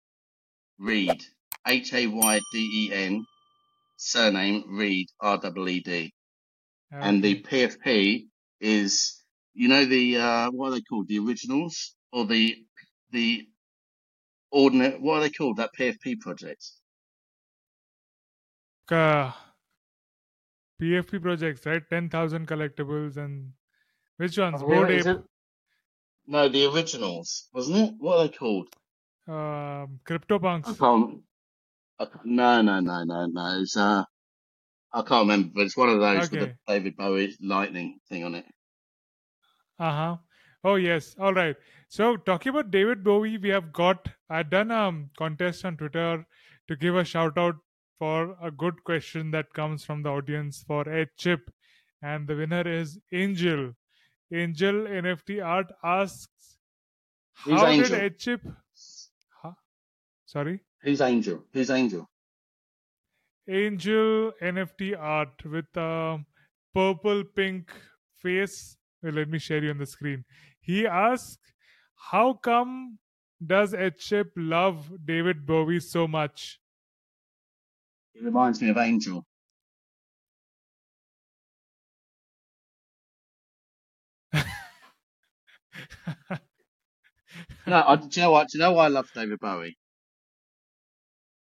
[0.80, 1.24] Reed.
[1.68, 3.26] H A Y D E N.
[3.98, 5.08] Surname Reed.
[5.20, 6.14] R E E D.
[6.92, 8.28] And the PFP
[8.60, 9.24] is
[9.54, 11.08] you know the uh what are they called?
[11.08, 12.56] The originals or the
[13.12, 13.48] the
[14.52, 15.58] ordinate what are they called?
[15.58, 16.66] That PFP project.
[18.92, 19.32] uh,
[20.82, 21.82] PFP projects, right?
[21.90, 23.54] Ten thousand collectibles and
[24.18, 24.62] which ones?
[24.62, 25.10] Oh, Bored really?
[25.10, 25.18] Ape.
[26.28, 27.96] No, the originals, wasn't it?
[27.98, 28.68] What are they called?
[29.28, 30.00] um,
[30.64, 31.31] I CryptoPunks.
[32.06, 32.12] Can't.
[32.12, 33.62] I, can't- no, no, no, no, no.
[33.62, 34.04] It's uh,
[34.94, 36.54] I can't remember, but it's one of those with Okay.
[36.68, 38.46] the David Bowie lightning thing on it.
[39.80, 40.18] Uh huh.
[40.64, 41.16] Oh yes.
[41.20, 41.56] All right.
[41.90, 46.26] So talking about David Bowie, we have got I done a um, contest on Twitter
[46.68, 47.56] to give a shout out
[48.00, 51.50] for a good question that comes from the audience for a chip,
[52.02, 53.74] and the winner is Angel.
[54.34, 56.58] Angel NFT Art asks,
[57.44, 57.90] Who's "How Angel?
[58.00, 58.42] did a chip?"
[59.42, 59.52] Huh?
[60.26, 60.62] Sorry.
[60.84, 61.44] Who's Angel?
[61.54, 62.08] Who's Angel?
[63.48, 66.26] Angel NFT art with a
[66.74, 67.72] purple pink
[68.18, 68.78] face.
[69.02, 70.26] Well, let me share you on the screen.
[70.60, 71.38] He asks,
[72.12, 73.00] How come
[73.46, 76.60] does Chip love David Bowie so much?
[78.14, 79.26] It reminds me of Angel.
[87.66, 88.50] No, I, do you know what?
[88.50, 89.78] Do you know why I love David Bowie?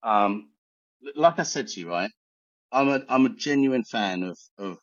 [0.03, 0.51] Um,
[1.15, 2.11] like I said to you, right?
[2.71, 4.77] I'm a I'm a genuine fan of of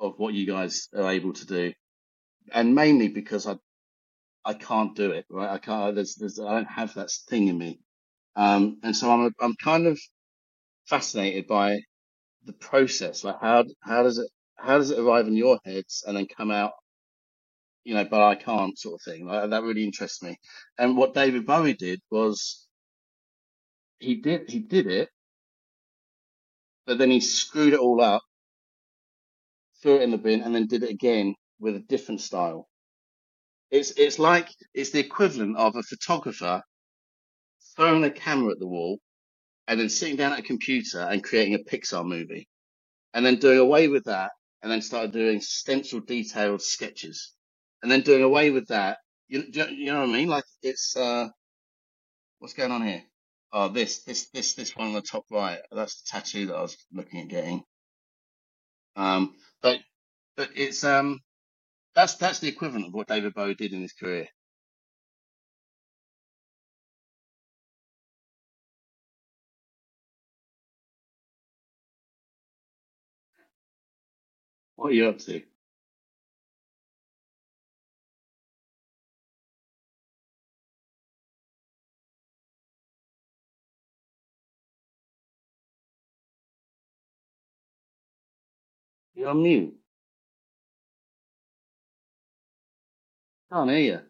[0.00, 1.72] of what you guys are able to do,
[2.52, 3.56] and mainly because I
[4.44, 5.50] I can't do it, right?
[5.50, 5.94] I can't.
[5.94, 7.80] There's there's I don't have that thing in me,
[8.36, 9.98] um, and so I'm a, I'm kind of
[10.88, 11.80] fascinated by
[12.44, 13.24] the process.
[13.24, 16.50] Like how how does it how does it arrive in your heads and then come
[16.50, 16.72] out,
[17.84, 18.04] you know?
[18.04, 19.26] But I can't sort of thing.
[19.26, 20.38] Like, that really interests me.
[20.78, 22.65] And what David Bowie did was
[23.98, 25.08] he did he did it,
[26.86, 28.22] but then he screwed it all up,
[29.82, 32.68] threw it in the bin, and then did it again with a different style.
[33.70, 36.62] It's it's like it's the equivalent of a photographer
[37.76, 38.98] throwing a camera at the wall
[39.68, 42.48] and then sitting down at a computer and creating a Pixar movie,
[43.14, 44.30] and then doing away with that,
[44.62, 47.32] and then started doing stencil detailed sketches,
[47.82, 48.98] and then doing away with that.
[49.28, 50.28] You, you, know what I mean?
[50.28, 51.28] Like it's uh,
[52.38, 53.02] what's going on here?
[53.56, 55.60] Oh, this this this this one on the top right.
[55.72, 57.64] That's the tattoo that I was looking at getting.
[58.96, 59.80] Um, but
[60.36, 61.20] but it's um
[61.94, 64.28] that's that's the equivalent of what David Bowie did in his career.
[74.76, 75.42] What are you up to?
[89.26, 89.74] You're on mute.
[93.50, 94.00] Can't hear you.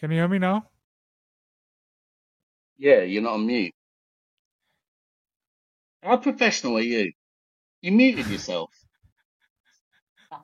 [0.00, 0.70] Can you hear me now?
[2.78, 3.74] Yeah, you're not on mute.
[6.02, 7.12] How professional are you?
[7.82, 8.70] You muted yourself.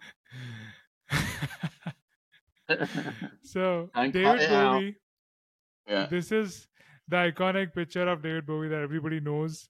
[3.44, 4.50] so, David.
[4.50, 4.96] Bowie,
[5.88, 6.06] yeah.
[6.06, 6.68] this is
[7.08, 9.68] the iconic picture of David Bowie that everybody knows.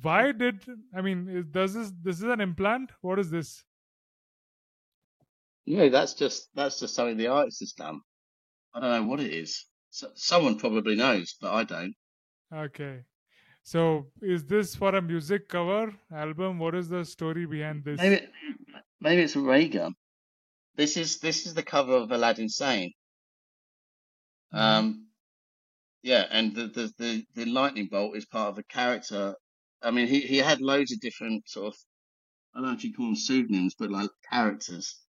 [0.00, 0.64] Why did
[0.96, 1.28] I mean?
[1.28, 2.92] is- Does this this is an implant?
[3.02, 3.64] What is this?
[5.66, 8.00] No, that's just that's just something the artist has done.
[8.74, 9.66] I don't know what it is.
[9.90, 11.94] So, someone probably knows, but I don't.
[12.54, 13.00] Okay.
[13.62, 16.58] So is this for a music cover album?
[16.58, 18.00] What is the story behind this?
[18.00, 18.26] Maybe
[19.00, 19.94] maybe it's a ray gun.
[20.74, 22.92] this is this is the cover of Aladdin Sane.
[24.52, 24.58] Mhm.
[24.58, 25.06] Um,
[26.02, 29.36] yeah, and the, the the the lightning bolt is part of a character.
[29.82, 31.80] I mean, he he had loads of different sort of
[32.54, 35.00] I don't know if you call them pseudonyms, but like characters.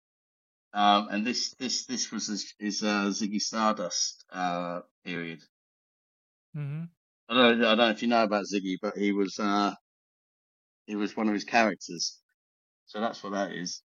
[0.74, 5.40] Um, and this this this was his, his uh, Ziggy Stardust uh, period.
[6.54, 6.88] Mhm.
[7.28, 9.74] I don't I don't know if you know about Ziggy, but he was uh
[10.86, 12.20] he was one of his characters.
[12.86, 13.82] So that's what that is.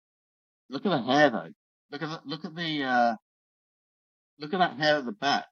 [0.70, 1.50] Look at the hair though.
[1.92, 3.16] Look at the, look at the uh
[4.40, 5.46] look at that hair at the back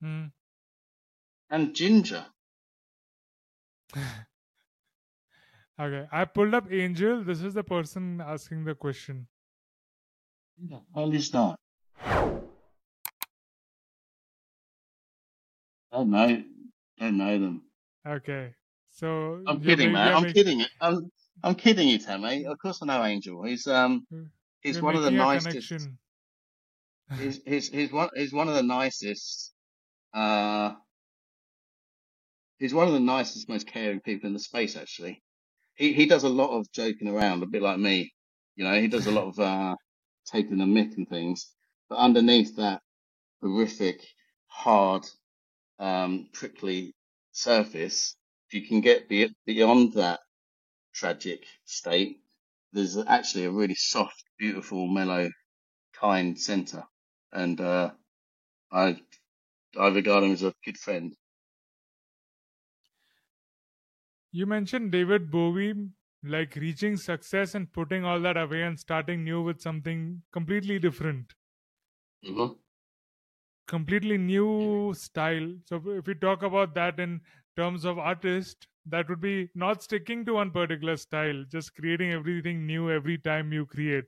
[0.00, 0.32] Mhm.
[1.50, 2.24] And ginger.
[5.76, 7.24] Okay, I pulled up Angel.
[7.24, 9.26] This is the person asking the question.
[10.94, 11.56] Hell is that?
[12.00, 12.38] I
[15.90, 16.18] don't know.
[16.20, 16.44] I
[17.00, 17.62] don't know them.
[18.06, 18.54] Okay,
[18.90, 20.14] so I'm kidding, ma- man.
[20.14, 20.64] I'm kidding.
[20.80, 21.10] I'm
[21.42, 22.46] I'm kidding you, Tammy.
[22.46, 23.42] Of course I know Angel.
[23.42, 24.06] He's um
[24.60, 25.88] he's you're one of the nicest.
[27.18, 29.52] He's he's he's one he's one of the nicest.
[30.12, 30.74] Uh,
[32.58, 34.76] he's one of the nicest, most caring people in the space.
[34.76, 35.22] Actually,
[35.76, 38.12] he he does a lot of joking around, a bit like me.
[38.56, 39.76] You know, he does a lot of uh
[40.26, 41.52] taking the mick and things.
[41.88, 42.82] But underneath that
[43.42, 44.06] horrific,
[44.48, 45.06] hard,
[45.78, 46.94] um, prickly
[47.32, 48.16] surface,
[48.48, 50.20] if you can get be, beyond that
[50.94, 52.18] tragic state,
[52.72, 55.30] there's actually a really soft, beautiful, mellow,
[56.00, 56.84] kind center.
[57.32, 57.92] And uh,
[58.72, 59.00] I
[59.78, 61.14] I regard him as a good friend.
[64.34, 65.92] You mentioned David Bowie,
[66.22, 71.32] like reaching success and putting all that away and starting new with something completely different,
[72.22, 72.54] hmm
[73.66, 75.54] completely new style.
[75.66, 77.20] So, if we talk about that in
[77.56, 82.66] terms of artist, that would be not sticking to one particular style, just creating everything
[82.66, 84.06] new every time you create.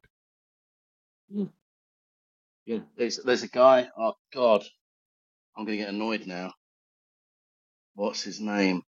[2.67, 3.91] Yeah, there's there's a guy.
[3.97, 4.63] Oh God,
[5.57, 6.55] I'm gonna get annoyed now.
[7.95, 8.85] What's his name?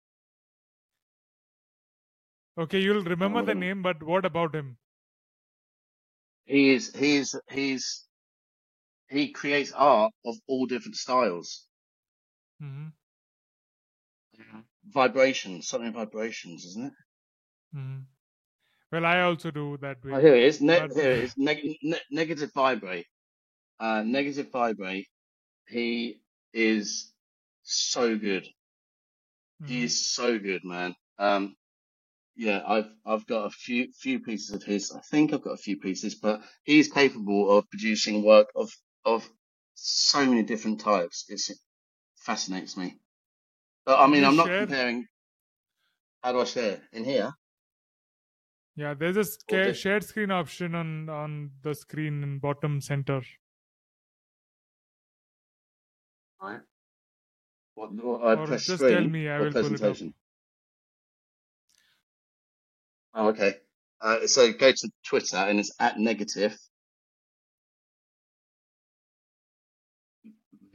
[2.57, 4.79] Okay, you'll remember the Um, name, but what about him?
[6.45, 8.07] He is he's he's
[9.09, 11.67] he creates art of all different styles.
[12.59, 12.87] hmm
[14.85, 16.93] Vibrations, something vibrations, isn't it?
[17.73, 17.99] Mm-hmm.
[18.91, 20.21] Well, I also do that Oh, way.
[20.21, 20.61] here it is.
[20.61, 21.33] Ne- here it is.
[21.37, 23.07] Neg- ne- negative vibrate.
[23.79, 25.07] Uh, negative vibrate.
[25.67, 26.21] He
[26.53, 27.13] is
[27.63, 28.47] so good.
[29.65, 29.83] He Mhm.
[29.83, 30.95] is so good, man.
[31.19, 31.56] Um,
[32.37, 34.91] yeah, I've I've got a few few pieces of his.
[34.91, 38.71] I think I've got a few pieces, but he's capable of producing work of
[39.05, 39.29] of
[39.75, 41.25] so many different types.
[41.29, 41.57] It's, it
[42.17, 42.99] fascinates me.
[43.85, 45.07] But I mean, I'm not comparing.
[46.21, 47.33] How do I share in here?
[48.75, 53.21] Yeah, there's a sca- shared screen option on on the screen in bottom center.
[56.41, 56.61] Right.
[57.75, 59.97] What, what I Or press just screen tell me, I will pull it up.
[63.17, 63.55] Oh, okay.
[63.99, 66.55] Uh, so go to Twitter and it's at negative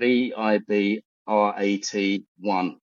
[0.01, 2.78] V I B R A T one.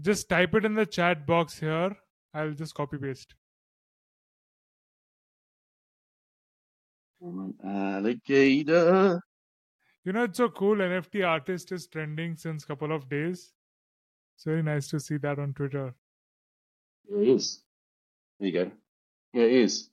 [0.00, 1.94] Just type it in the chat box here.
[2.32, 3.34] I'll just copy paste.
[7.62, 9.20] Alligator.
[10.04, 10.76] You know, it's so cool.
[10.76, 13.52] NFT artist is trending since couple of days.
[14.36, 15.94] It's very nice to see that on Twitter.
[17.08, 17.62] Here it is.
[18.38, 18.70] There you go.
[19.32, 19.90] Here it is.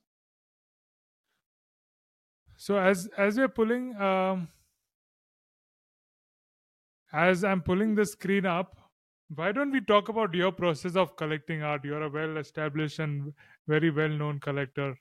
[2.58, 4.48] So as as we're pulling, um,
[7.12, 8.78] as I'm pulling the screen up,
[9.36, 11.84] why don't we talk about your process of collecting art?
[11.84, 13.34] You're a well-established and
[13.68, 14.96] very well-known collector.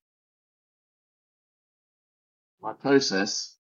[2.61, 3.59] My process.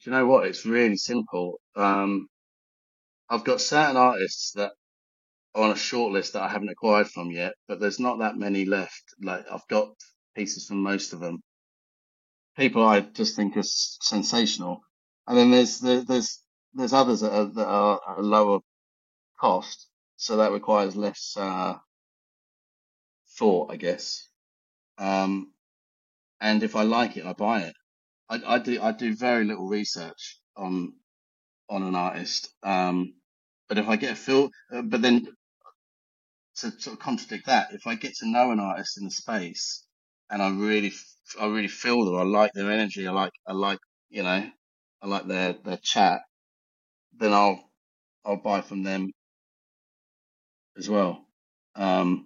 [0.00, 0.46] Do you know what?
[0.46, 1.60] It's really simple.
[1.76, 2.28] Um,
[3.30, 4.72] I've got certain artists that
[5.54, 8.64] on a short list that I haven't acquired from yet, but there's not that many
[8.64, 9.04] left.
[9.22, 9.88] Like I've got
[10.34, 11.42] pieces from most of them.
[12.56, 14.80] People I just think are sensational,
[15.26, 16.42] and then there's there's
[16.74, 18.60] there's others that are that are a lower
[19.40, 21.74] cost, so that requires less uh,
[23.38, 24.28] thought, I guess.
[24.98, 25.52] Um,
[26.40, 27.74] and if I like it, I buy it.
[28.28, 30.94] I, I do I do very little research on
[31.68, 32.52] on an artist.
[32.62, 33.14] Um,
[33.68, 35.26] but if I get a feel, uh, but then
[36.58, 39.84] to sort of contradict that, if I get to know an artist in the space
[40.30, 40.92] and I really,
[41.40, 44.50] I really feel them, I like their energy, I like, I like, you know,
[45.02, 46.22] I like their, their chat,
[47.18, 47.60] then I'll,
[48.24, 49.12] I'll buy from them
[50.78, 51.26] as well.
[51.76, 52.24] Um,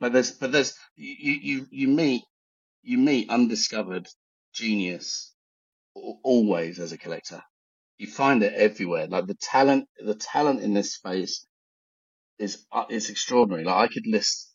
[0.00, 2.24] But there's but there's you you you meet
[2.82, 4.08] you meet undiscovered
[4.54, 5.34] genius
[6.24, 7.42] always as a collector.
[7.98, 9.08] You find it everywhere.
[9.08, 11.46] Like the talent, the talent in this space
[12.42, 13.64] is uh, is extraordinary.
[13.64, 14.52] Like I could list,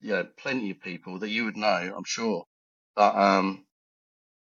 [0.00, 2.44] you know, plenty of people that you would know, I'm sure.
[2.94, 3.66] But um,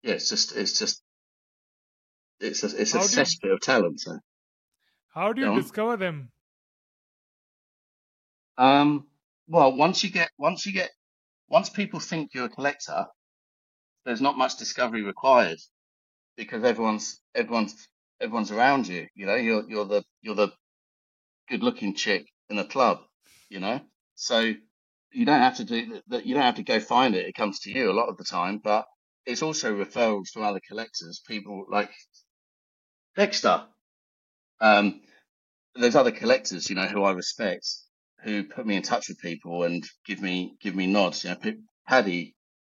[0.02, 1.02] yeah, it's just it's just
[2.40, 4.00] it's a it's a cesspit of talent.
[4.00, 4.18] So
[5.14, 6.30] how do you discover them?
[8.56, 9.06] Um,
[9.48, 10.90] well, once you get once you get
[11.48, 13.06] once people think you're a collector,
[14.06, 15.58] there's not much discovery required
[16.36, 17.88] because everyone's everyone's
[18.18, 19.06] everyone's around you.
[19.14, 20.52] You know, you're you're the you're the
[21.48, 23.00] good looking chick in a club.
[23.48, 23.80] You know,
[24.14, 24.54] so
[25.12, 26.26] you don't have to do that.
[26.26, 27.26] You don't have to go find it.
[27.26, 28.86] It comes to you a lot of the time, but
[29.26, 31.22] it's also referrals from other collectors.
[31.26, 31.90] People like
[33.16, 33.64] Dexter.
[34.60, 35.02] Um,
[35.74, 37.66] there's other collectors, you know, who I respect,
[38.24, 41.24] who put me in touch with people and give me give me nods.
[41.24, 41.54] You know,
[41.86, 42.34] Paddy,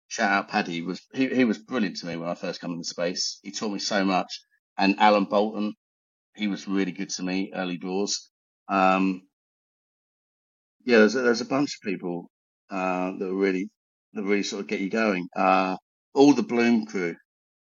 [0.07, 2.83] shout out Paddy was he, he was brilliant to me when I first come into
[2.87, 3.39] space.
[3.43, 4.41] He taught me so much.
[4.77, 5.75] And Alan Bolton,
[6.35, 8.29] he was really good to me early doors.
[8.67, 9.23] Um,
[10.85, 12.29] yeah, there's a, there's a bunch of people
[12.69, 13.69] uh, that really
[14.13, 15.27] that really sort of get you going.
[15.35, 15.77] Uh,
[16.13, 17.15] all the Bloom crew,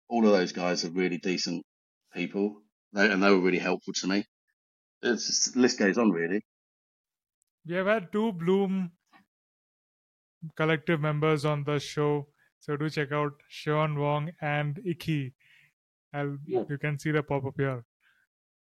[0.09, 1.65] all of those guys are really decent
[2.13, 2.61] people,
[2.93, 4.25] they, and they were really helpful to me.
[5.01, 6.41] It's just, the list goes on really.
[7.67, 8.91] We have had two Bloom
[10.55, 12.27] collective members on the show,
[12.59, 15.33] so do check out Sean Wong and Icky.
[16.13, 16.63] I'll, yeah.
[16.69, 17.83] You can see the pop up here.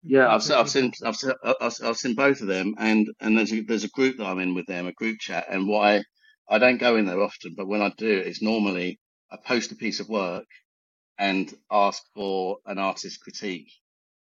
[0.03, 3.51] Yeah, I've, I've seen I've, seen I've, I've seen both of them, and and there's
[3.53, 6.03] a, there's a group that I'm in with them, a group chat, and why
[6.49, 8.99] I don't go in there often, but when I do, it's normally
[9.31, 10.45] I post a piece of work
[11.19, 13.71] and ask for an artist critique,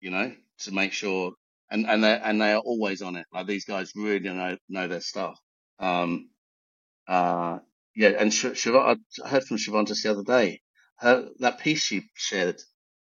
[0.02, 1.34] you know, to make sure
[1.72, 3.28] and and they and they are always on it.
[3.34, 5.40] Like these guys really know know their stuff.
[5.80, 6.30] Um,
[7.08, 7.60] uh,
[7.96, 10.62] yeah, and Sh- Siobhan, I heard from Siobhan just the other day.
[11.00, 12.62] Her that piece she shared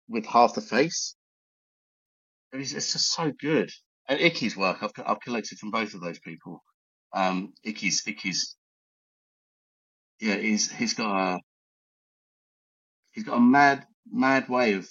[0.09, 1.15] with half the face.
[2.60, 3.72] It's, it's just so good.
[4.07, 6.64] And Icky's work, I've I've collected from both of those people.
[7.14, 8.56] Um, Icky's Icky's
[10.19, 11.40] yeah, he's he's got a
[13.11, 14.90] he's got a mad mad way of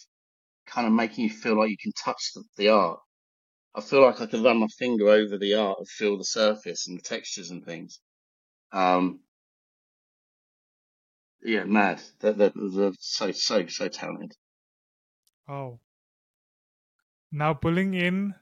[0.67, 3.01] kind of making you feel like you can touch the, the art
[3.75, 6.87] I feel like I can run my finger over the art and feel the surface
[6.87, 8.01] and the textures and things.
[8.73, 9.21] Um,
[11.43, 12.01] yeah, mad.
[12.21, 14.33] They're, they're, they're so, so, so talented.
[15.49, 15.81] Oh.
[17.35, 18.35] Now pulling in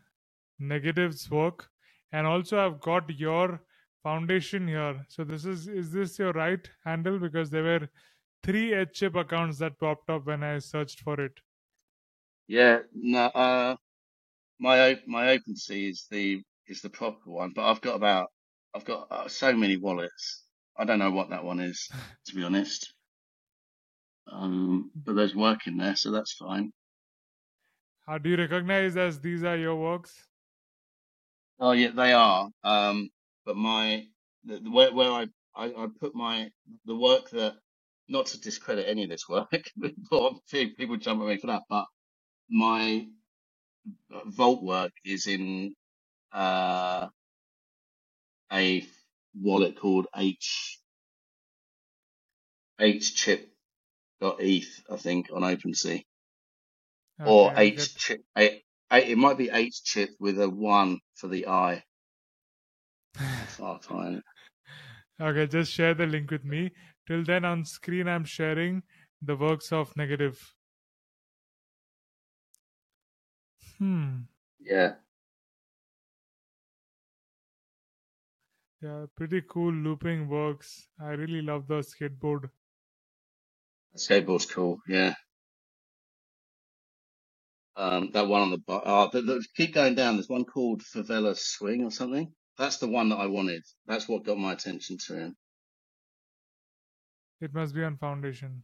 [0.59, 1.71] negatives work
[2.13, 3.65] and also I've got your
[4.05, 5.05] foundation here.
[5.09, 7.19] So this is, is this your right handle?
[7.19, 7.89] Because there were
[8.45, 11.41] three chip accounts that popped up when I searched for it.
[12.47, 13.77] Yeah, no, uh,
[14.61, 18.31] my my OpenSea is the is the proper one, but I've got about
[18.75, 20.47] I've got uh, so many wallets.
[20.77, 21.91] I don't know what that one is
[22.27, 22.95] to be honest.
[24.27, 26.73] Um, but there's work in there, so that's fine.
[28.13, 30.29] How do you recognize as these are your works?
[31.59, 32.51] Oh yeah, they are.
[32.63, 33.09] Um,
[33.47, 34.05] but my
[34.45, 35.27] the, the, where where I,
[35.57, 36.51] I I put my
[36.85, 37.55] the work that
[38.09, 39.49] not to discredit any of this work,
[40.51, 41.87] people jump at me for that, but
[42.51, 43.07] my
[44.27, 45.75] vault work is in
[46.33, 47.09] uh,
[48.53, 48.85] a
[49.35, 50.79] wallet called H
[52.79, 53.51] H chip
[54.21, 56.05] dot ETH, I think, on OpenSea.
[57.21, 58.21] Okay, or H chip.
[58.37, 61.85] It might be H chip with a one for the I.
[63.61, 64.25] I'll find it.
[65.21, 66.73] Okay, just share the link with me.
[67.07, 68.83] Till then, on screen, I'm sharing
[69.23, 70.55] the works of Negative.
[73.79, 74.29] Hmm.
[74.61, 74.97] Yeah.
[78.83, 80.91] Yeah, pretty cool looping works.
[81.01, 82.51] I really love the skateboard.
[83.97, 85.15] Skateboard's cool, yeah.
[87.75, 88.83] Um, that one on the bar.
[88.85, 90.17] Oh, the, the, keep going down.
[90.17, 92.31] There's one called Favela Swing or something.
[92.59, 93.63] That's the one that I wanted.
[93.87, 95.37] That's what got my attention to him.
[97.41, 98.63] It must be on Foundation.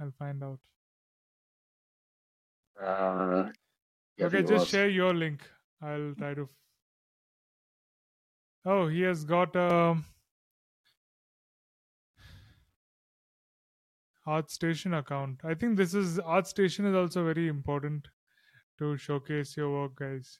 [0.00, 0.60] I'll find out.
[2.80, 3.50] Uh,
[4.20, 5.42] okay, just share your link.
[5.82, 6.48] I'll try to.
[8.64, 10.04] Oh, he has got a um,
[14.26, 15.40] ArtStation account.
[15.44, 18.08] I think this is ArtStation is also very important
[18.78, 20.38] to showcase your work guys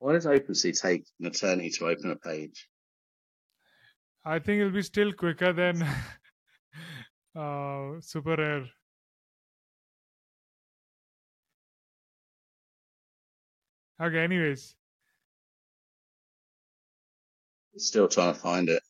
[0.00, 2.66] Why does OpenSea take an attorney to open a page?
[4.24, 5.82] I think it'll be still quicker than
[7.36, 8.66] uh, SuperRare.
[14.02, 14.74] Okay, anyways,
[17.76, 18.82] Still trying to find it.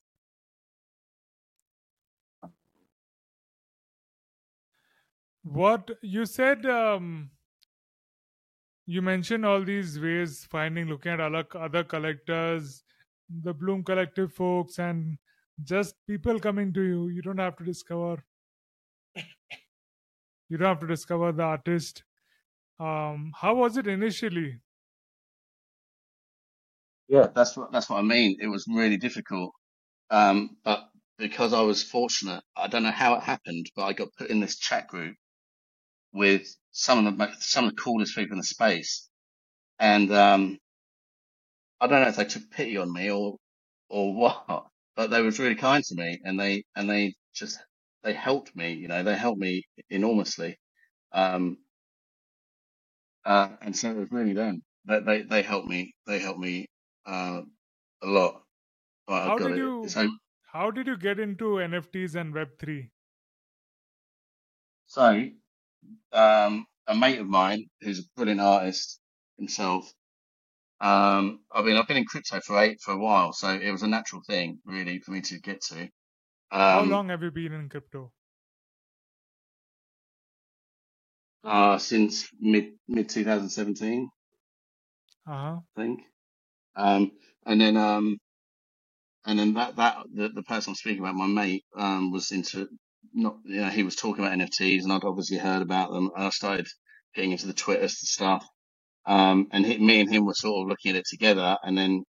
[5.43, 7.31] What you said, um,
[8.87, 12.85] you mentioned all these ways finding, looking at other, other collectors,
[13.29, 15.19] the Bloom Collective folks, and
[15.63, 17.09] just people coming to you.
[17.09, 18.25] You don't have to discover.
[20.49, 22.03] You don't have to discover the artist.
[22.79, 24.61] Um, how was it initially?
[27.11, 28.39] Yeah, that's what that's what I mean.
[28.43, 29.53] It was really difficult,
[30.11, 30.89] um, but
[31.19, 34.41] because I was fortunate, I don't know how it happened, but I got put in
[34.41, 35.17] this chat group
[36.13, 36.43] with
[36.73, 39.09] some of the some of the coolest people in the space,
[39.81, 40.59] and um,
[41.81, 43.37] I don't know if they took pity on me or
[43.91, 44.67] or what,
[44.97, 47.59] but they was really kind to me, and they and they just
[48.05, 48.73] they helped me.
[48.75, 50.59] You know, they helped me enormously,
[51.13, 51.59] um,
[53.27, 54.63] uh, and so it was really them.
[54.87, 55.95] They they they helped me.
[56.07, 56.69] They helped me
[57.07, 57.43] uh,
[58.03, 58.43] a lot.
[59.07, 59.63] But How did it.
[59.63, 60.11] you So
[60.53, 62.91] how did you get into NFTs and Web three?
[64.87, 65.29] so
[66.13, 69.01] um, a mate of mine who's a brilliant artist
[69.39, 69.93] himself.
[70.81, 73.83] Um, I mean, I've been in crypto for eight for a while, so it was
[73.83, 75.91] a natural thing, really, for me to get to.
[76.69, 78.15] How Um, long have you been in crypto?
[81.45, 84.09] uh, since mid mid 2017,
[85.27, 85.61] Uh huh.
[85.77, 86.03] I think.
[86.77, 87.13] Um,
[87.47, 88.19] and then um,
[89.27, 92.69] and then that that the, the person I'm speaking about, my mate, um, was into
[93.15, 96.31] not you know he was talking about NFTs, and I'd obviously heard about them, I
[96.31, 96.69] started
[97.15, 98.47] getting into the Twitter stuff.
[99.07, 102.05] Um, and he, me and him were sort of looking at it together, and then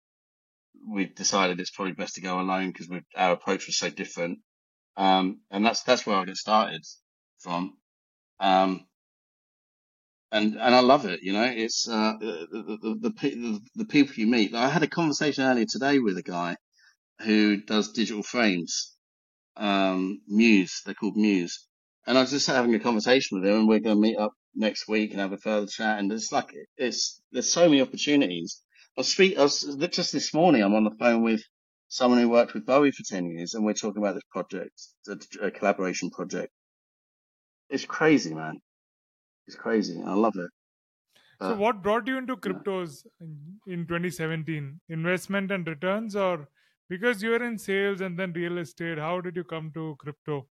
[0.89, 4.39] we decided it's probably best to go alone because our approach was so different.
[4.97, 6.83] Um, and that's that's where I got started
[7.39, 7.73] from.
[8.39, 8.87] Um,
[10.31, 11.21] and and I love it.
[11.23, 14.55] You know, it's uh, the, the, the the people you meet.
[14.55, 16.57] I had a conversation earlier today with a guy
[17.21, 18.95] who does digital frames,
[19.57, 20.81] um, Muse.
[20.85, 21.67] They're called Muse,
[22.07, 24.33] and I was just having a conversation with him, and we're going to meet up
[24.55, 25.99] next week and have a further chat.
[25.99, 28.61] And it's like it's there's so many opportunities.
[28.97, 29.37] I speak.
[29.37, 30.63] I was just this morning.
[30.63, 31.43] I'm on the phone with
[31.89, 34.73] someone who worked with Bowie for ten years, and we're talking about this project,
[35.41, 36.51] a collaboration project.
[37.69, 38.59] It's crazy, man.
[39.51, 40.01] It's crazy.
[40.01, 40.49] I love it.
[41.39, 44.79] So Uh, what brought you into cryptos in in 2017?
[44.87, 46.47] Investment and returns, or
[46.87, 48.97] because you were in sales and then real estate?
[48.97, 50.49] How did you come to crypto?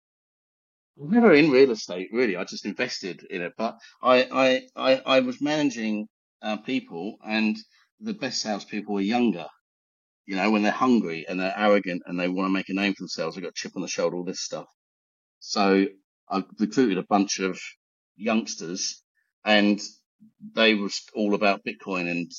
[0.97, 2.35] Never in real estate, really.
[2.35, 6.07] I just invested in it, but I, I, I, I was managing
[6.41, 7.55] uh, people, and
[7.99, 9.47] the best salespeople were younger.
[10.25, 12.93] You know, when they're hungry and they're arrogant and they want to make a name
[12.95, 14.67] for themselves, they've got chip on the shoulder, all this stuff.
[15.39, 15.87] So
[16.29, 17.59] I recruited a bunch of
[18.17, 19.01] youngsters,
[19.45, 19.79] and
[20.55, 22.31] they were all about Bitcoin and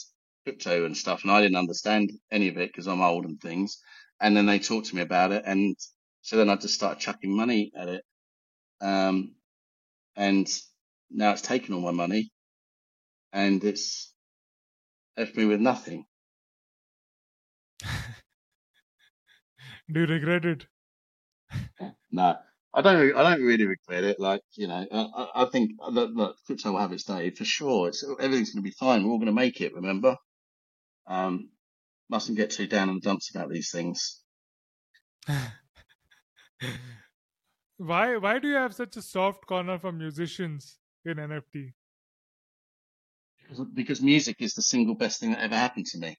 [0.44, 3.78] crypto and stuff, and I didn't understand any of it because I'm old and things.
[4.20, 5.76] And then they talked to me about it, and
[6.22, 8.04] so then I just started chucking money at it.
[8.80, 9.34] Um,
[10.16, 10.48] and
[11.10, 12.30] now it's taken all my money
[13.32, 14.14] and it's
[15.16, 16.06] left me with nothing.
[19.92, 20.66] Do you regret it?
[22.10, 22.36] No,
[22.76, 23.16] I don't.
[23.16, 24.20] I don't really regret it.
[24.20, 27.88] Like you know, I, I think that, that crypto will have its day for sure.
[27.88, 29.02] It's everything's going to be fine.
[29.02, 29.74] We're all going to make it.
[29.74, 30.16] Remember,
[31.06, 31.48] um,
[32.10, 34.22] mustn't get too down in the dumps about these things.
[37.78, 41.74] Why why do you have such a soft corner for musicians in NFT?
[43.74, 46.16] Because music is the single best thing that ever happened to me.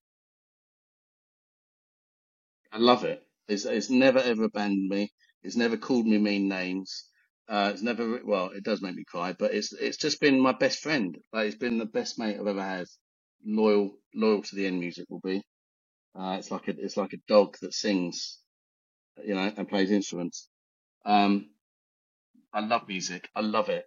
[2.71, 3.23] I love it.
[3.47, 5.11] It's, it's never ever abandoned me.
[5.43, 7.05] It's never called me mean names.
[7.49, 10.53] Uh, it's never, well, it does make me cry, but it's, it's just been my
[10.53, 11.17] best friend.
[11.33, 12.87] Like, it's been the best mate I've ever had.
[13.45, 15.41] Loyal, loyal to the end music will be.
[16.19, 18.39] Uh, it's like a, it's like a dog that sings,
[19.23, 20.49] you know, and plays instruments.
[21.05, 21.49] Um,
[22.53, 23.29] I love music.
[23.35, 23.85] I love it.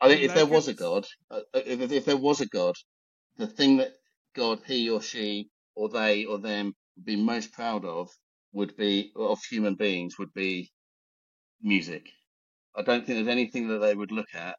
[0.00, 0.74] I think if there was a?
[0.74, 2.76] God, uh, if, if if there was a God,
[3.38, 3.92] the thing that
[4.36, 8.10] God, he or she, or they or them would be most proud of
[8.54, 10.72] would be, of human beings, would be
[11.60, 12.10] music.
[12.76, 14.58] I don't think there's anything that they would look at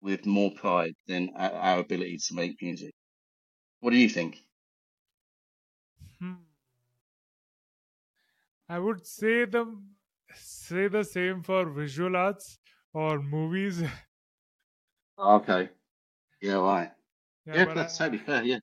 [0.00, 2.94] with more pride than our, ability to make music.
[3.80, 4.44] What do you think?
[6.20, 6.34] Hmm.
[8.68, 9.82] I would say the
[10.34, 12.58] say the same for visual arts
[12.94, 13.82] or movies.
[15.18, 15.70] Okay.
[16.42, 16.92] Yeah, right.
[17.44, 18.44] yeah, Yeah, that's I, totally fair.
[18.44, 18.60] Yeah.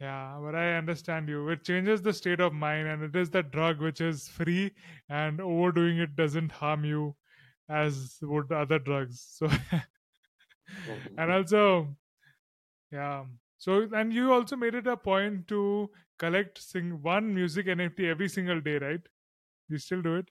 [0.00, 1.48] Yeah, but I understand you.
[1.48, 4.74] It changes the state of mind, and it is the drug which is free,
[5.08, 7.16] and overdoing it doesn't harm you
[7.68, 9.20] as would other drugs.
[9.20, 9.48] So,
[11.16, 11.96] and also,
[12.90, 13.26] yeah,
[13.58, 18.28] So, and you also made it a point to collect sing one music NFT every
[18.28, 19.02] single day, right?
[19.68, 20.30] You still do it?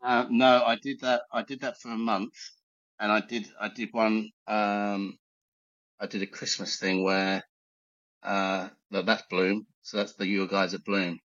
[0.00, 1.22] Uh, no, I did that.
[1.32, 2.34] I did that for a month,
[2.98, 3.52] and I did.
[3.58, 4.30] I did one.
[4.46, 5.18] Um,
[6.00, 7.44] I did a Christmas thing where
[8.22, 9.66] uh, that's Bloom.
[9.82, 11.18] So that's the your guys at Bloom.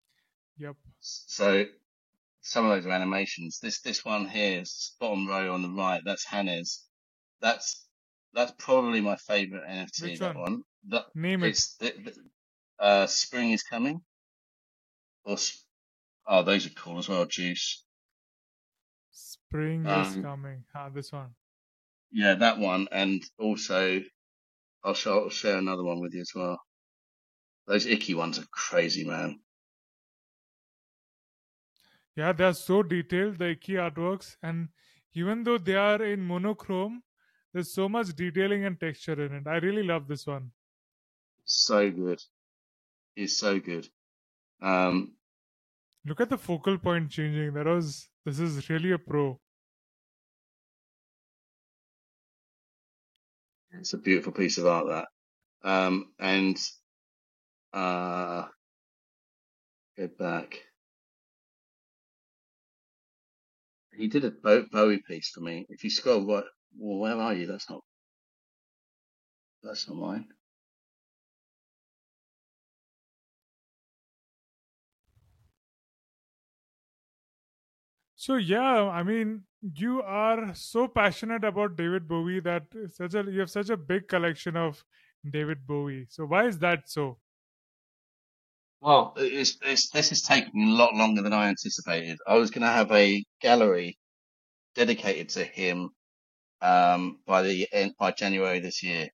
[0.59, 0.76] Yep.
[1.01, 1.64] So
[2.40, 3.59] some of those are animations.
[3.60, 4.62] This this one here,
[5.01, 6.86] bottom row on the right, that's Hannes.
[7.40, 7.86] That's
[8.35, 10.02] that's probably my favorite NFT.
[10.02, 10.43] Which that one?
[10.43, 10.62] one.
[10.89, 11.59] That, Name it.
[12.78, 14.01] uh, spring is coming.
[15.24, 15.36] Or
[16.26, 17.26] oh, those are cool as well.
[17.26, 17.85] Juice.
[19.10, 20.64] Spring is Um, coming.
[20.74, 21.35] Ah, this one.
[22.10, 24.01] Yeah, that one, and also
[24.82, 26.59] I'll, show, I'll share another one with you as well.
[27.69, 29.40] Those icky ones are crazy, man.
[32.16, 34.70] Yeah, they are so detailed, the icky artworks, and
[35.12, 37.03] even though they are in monochrome,
[37.53, 39.47] there's so much detailing and texture in it.
[39.47, 40.53] I really love this one.
[41.45, 42.23] So good.
[43.16, 43.86] It's so good.
[44.62, 45.16] Um,
[46.07, 47.53] Look at the focal point changing.
[47.53, 49.39] That was this is really a pro.
[53.73, 55.09] It's a beautiful piece of art that.
[55.69, 56.57] Um, and
[57.73, 58.49] uh,
[59.97, 60.65] go back.
[63.93, 65.66] He did a Bo- Bowie piece for me.
[65.69, 66.47] If you scroll right,
[66.78, 67.47] well, where are you?
[67.47, 67.85] That's not.
[69.62, 70.28] That's not mine.
[78.16, 83.40] So yeah, I mean, you are so passionate about David Bowie that such a you
[83.40, 84.85] have such a big collection of
[85.28, 86.07] David Bowie.
[86.09, 87.19] So why is that so?
[88.81, 92.19] Well, it's, it's, this has taken a lot longer than I anticipated.
[92.27, 93.99] I was going to have a gallery
[94.75, 95.91] dedicated to him
[96.63, 99.09] um, by the end by January this year,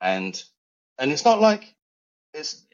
[0.00, 0.42] and
[0.98, 1.74] and it's not like
[2.34, 2.66] it's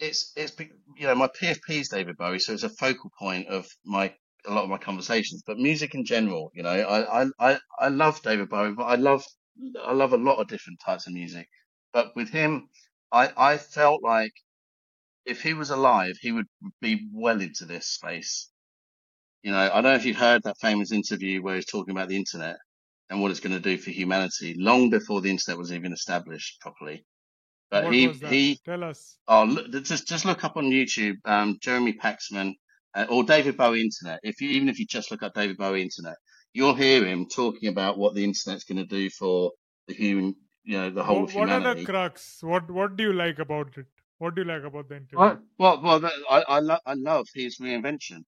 [0.00, 0.54] it's it's
[0.96, 4.14] you know my PFP is David Bowie, so it's a focal point of my
[4.46, 5.42] a lot of my conversations.
[5.46, 8.96] But music in general, you know, I I I, I love David Bowie, but I
[8.96, 9.24] love
[9.84, 11.48] I love a lot of different types of music.
[11.92, 12.68] But with him,
[13.12, 14.32] I I felt like
[15.24, 16.46] if he was alive, he would
[16.80, 18.50] be well into this space.
[19.42, 22.08] You know, I don't know if you've heard that famous interview where he's talking about
[22.08, 22.56] the internet
[23.08, 26.60] and what it's going to do for humanity long before the internet was even established
[26.60, 27.04] properly.
[27.70, 29.16] But what he, he, Tell us.
[29.28, 32.54] oh, look, just, just look up on YouTube, um, Jeremy Paxman,
[32.94, 34.20] uh, or David Bowie Internet.
[34.22, 36.16] If you, even if you just look up David Bowie Internet,
[36.52, 39.52] you'll hear him talking about what the internet's going to do for
[39.86, 40.34] the human,
[40.64, 42.38] you know, the whole What, of what are the crux?
[42.42, 43.86] What what do you like about it?
[44.20, 45.18] What do you like about the interview?
[45.18, 48.18] Well, well, well I, I, lo- I love his reinvention.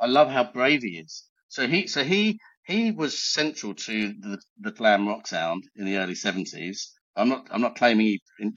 [0.00, 1.24] I love how brave he is.
[1.48, 5.98] So he, so he, he was central to the, the glam rock sound in the
[5.98, 6.94] early seventies.
[7.14, 8.54] I'm not, I'm not claiming he in,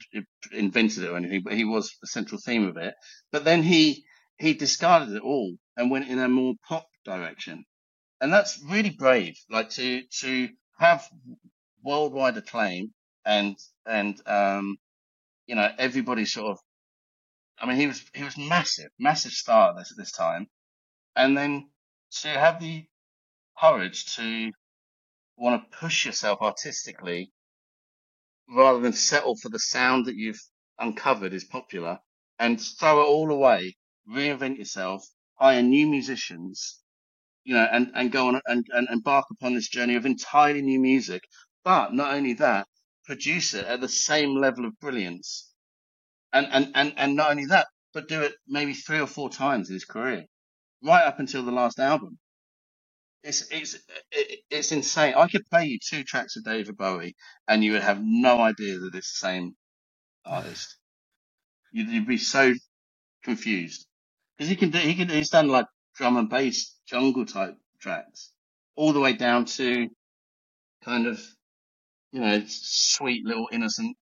[0.50, 2.94] invented it or anything, but he was the central theme of it.
[3.32, 4.04] But then he,
[4.38, 7.64] he discarded it all and went in a more pop direction.
[8.22, 10.48] And that's really brave, like to, to
[10.78, 11.06] have
[11.84, 12.94] worldwide acclaim
[13.26, 13.56] and,
[13.86, 14.78] and, um,
[15.46, 16.58] you know, everybody sort of
[17.60, 20.48] I mean, he was he was massive, massive star at this at this time,
[21.16, 21.70] and then
[22.22, 22.86] to have the
[23.60, 24.52] courage to
[25.36, 27.32] want to push yourself artistically
[28.48, 30.40] rather than settle for the sound that you've
[30.78, 31.98] uncovered is popular
[32.38, 33.76] and throw it all away,
[34.08, 36.80] reinvent yourself, hire new musicians,
[37.44, 40.80] you know, and, and go on and, and embark upon this journey of entirely new
[40.80, 41.22] music.
[41.64, 42.66] But not only that,
[43.04, 45.47] produce it at the same level of brilliance
[46.32, 49.70] and, and, and, and not only that, but do it maybe three or four times
[49.70, 50.26] in his career,
[50.84, 52.18] right up until the last album.
[53.24, 53.78] It's it's
[54.50, 55.14] it's insane.
[55.16, 57.16] I could play you two tracks of David Bowie,
[57.48, 59.56] and you would have no idea that it's the same
[60.26, 60.76] artist.
[61.72, 62.54] You'd, you'd be so
[63.24, 63.86] confused
[64.38, 68.32] because he can do he can he's done like drum and bass jungle type tracks,
[68.76, 69.88] all the way down to
[70.84, 71.20] kind of
[72.12, 73.96] you know sweet little innocent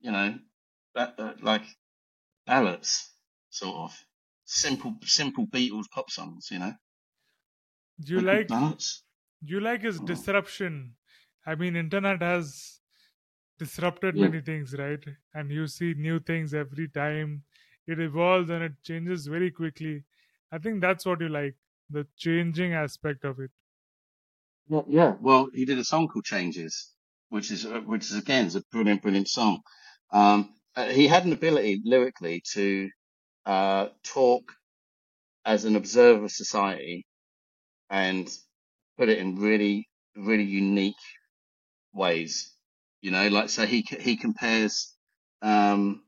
[0.00, 0.34] you know
[0.94, 1.64] that, like
[2.46, 3.12] ballads,
[3.50, 4.06] sort of
[4.44, 6.48] simple, simple Beatles pop songs.
[6.50, 6.74] You know,
[8.00, 8.54] do you Simple like
[9.44, 10.96] do you like his disruption?
[11.46, 12.80] I mean, internet has
[13.58, 14.18] disrupted Yeah.
[14.18, 15.04] many things, right?
[15.34, 17.44] And you see new things every time.
[17.86, 20.04] It evolves and it changes very quickly.
[20.52, 21.56] I think that's what you like,
[21.90, 23.52] the changing aspect of it.
[24.68, 25.16] Yeah, yeah.
[25.20, 26.94] Well, he did a song called Changes,
[27.28, 29.62] which is uh, which is again is a brilliant, brilliant song.
[30.12, 32.90] Um, uh, he had an ability lyrically to
[33.46, 34.52] uh, talk
[35.44, 37.06] as an observer of society
[37.90, 38.28] and
[38.98, 40.94] put it in really, really unique
[41.92, 42.52] ways.
[43.00, 44.94] You know, like so he he compares
[45.42, 46.02] um,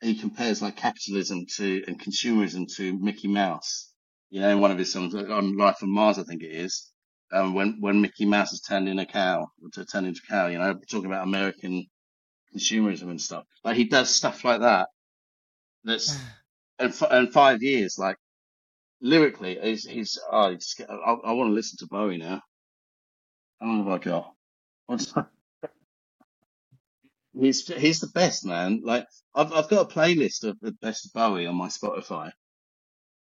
[0.00, 3.90] he compares like capitalism to and consumerism to Mickey Mouse.
[4.30, 6.90] You know, in one of his songs on Life on Mars, I think it is.
[7.32, 10.46] Um, when when Mickey Mouse has turned in a cow, to turn into a cow,
[10.48, 11.86] you know, talking about American
[12.54, 13.44] consumerism and stuff.
[13.64, 14.88] Like he does stuff like that.
[15.84, 16.16] That's
[16.78, 18.16] and f- and five years, like
[19.00, 20.18] lyrically, he's he's.
[20.30, 22.42] Oh, he's, I, I want to listen to Bowie now.
[23.60, 24.32] How long have I got?
[24.86, 25.12] What's
[27.38, 28.80] He's he's the best man.
[28.84, 32.30] Like I've I've got a playlist of the best of Bowie on my Spotify,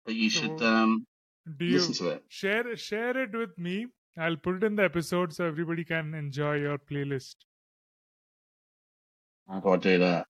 [0.07, 1.07] but you should So, um
[1.59, 2.25] Do listen to it.
[2.29, 3.87] share share it with me?
[4.19, 7.37] I'll put it in the episode so everybody can enjoy your playlist.
[9.49, 10.27] How do I do that?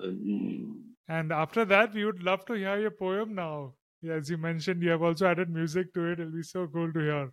[0.00, 3.74] Um, And after that, we would love to hear your poem now.
[4.08, 6.20] As you mentioned, you have also added music to it.
[6.20, 7.32] It'll be so cool to hear.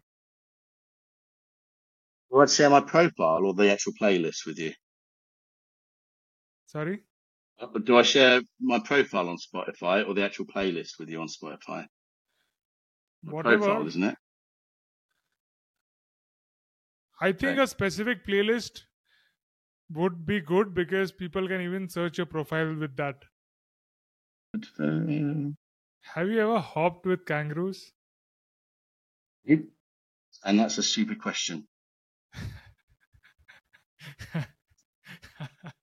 [2.31, 4.73] Do I share my profile or the actual playlist with you?
[6.67, 7.03] Sorry?
[7.59, 11.27] Uh, Do I share my profile on Spotify or the actual playlist with you on
[11.27, 11.87] Spotify?
[13.23, 13.59] My Whatever.
[13.59, 14.15] profile, isn't it?
[17.21, 17.59] I think Okay.
[17.59, 18.85] a specific playlist
[19.91, 23.25] would be good because people can even search your profile with that.
[26.13, 27.93] Have you ever hopped with kangaroos?
[30.43, 31.69] And that's a stupid question.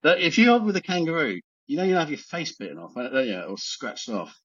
[0.01, 2.95] But if you hop with a kangaroo, you know you'll have your face bitten off,
[2.95, 4.41] don't you, or scratched off.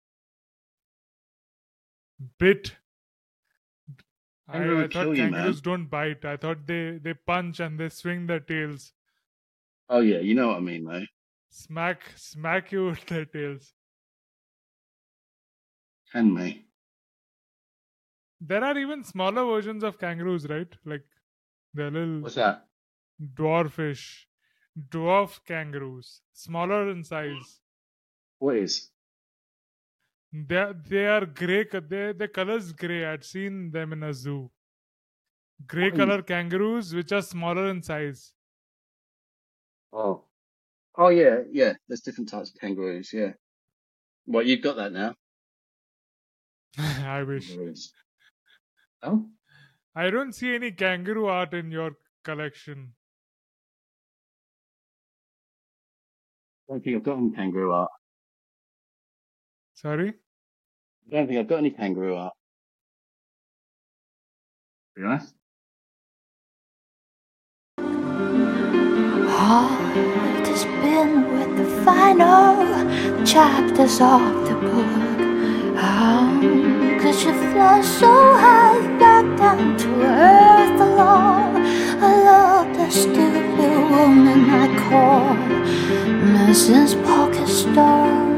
[2.38, 2.76] Bit.
[4.54, 6.26] I, I thought kill you, kangaroos don't bite.
[6.26, 8.94] I thought they, they punch and they swing their tails.
[9.90, 11.06] Oh yeah, you know what I mean, though.
[11.50, 13.76] Smack smack you with their tails.
[16.12, 16.68] Can me?
[18.42, 20.76] There are even smaller versions of kangaroos, right?
[20.84, 21.06] Like
[21.74, 22.68] they're little What's that?
[23.22, 24.26] dwarfish,
[24.90, 27.62] dwarf kangaroos, smaller in size.
[28.40, 28.90] What is?
[30.34, 31.64] They they are grey.
[31.64, 33.06] They the colors grey.
[33.06, 34.52] I'd seen them in a zoo.
[35.66, 35.96] Grey Oh.
[35.96, 38.36] color kangaroos, which are smaller in size.
[39.94, 40.28] Oh.
[40.96, 41.74] Oh yeah, yeah.
[41.88, 43.14] There's different types of kangaroos.
[43.14, 43.34] Yeah.
[44.28, 45.16] Well, you've got that now.
[46.78, 47.48] I wish.
[47.48, 47.94] Kangaroos.
[49.04, 49.30] Oh.
[49.96, 52.96] I don't see any kangaroo art in your collection.
[56.70, 57.92] I don't think I've got any kangaroo art.
[59.74, 60.10] Sorry.
[60.10, 62.34] I don't think I've got any kangaroo art.
[64.96, 65.34] Be honest.
[69.30, 75.78] Heart has been with the final chapters of the book.
[75.78, 76.40] How
[77.00, 81.66] could you fly so high back down to earth alone?
[82.04, 83.58] I love the stupid
[83.90, 85.36] woman I call
[86.36, 87.04] Mrs.
[87.06, 88.31] Pocket Star.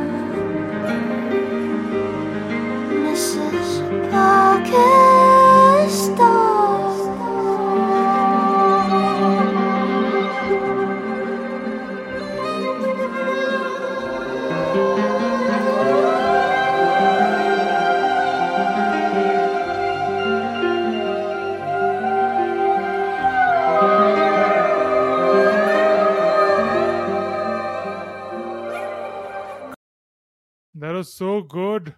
[31.04, 31.96] So good.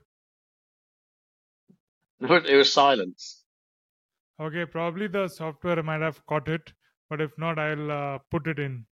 [2.22, 3.44] It was silence.
[4.40, 6.74] Okay, probably the software might have caught it,
[7.10, 8.86] but if not, I'll uh, put it in.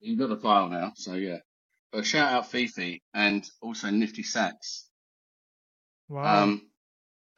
[0.00, 1.38] You've got the file now, so yeah.
[1.92, 4.88] But shout out Fifi and also Nifty Sacks.
[6.08, 6.44] Wow.
[6.44, 6.70] Um,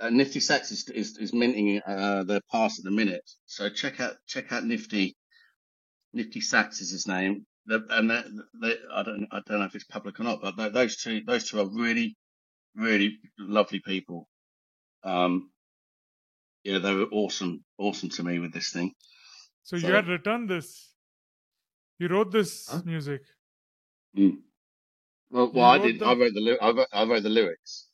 [0.01, 4.01] uh, Nifty Sacks is, is, is minting uh, their pass at the minute, so check
[4.01, 5.17] out check out Nifty.
[6.13, 7.47] Nifty Sacks is his name.
[7.67, 8.23] The, and they,
[8.63, 11.23] they, I don't I don't know if it's public or not, but tho- those two
[11.27, 12.17] those two are really
[12.77, 14.29] really lovely people.
[15.05, 15.51] Um,
[16.65, 18.93] yeah, they were awesome awesome to me with this thing.
[19.63, 20.93] so you had written this.
[21.99, 22.83] You wrote this Huh?
[22.85, 23.23] music.
[24.17, 24.39] Mm.
[25.31, 26.01] Well, well, I did.
[26.01, 27.87] the- I wrote the I wrote, I wrote the lyrics.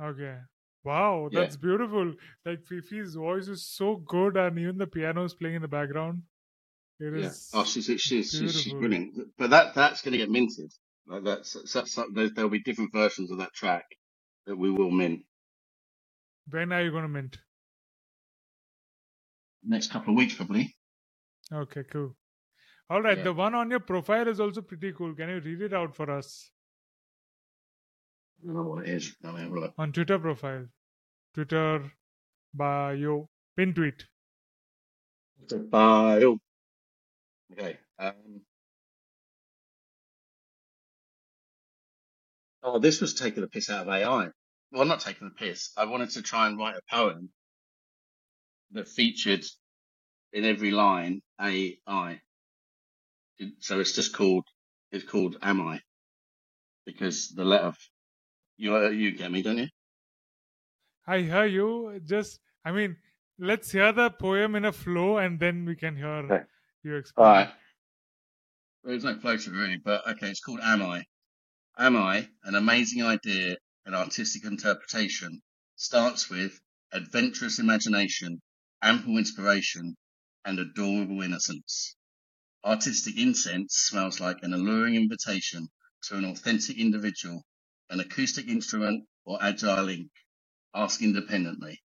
[0.00, 0.36] Okay.
[0.84, 1.40] Wow, Yeah.
[1.40, 2.14] that's beautiful.
[2.46, 6.22] Like Fifi's voice is so good, and even the piano is playing in the background.
[7.00, 7.26] It Yeah.
[7.26, 7.50] is.
[7.54, 9.14] Oh, she's she's she's, she's brilliant.
[9.38, 10.72] But that that's going to get minted.
[11.06, 13.86] Like that's, that's, that's there, there'll be different versions of that track
[14.46, 15.24] that we will mint
[16.50, 17.38] When are you going to mint?
[19.62, 20.74] next couple of weeks probably.
[21.52, 22.14] Okay, cool.
[22.90, 23.24] All right, Yeah.
[23.24, 25.14] the one on your profile is also pretty cool.
[25.14, 26.50] Can you read it out for us
[28.40, 29.16] I don't know what it is.
[29.22, 30.66] Let me have on Twitter profile?
[31.34, 31.90] Twitter
[32.54, 34.06] bio pin tweet.
[35.70, 36.38] Bio.
[37.52, 37.78] Okay.
[37.98, 38.42] Um,
[42.62, 44.30] oh, this was taking the piss out of AI.
[44.72, 45.72] Well, not taking the piss.
[45.76, 47.34] I wanted to try and write a poem
[48.70, 49.44] that featured
[50.32, 52.22] in every line AI.
[53.60, 54.46] So it's just called
[54.92, 55.80] it's called Am I
[56.84, 57.74] because the letter
[58.58, 59.68] you you get me, don't you?
[61.08, 61.98] I hear you.
[62.04, 62.98] Just I mean,
[63.38, 66.44] let's hear the poem in a flow, and then we can hear Okay.
[66.84, 67.26] you All explain.
[67.26, 67.50] right.
[68.82, 71.04] There's no flow to it really, but okay, it's called Am I?
[71.78, 72.28] Am I?
[72.44, 73.56] An amazing idea
[73.88, 75.40] and artistic interpretation
[75.76, 76.60] starts with
[76.92, 78.38] adventurous imagination,
[78.82, 79.96] ample inspiration,
[80.44, 81.96] and adorable innocence.
[82.66, 85.66] Artistic incense smells like an alluring invitation
[86.02, 87.42] to an authentic individual,
[87.88, 90.10] an acoustic instrument, or agile ink.
[90.74, 91.80] Ask independently.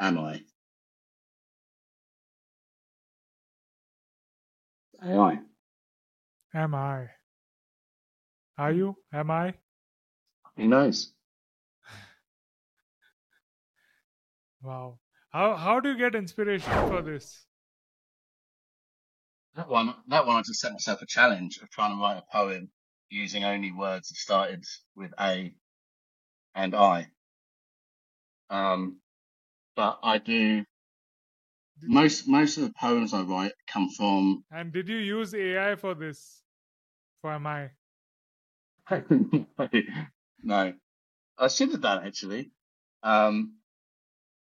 [0.00, 0.40] Am I?
[5.04, 5.40] AI.
[6.54, 7.08] Am I?
[8.56, 8.96] Are you?
[9.12, 9.52] Am I?
[10.56, 11.12] Who knows?
[14.62, 14.98] Wow.
[15.30, 17.46] How how do you get inspiration for this?
[19.54, 22.24] That one, that one, I just set myself a challenge of trying to write a
[22.32, 22.70] poem
[23.10, 24.64] using only words that started
[24.96, 25.54] with A
[26.54, 27.08] and I.
[28.48, 29.00] Um,
[29.76, 30.64] but I do
[31.82, 34.44] most most of the poems I write come from.
[34.50, 36.42] And did you use AI for this?
[37.20, 37.70] For my
[38.88, 39.02] I?
[40.42, 40.72] no,
[41.38, 42.50] I should have done actually.
[43.02, 43.56] Um,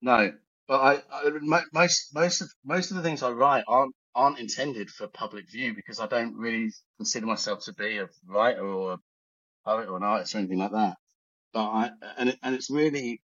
[0.03, 0.33] no,
[0.69, 1.31] but I, I
[1.73, 5.75] most most of most of the things I write aren't aren't intended for public view
[5.75, 8.99] because I don't really consider myself to be a writer or a
[9.65, 10.97] poet or an artist or anything like that.
[11.53, 13.23] But I and it, and it's really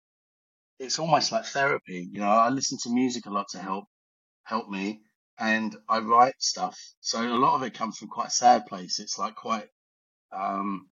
[0.80, 2.10] it's almost like therapy.
[2.12, 3.86] You know, I listen to music a lot to help
[4.44, 5.02] help me,
[5.40, 6.78] and I write stuff.
[7.02, 9.00] So a lot of it comes from quite sad place.
[9.00, 9.68] It's like quite
[10.32, 10.90] um,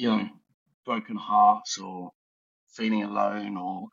[0.00, 0.28] you know,
[0.86, 2.10] broken hearts or
[2.74, 3.88] feeling alone or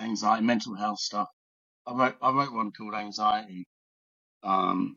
[0.00, 1.28] anxiety, mental health stuff.
[1.86, 3.66] I wrote I wrote one called Anxiety,
[4.44, 4.96] um,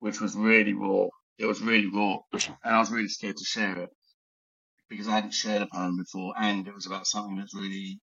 [0.00, 1.08] which was really raw.
[1.38, 3.90] It was really raw, and I was really scared to share it
[4.90, 8.00] because I hadn't shared a poem before, and it was about something that's really,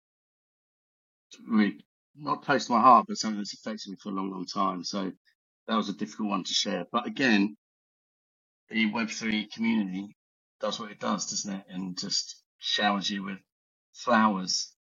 [1.48, 1.78] really
[2.18, 4.84] not close to my heart, but something that's affected me for a long, long time.
[4.84, 5.12] So
[5.68, 6.86] that was a difficult one to share.
[6.92, 7.58] But again,
[8.70, 10.17] the Web3 community
[10.60, 11.66] does what it does, doesn't it?
[11.70, 13.40] And just showers you with
[13.94, 14.76] flowers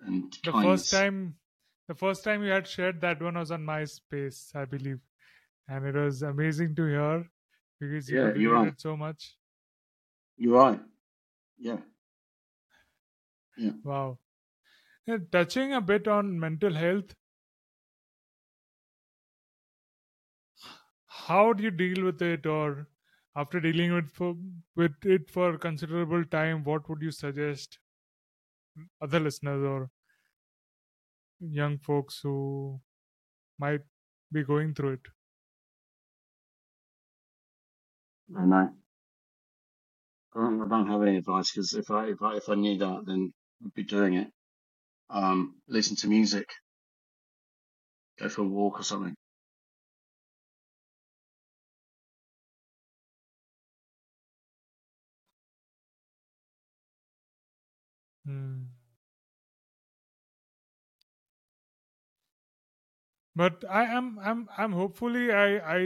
[0.00, 0.52] and The kindness.
[0.52, 1.38] first time
[1.86, 5.00] the first time you had shared that one was on MySpace, I believe.
[5.68, 7.30] And it was amazing to hear
[7.80, 8.74] because you Yeah, you're right.
[8.78, 9.38] so much.
[10.38, 10.80] You're right.
[11.58, 11.80] Yeah.
[13.82, 14.20] Wow.
[15.06, 17.14] Yeah, touching a bit on mental health,
[21.06, 22.86] how do you deal with it or
[23.34, 24.36] after dealing with for,
[24.76, 27.78] with it for considerable time what would you suggest
[29.00, 29.90] other listeners or
[31.40, 32.80] young folks who
[33.58, 33.82] might
[34.32, 35.02] be going through it
[38.36, 38.70] I.
[40.34, 42.78] I don't, I don't have any advice because if I, if I if I knew
[42.78, 43.32] that, then
[43.64, 44.32] I'd be doing it.
[45.10, 46.48] Um, listen to music,
[48.18, 49.16] go for a walk or something.
[58.28, 58.68] Hmm.
[63.40, 65.46] but i am i'm i'm hopefully i
[65.76, 65.80] i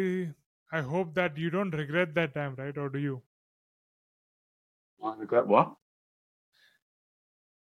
[0.73, 3.23] i hope that you don't regret that time right or do you
[5.03, 5.77] I regret what?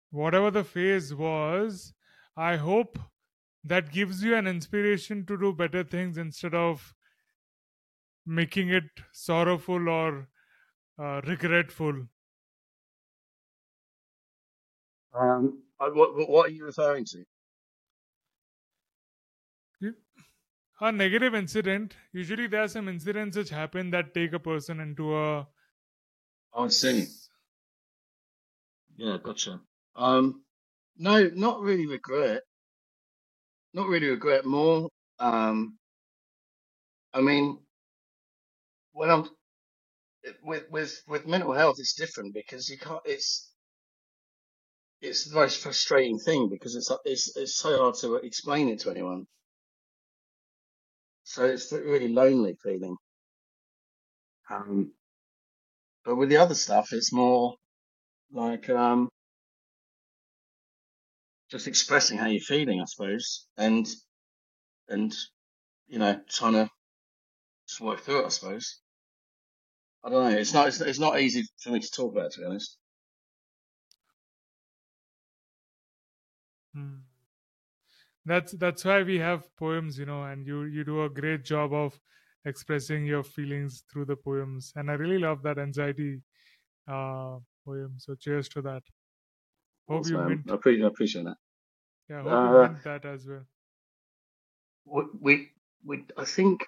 [0.10, 1.94] whatever the phase was,
[2.36, 3.00] I hope
[3.64, 6.96] that gives you an inspiration to do better things instead of
[8.28, 10.30] making it sorrowful or
[11.00, 12.08] uh, regretful.
[15.18, 17.26] Um, what what what are you referring to?
[20.80, 25.16] A negative incident, usually there are some incidents which happen that take a person into
[25.16, 25.48] a.
[26.54, 27.08] Oh, I see.
[28.98, 29.62] Yeah, gotcha.
[29.96, 30.44] Um,
[30.98, 32.44] no, not really regret.
[33.74, 34.44] Not really regret.
[34.44, 34.90] More,
[35.20, 35.80] um,
[37.14, 37.66] I mean,
[38.92, 39.30] when I'm
[40.44, 43.02] with with with mental health, it's different because you can't.
[43.06, 43.47] It's
[45.02, 48.92] it's the most frustrating thing because it's it's it's so hard to explain it to
[48.92, 49.26] anyone.
[51.24, 52.96] So it's a really lonely feeling.
[54.50, 54.94] Um,
[56.06, 57.56] but with the other stuff, it's more
[58.32, 59.10] like um
[61.52, 63.48] just expressing how you're feeling, I suppose.
[63.58, 63.88] And
[64.90, 65.14] and
[65.88, 66.70] you know, trying to
[67.68, 68.26] just work through it.
[68.26, 68.80] I suppose.
[70.04, 70.38] I don't know.
[70.38, 70.68] It's not.
[70.70, 72.78] It's, it's not easy for me to talk about, to be honest.
[76.78, 77.00] Hmm.
[78.26, 81.74] That's that's why we have poems, you know, and you you do a great job
[81.74, 82.00] of
[82.46, 86.22] expressing your feelings through the poems, and I really love that anxiety
[86.88, 87.96] uh, poem.
[88.00, 88.84] So cheers to that.
[89.90, 90.22] Hope Thanks, you man.
[90.22, 91.38] meant I appreciate, I appreciate that.
[92.10, 93.48] yeah, hope you Uh, meant that as well.
[94.86, 95.52] we, we,
[95.84, 96.64] we I think,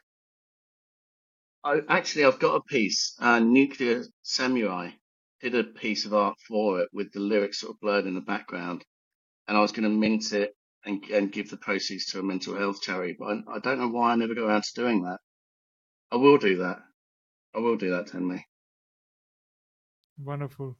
[1.64, 3.16] I actually, I've got a piece.
[3.20, 4.92] Uh, Nuclear Samurai
[5.40, 8.22] did a piece of art for it with the lyrics sort of blurred in the
[8.22, 8.84] background,
[9.50, 10.56] and I was going to mint it
[10.86, 13.90] and and give the proceeds to a mental health charity, but I, I don't know
[13.90, 15.20] why I never got around to doing that.
[16.12, 16.78] I will do that.
[17.56, 18.44] I will do that, Tanmay.
[20.24, 20.78] Wonderful.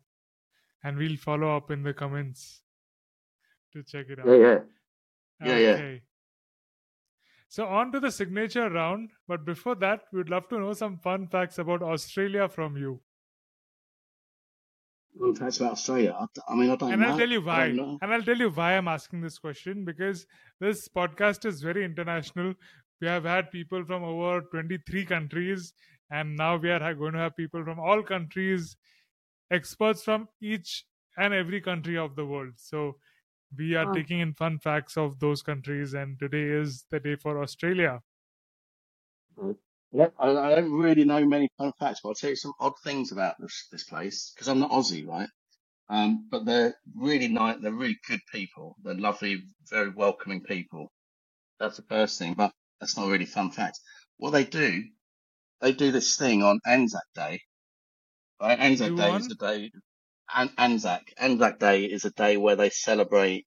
[0.84, 2.62] And we'll follow up in the comments
[3.74, 4.28] to check it out.
[4.28, 4.60] Yeah, yeah.
[5.46, 5.70] Yeah, yeah.
[5.72, 6.02] Okay.
[7.48, 11.28] So on to the signature round, but before that, we'd love to know some fun
[11.28, 13.02] facts about Australia from you.
[15.14, 16.18] Well, facts about Australia.
[16.20, 17.06] I, I mean, I don't And know.
[17.06, 17.78] I'll tell you why.
[18.02, 20.26] And I'll tell you why I'm asking this question because
[20.60, 22.56] this podcast is very international.
[23.02, 25.74] We have had people from over 23 countries,
[26.10, 28.76] and now we are going to have people from all countries,
[29.52, 30.86] experts from each
[31.18, 32.54] and every country of the world.
[32.58, 33.00] So
[33.58, 33.88] we are Oh.
[33.88, 38.02] taking in fun facts of those countries, and today is the day for Australia.
[39.94, 42.74] Yeah, I, I don't really know many fun facts, but I'll tell you some odd
[42.84, 45.30] things about this this place because I'm not Aussie, right?
[45.90, 47.58] Um, but they're really nice.
[47.62, 48.76] They're really good people.
[48.84, 50.92] They're lovely, very welcoming people.
[51.60, 52.52] That's the first thing, but
[52.82, 53.80] that's not really fun fact.
[54.18, 54.84] What they do,
[55.62, 57.42] they do this thing on Anzac Day.
[58.42, 58.60] Right?
[58.60, 59.72] Anzac Do Day is the day.
[60.34, 63.46] An- Anzac Anzac Day is a day where they celebrate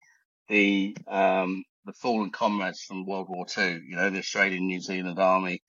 [0.49, 3.81] the um the fallen comrades from World War Two.
[3.87, 5.63] You know, the Australian New Zealand Army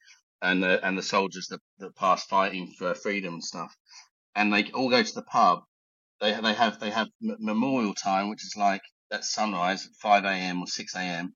[0.44, 3.76] and the and the soldiers that that passed fighting for freedom and stuff.
[4.36, 5.62] And they all go to the pub.
[6.22, 7.10] They they have they have
[7.40, 10.62] memorial time, which is like at sunrise at five a.m.
[10.62, 11.36] or six a.m.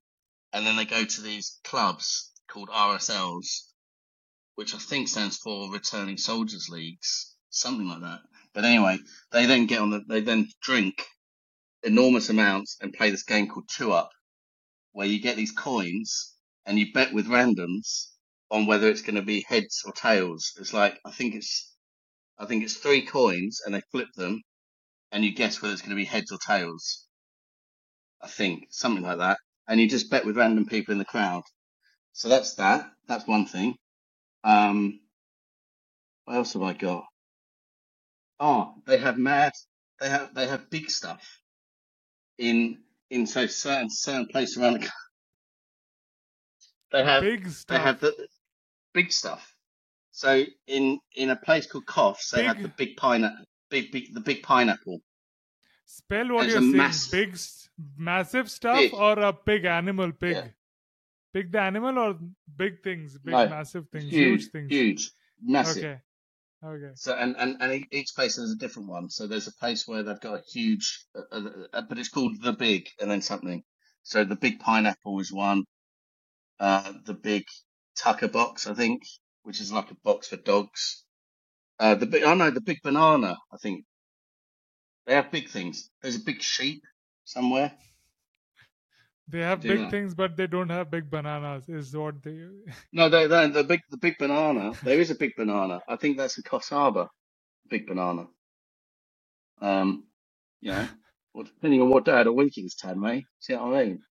[0.52, 3.46] And then they go to these clubs called RSLs,
[4.56, 8.20] which I think stands for Returning Soldiers Leagues, something like that.
[8.54, 8.98] But anyway,
[9.32, 11.04] they then get on the they then drink
[11.84, 14.10] enormous amounts and play this game called Two Up,
[14.92, 16.34] where you get these coins
[16.66, 18.08] and you bet with randoms
[18.50, 20.52] on whether it's going to be heads or tails.
[20.58, 21.74] It's like I think it's
[22.38, 24.42] I think it's three coins and they flip them
[25.12, 27.06] and you guess whether it's going to be heads or tails.
[28.22, 29.38] I think something like that,
[29.68, 31.42] and you just bet with random people in the crowd.
[32.12, 32.90] So that's that.
[33.06, 33.76] That's one thing.
[34.44, 35.00] Um,
[36.24, 37.04] what else have I got?
[38.40, 39.52] Oh, they have mad.
[40.00, 41.40] They have they have big stuff
[42.38, 42.78] in
[43.10, 44.90] in so certain certain places around the.
[46.92, 47.76] They have Big stuff.
[47.76, 48.28] they have the
[48.94, 49.54] big stuff.
[50.12, 52.62] So in in a place called Coffs, they Big.
[52.62, 55.00] the big pineapple, big big the big pineapple.
[55.86, 56.76] Spell what There's you're saying.
[56.76, 57.38] mass- Big,
[57.96, 58.94] massive stuff Big.
[58.94, 60.36] or a big animal pig?
[60.36, 60.48] Yeah.
[61.32, 62.18] Big the animal or
[62.56, 63.16] big things?
[63.18, 64.04] Big No, massive things?
[64.04, 64.70] Huge, Huge things?
[64.70, 65.10] huge,
[65.40, 65.84] massive.
[65.84, 66.00] Okay.
[66.64, 66.90] Okay.
[66.96, 69.08] So and, and and each place has a different one.
[69.10, 72.42] So there's a place where they've got a huge, uh, uh, uh, but it's called
[72.42, 73.62] the big, and then something.
[74.02, 75.64] So the big pineapple is one.
[76.58, 77.44] Uh, the big
[77.98, 79.02] tucker box, I think,
[79.42, 81.04] which is like a box for dogs.
[81.78, 83.84] Uh, the big, oh no, the big banana, I think.
[85.06, 85.90] They have big things.
[86.02, 86.82] There's a big sheep
[87.24, 87.72] somewhere.
[89.28, 89.90] They have Do big that.
[89.90, 91.68] things, but they don't have big bananas.
[91.68, 92.46] Is what they.
[92.92, 94.72] No, they, they, the big, the big banana.
[94.82, 95.80] There is a big banana.
[95.88, 97.08] I think that's in Coffs Harbour.
[97.68, 98.26] Big banana.
[99.60, 100.04] Um,
[100.60, 100.88] you know,
[101.34, 103.24] well, depending on what day of the week it's Tad, mate.
[103.38, 104.02] See what I mean?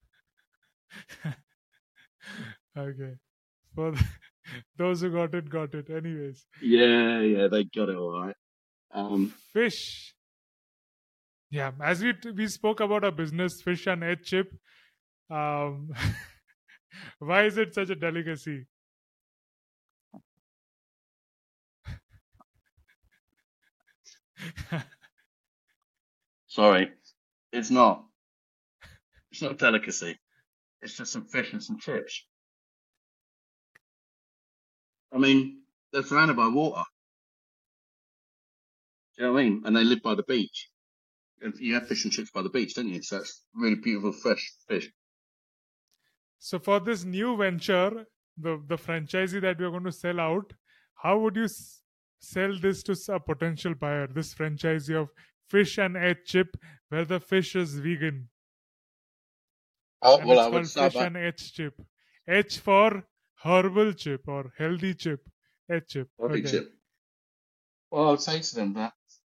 [2.77, 3.15] okay.
[3.78, 3.94] For
[4.78, 5.88] those who got it, got it.
[5.91, 8.36] Anyways, Yeah, yeah, they got it all right.
[8.91, 10.16] Um, fish.
[11.52, 14.52] Yeah, as we we spoke about our business, fish and H chip.
[15.30, 15.91] Um,
[17.20, 18.66] why is it such a delicacy?
[26.48, 26.91] sorry,
[27.54, 28.06] it's not.
[29.32, 30.18] It's not a delicacy.
[30.82, 32.26] It's just some fish and some chips.
[35.12, 36.84] I mean, they're surrounded by water.
[39.18, 39.64] Do you know what I mean?
[39.66, 40.70] And they live by the beach.
[41.42, 43.02] And You have fish and chips by the beach, don't you?
[43.04, 44.92] So it's really beautiful, fresh fish.
[46.40, 48.08] So for this new venture,
[48.38, 50.54] the the franchisee that we are going to sell out,
[51.04, 51.84] how would you s-
[52.20, 54.08] sell this to a potential buyer?
[54.08, 55.10] This franchisee of
[55.48, 56.58] fish and H chip,
[56.90, 58.30] where the fish is vegan,
[60.02, 61.80] Oh, and well, it's I would called fish by, and H chip.
[62.28, 63.08] H for
[63.43, 65.27] herbal chip or healthy chip.
[65.69, 66.09] H chip.
[66.19, 66.51] Healthy Okay.
[66.51, 66.73] chip.
[67.91, 68.93] Well, I would say to them that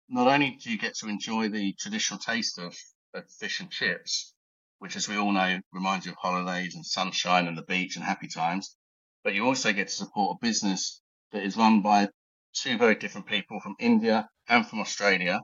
[0.08, 2.76] not only do you get to enjoy the traditional taste of,
[3.14, 4.34] of fish and chips,
[4.78, 8.04] which, as we all know, reminds you of holidays and sunshine and the beach and
[8.04, 8.76] happy times,
[9.24, 11.00] but you also get to support a business
[11.32, 12.08] that is run by
[12.52, 15.40] two very different people from India and from Australia,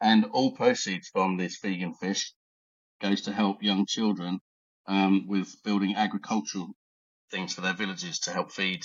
[0.00, 2.32] and all proceeds from this vegan fish
[3.00, 4.40] goes to help young children
[4.86, 6.70] um, with building agricultural
[7.30, 8.82] things for their villages to help feed,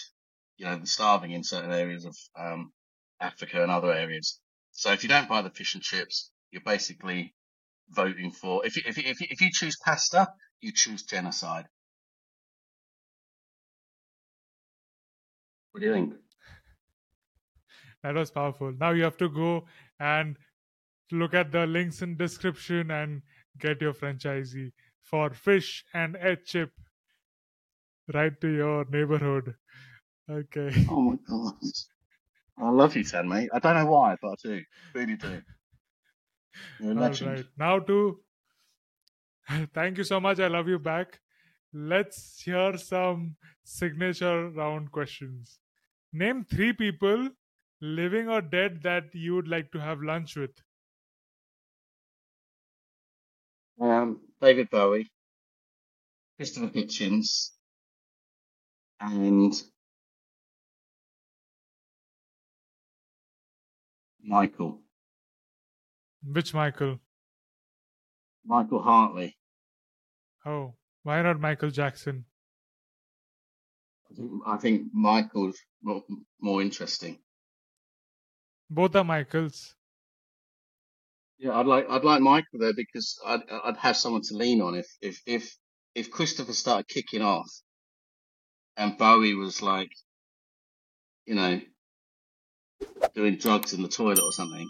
[0.57, 2.71] you know, the starving in certain areas of um,
[3.19, 4.39] Africa and other areas.
[4.71, 7.33] So if you don't buy the fish and chips, you're basically
[7.89, 8.65] voting for.
[8.65, 10.27] If you, if you, if you, if you choose pasta,
[10.61, 11.65] you choose genocide.
[15.71, 16.13] What do you think?
[18.03, 18.73] That was powerful.
[18.77, 19.65] Now you have to go
[19.99, 20.37] and
[21.11, 23.21] look at the links in description and
[23.59, 24.71] get your franchisee
[25.01, 26.71] for fish and H chip
[28.13, 29.55] right to your neighborhood.
[30.29, 30.71] Okay.
[30.89, 31.55] Oh my god.
[32.57, 33.49] I love you, Tan, mate.
[33.53, 34.63] I don't know why, but I do.
[34.93, 35.41] Really do.
[36.79, 37.37] You're a All legend.
[37.37, 37.45] right.
[37.57, 38.23] Now to
[39.73, 40.39] thank you so much.
[40.39, 41.19] I love you back.
[41.73, 45.59] Let's hear some signature round questions.
[46.13, 47.29] Name three people,
[47.81, 50.51] living or dead, that you would like to have lunch with.
[53.79, 55.11] Um, David Bowie,
[56.37, 57.53] Christopher Hitchens,
[59.03, 59.53] and
[64.23, 64.79] Michael.
[66.23, 66.99] Which Michael?
[68.45, 69.35] Michael Hartley.
[70.45, 72.25] Oh, why not Michael Jackson?
[74.09, 76.03] I think, I think Michael's more,
[76.39, 77.19] more interesting.
[78.69, 79.75] Both are Michaels.
[81.39, 84.75] Yeah, I'd like I'd like Michael there because I'd I'd have someone to lean on
[84.75, 85.57] if if if
[85.93, 87.49] if Christopher started kicking off,
[88.77, 89.91] and Bowie was like,
[91.25, 91.61] you know,
[93.13, 94.69] doing drugs in the toilet or something.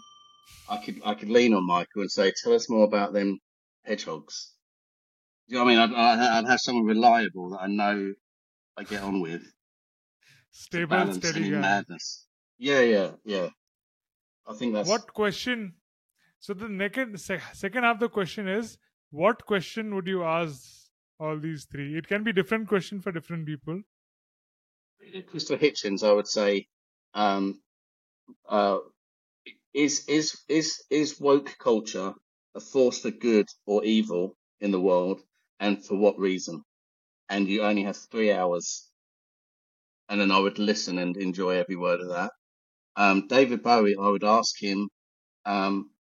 [0.69, 3.39] I could I could lean on Michael and say, tell us more about them
[3.83, 4.53] hedgehogs.
[5.47, 5.95] Do you know what I mean?
[5.95, 8.13] I'd, I'd have someone reliable that I know
[8.77, 9.43] I get on with.
[10.51, 11.59] Stable, steady guy.
[11.59, 12.27] madness.
[12.57, 13.49] Yeah, yeah, yeah.
[14.47, 15.73] I think that's What question?
[16.39, 18.77] So the naked, sec- second half of the question is,
[19.11, 20.89] what question would you ask
[21.19, 21.97] all these three?
[21.97, 23.81] It can be different question for different people.
[25.29, 26.67] Christopher Hitchens, I would say,
[27.13, 27.61] um,
[28.47, 28.79] uh,
[29.73, 32.13] is is is is woke culture
[32.55, 35.21] a force for good or evil in the world,
[35.59, 36.63] and for what reason?
[37.29, 38.89] And you only have three hours,
[40.09, 42.31] and then I would listen and enjoy every word of that.
[42.95, 44.89] Um, David Bowie, I would ask him,
[45.45, 45.91] um,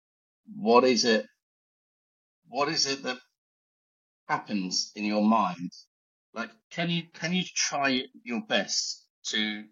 [0.57, 1.27] what is it?
[2.49, 3.19] What is it that
[4.29, 5.71] happens in your mind
[6.35, 9.65] like can you can you try your best to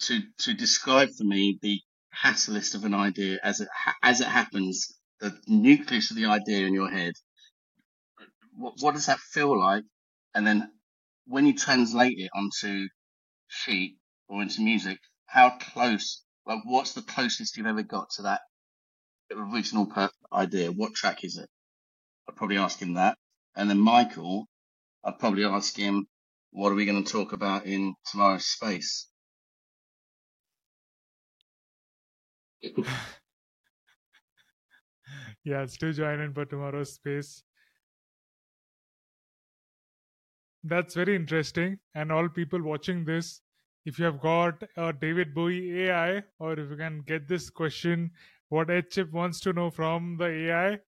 [0.00, 1.80] to to describe for me the
[2.22, 3.68] catalyst of an idea as it
[4.02, 7.14] as it happens the nucleus of the idea in your head?
[8.54, 9.84] What what does that feel like?
[10.34, 10.70] And then
[11.26, 12.88] when you translate it onto
[13.48, 18.40] sheet or into music how close like what's the closest you've ever got to that
[19.32, 19.92] original
[20.32, 20.70] idea?
[20.70, 21.48] What track is it?
[22.28, 23.18] I'd probably ask him that
[23.56, 24.46] and then Michael
[25.04, 26.06] I'd probably ask him,
[26.52, 29.08] what are we going to talk about in tomorrow's space?
[35.44, 37.44] Yeah, still join in for tomorrow's space.
[40.64, 41.78] That's very interesting.
[41.94, 43.40] And all people watching this,
[43.86, 48.10] if you have got a David Bowie AI, or if you can get this question,
[48.50, 50.78] what H Chip wants to know from the AI,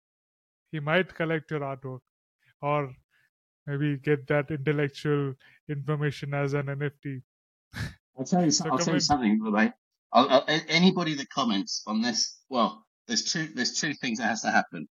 [0.72, 2.00] he might collect your artwork,
[2.60, 2.92] or
[3.66, 5.34] maybe get that intellectual
[5.68, 7.22] information as an NFT.
[8.18, 9.40] I'll tell you, So I'll tell you something,
[10.12, 14.50] I'll, anybody that comments on this, well, there's two, there's two things that has to
[14.50, 14.88] happen.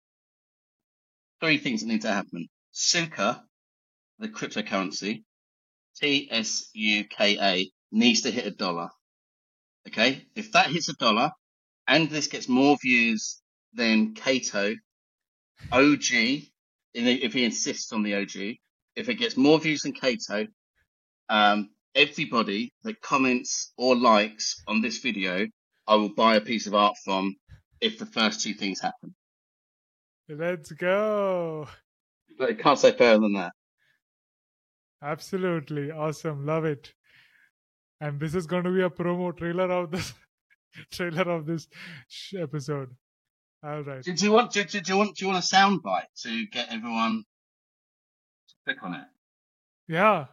[1.42, 2.48] Three things that need to happen.
[2.74, 3.42] Tsuka,
[4.20, 5.24] the cryptocurrency,
[5.98, 8.90] T-S-U-K-A, needs to hit a dollar.
[9.88, 10.26] Okay?
[10.36, 11.32] If that hits a dollar,
[11.88, 13.42] and this gets more views
[13.74, 14.74] than Kato,
[15.72, 16.42] OG,
[16.96, 18.58] if he insists on the OG,
[18.96, 20.48] if it gets more views than Kato,
[21.30, 25.48] um, everybody that comments or likes on this video,
[25.88, 27.36] I will buy a piece of art from
[27.82, 29.14] if the first two things happen.
[30.28, 31.68] Let's go.
[32.38, 33.54] But it can't say fairer than that.
[35.02, 36.46] Absolutely awesome.
[36.46, 36.94] Love it.
[38.02, 40.14] And this is going to be a promo trailer of this
[40.92, 41.68] trailer of this
[42.38, 42.90] episode.
[43.66, 44.04] All right.
[44.04, 46.46] Do, do you want do, do, do you want do you want a soundbite to
[46.48, 47.24] get everyone
[48.50, 49.06] to click on it?
[49.88, 50.26] Yeah.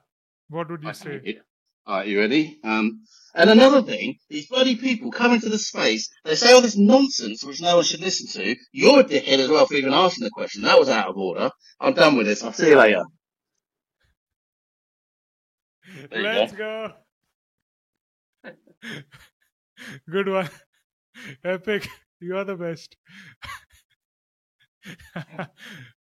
[0.50, 1.20] What would you Okay.
[1.22, 1.40] say?
[1.86, 2.60] All right, you ready?
[2.62, 3.04] Um,
[3.34, 7.42] and another thing, these bloody people come into the space, they say all this nonsense
[7.42, 8.56] which no one should listen to.
[8.70, 10.62] You're a dickhead as well for even asking the question.
[10.62, 11.50] That was out of order.
[11.80, 12.44] I'm done with this.
[12.44, 13.04] I'll see you later.
[16.10, 16.92] There Let's go.
[20.10, 20.50] Good one.
[21.44, 21.88] Epic.
[22.22, 22.96] You are the best.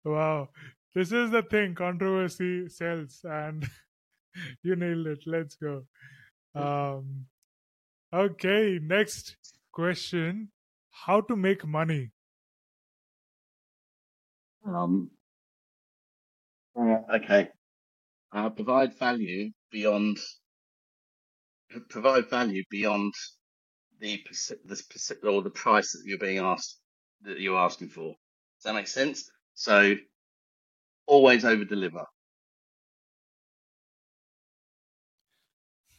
[0.04, 0.48] wow.
[0.94, 1.74] This is the thing.
[1.74, 3.66] Controversy sells and
[4.62, 5.20] you nailed it.
[5.26, 5.86] Let's go.
[6.54, 7.26] Um,
[8.12, 8.78] okay.
[8.82, 9.36] Next
[9.72, 10.50] question.
[10.90, 12.10] How to make money?
[14.66, 15.10] Um,
[16.78, 17.48] uh, okay.
[18.32, 20.18] Uh, provide value beyond,
[21.88, 23.14] provide value beyond
[24.00, 26.80] the, perci- the or the price that you're being asked,
[27.22, 28.08] that you're asking for.
[28.58, 29.30] Does that make sense?
[29.54, 29.94] So
[31.06, 32.04] always over deliver.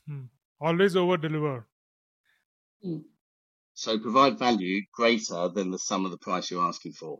[0.07, 0.25] Hmm.
[0.59, 1.67] Always over deliver.
[3.73, 7.19] So provide value greater than the sum of the price you're asking for.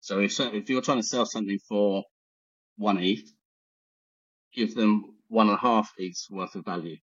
[0.00, 2.04] So if, so- if you're trying to sell something for
[2.76, 3.28] one ETH,
[4.54, 6.96] give them one and a half ETHs worth of value.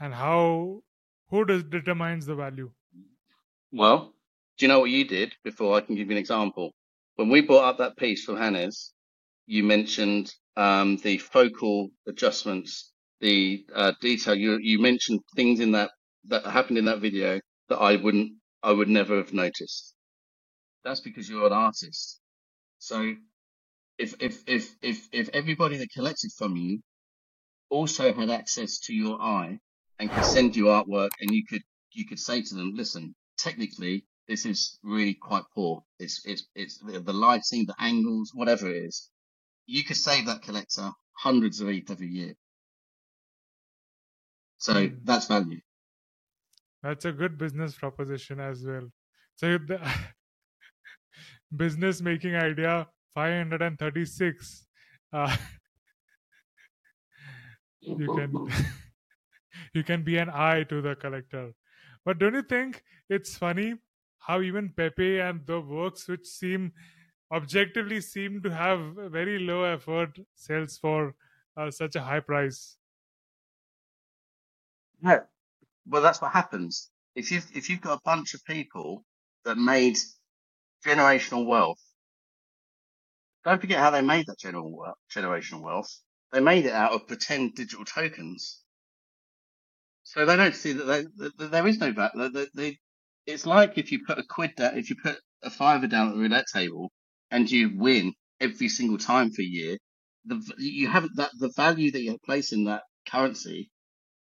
[0.00, 0.82] And how,
[1.30, 2.72] who does, determines the value?
[3.72, 4.14] Well,
[4.56, 6.72] do you know what you did before I can give you an example?
[7.16, 8.92] When we brought up that piece from Hannes,
[9.46, 14.34] you mentioned um, the focal adjustments, the uh, detail.
[14.34, 15.90] You you mentioned things in that
[16.24, 19.94] that happened in that video that I wouldn't, I would never have noticed.
[20.84, 22.20] That's because you're an artist.
[22.78, 23.14] So
[23.98, 26.80] if if if if if everybody that collected from you
[27.70, 29.58] also had access to your eye
[29.98, 31.62] and could send you artwork, and you could
[31.92, 35.84] you could say to them, listen, technically this is really quite poor.
[35.98, 39.10] It's it's it's the, the lighting, the angles, whatever it is.
[39.66, 42.34] You could save that collector hundreds of ETH every year.
[44.58, 44.98] So Hmm.
[45.02, 45.60] that's value.
[46.82, 48.90] That's a good business proposition as well.
[49.36, 49.80] So the
[51.56, 54.66] business making idea 536.
[55.12, 55.36] Uh,
[57.96, 58.42] you can
[59.74, 61.52] you can be an eye to the collector.
[62.04, 63.74] But don't you think it's funny
[64.18, 66.72] how even Pepe and the works which seem
[67.32, 68.80] objectively seem to have
[69.10, 71.14] very low effort sells for
[71.56, 72.76] uh, such a high price?
[75.02, 75.20] Yeah.
[75.86, 76.90] Well, that's what happens.
[77.14, 79.04] If you've if you've got a bunch of people
[79.44, 79.96] that made
[80.84, 81.80] generational wealth,
[83.44, 85.90] don't forget how they made that general generational wealth.
[86.32, 88.62] They made it out of pretend digital tokens.
[90.08, 91.04] So they don't see that, they,
[91.36, 92.30] that, there is no value.
[92.30, 92.78] They, they,
[93.26, 96.14] it's like if you put a quid down, if you put a fiver down at
[96.14, 96.90] the roulette table
[97.30, 99.76] and you win every single time for a year,
[100.24, 103.70] the you haven't that the value that you place in that currency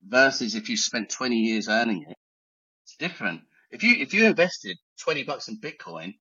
[0.01, 2.15] versus if you spent 20 years earning it,
[2.85, 3.41] it's different.
[3.69, 6.13] If you if you invested 20 bucks in Bitcoin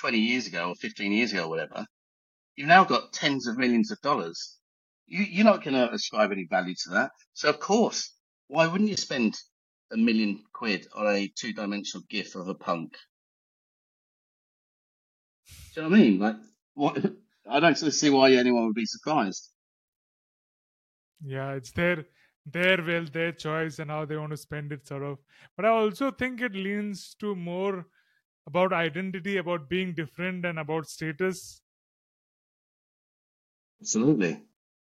[0.00, 1.86] 20 years ago or 15 years ago or whatever,
[2.56, 4.56] you've now got tens of millions of dollars.
[5.06, 7.12] You, you're not going to ascribe any value to that.
[7.34, 8.12] So of course,
[8.50, 9.34] why wouldn't you spend
[9.90, 12.98] a million quid on a two dimensional GIF of a punk?
[15.74, 16.18] Do you know what I mean?
[16.20, 16.36] Like,
[16.74, 17.12] what?
[17.48, 19.52] I don't see why anyone would be surprised.
[21.22, 22.06] Yeah, it's their
[22.46, 25.18] their will, their choice, and how they want to spend it, sort of.
[25.56, 27.86] But I also think it leans to more
[28.46, 31.62] about identity, about being different, and about status.
[33.82, 34.48] Absolutely.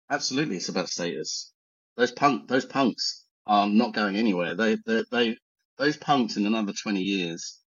[0.10, 0.58] Absolutely.
[0.58, 1.54] It's about status.
[1.98, 4.56] Those punk, those punks are not going anywhere.
[4.56, 5.38] They, they, they,
[5.78, 7.62] those punks in another 20 years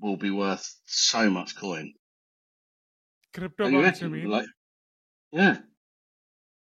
[0.00, 1.92] will be worth so much coin.
[3.32, 4.12] Crypto you reckon?
[4.12, 4.28] mean?
[4.28, 4.46] Like,
[5.32, 5.58] yeah,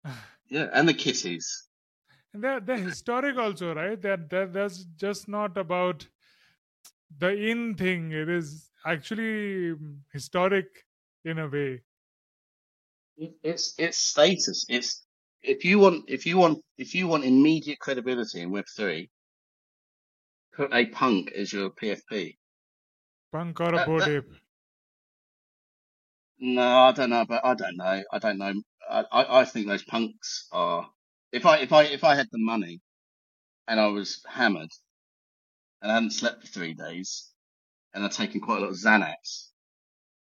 [0.49, 0.69] yeah.
[0.73, 1.69] And the kitties.
[2.33, 4.01] And they're they're historic also, right?
[4.01, 6.09] That that that's just not about
[7.19, 8.13] the in thing.
[8.13, 9.75] It is actually
[10.13, 10.87] historic
[11.25, 11.83] in a way.
[13.17, 14.67] It's, it's status.
[14.69, 15.06] It's,
[15.47, 19.09] if you want, if you want, if you want immediate credibility in Web3,
[20.55, 22.37] put a punk as your PFP.
[23.33, 24.25] Punk or a That- that- ape.
[26.39, 28.03] No, I don't know, but I don't know.
[28.13, 28.53] I don't know.
[28.91, 30.91] I, I, I think those punks are.
[31.33, 32.81] If I if I if I had the money,
[33.67, 34.71] and I was hammered,
[35.81, 37.31] and I hadn't slept for three days,
[37.95, 39.49] and I'd taken quite a lot of Xanax,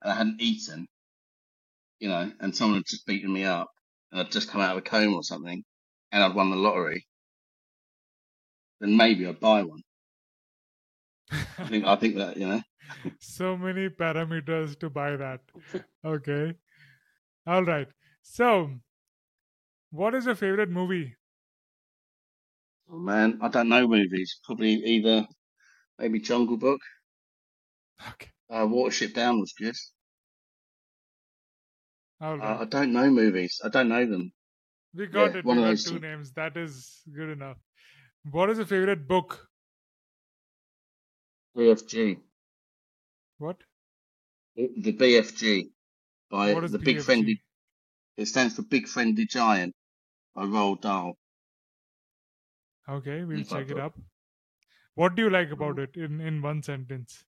[0.01, 0.87] and I hadn't eaten,
[1.99, 3.69] you know, and someone had just beaten me up,
[4.15, 5.63] I'd just come out of a coma or something,
[6.11, 7.07] and I'd won the lottery,
[8.79, 9.81] then maybe I'd buy one.
[11.57, 12.61] I think I think that you know.
[13.19, 15.41] so many parameters to buy that.
[16.05, 16.53] Okay.
[17.47, 17.87] All right.
[18.23, 18.79] So,
[19.89, 21.15] what is your favorite movie?
[22.89, 24.39] Oh man, I don't know movies.
[24.43, 25.27] Probably either
[25.99, 26.81] maybe Jungle Book.
[28.13, 28.31] Okay.
[28.49, 29.75] Uh, Watership Down was good.
[32.19, 32.57] All Uh.
[32.59, 33.61] I don't know movies.
[33.63, 34.33] I don't know them.
[34.93, 35.45] we got yeah, it.
[35.45, 35.99] one We of got those two two.
[35.99, 36.31] names.
[36.33, 37.57] That is good enough.
[38.23, 39.49] What is your favorite book?
[41.53, 42.17] BFG.
[43.37, 43.63] What?
[44.55, 45.71] The BFG
[46.29, 47.01] by What is the Big BFG?
[47.01, 47.41] Friendly.
[48.17, 49.75] It stands for Big Friendly Giant
[50.35, 51.17] by Roald Dahl.
[52.89, 53.95] Okay, we'll If check it up.
[54.95, 57.25] What do you like about it in, in one sentence?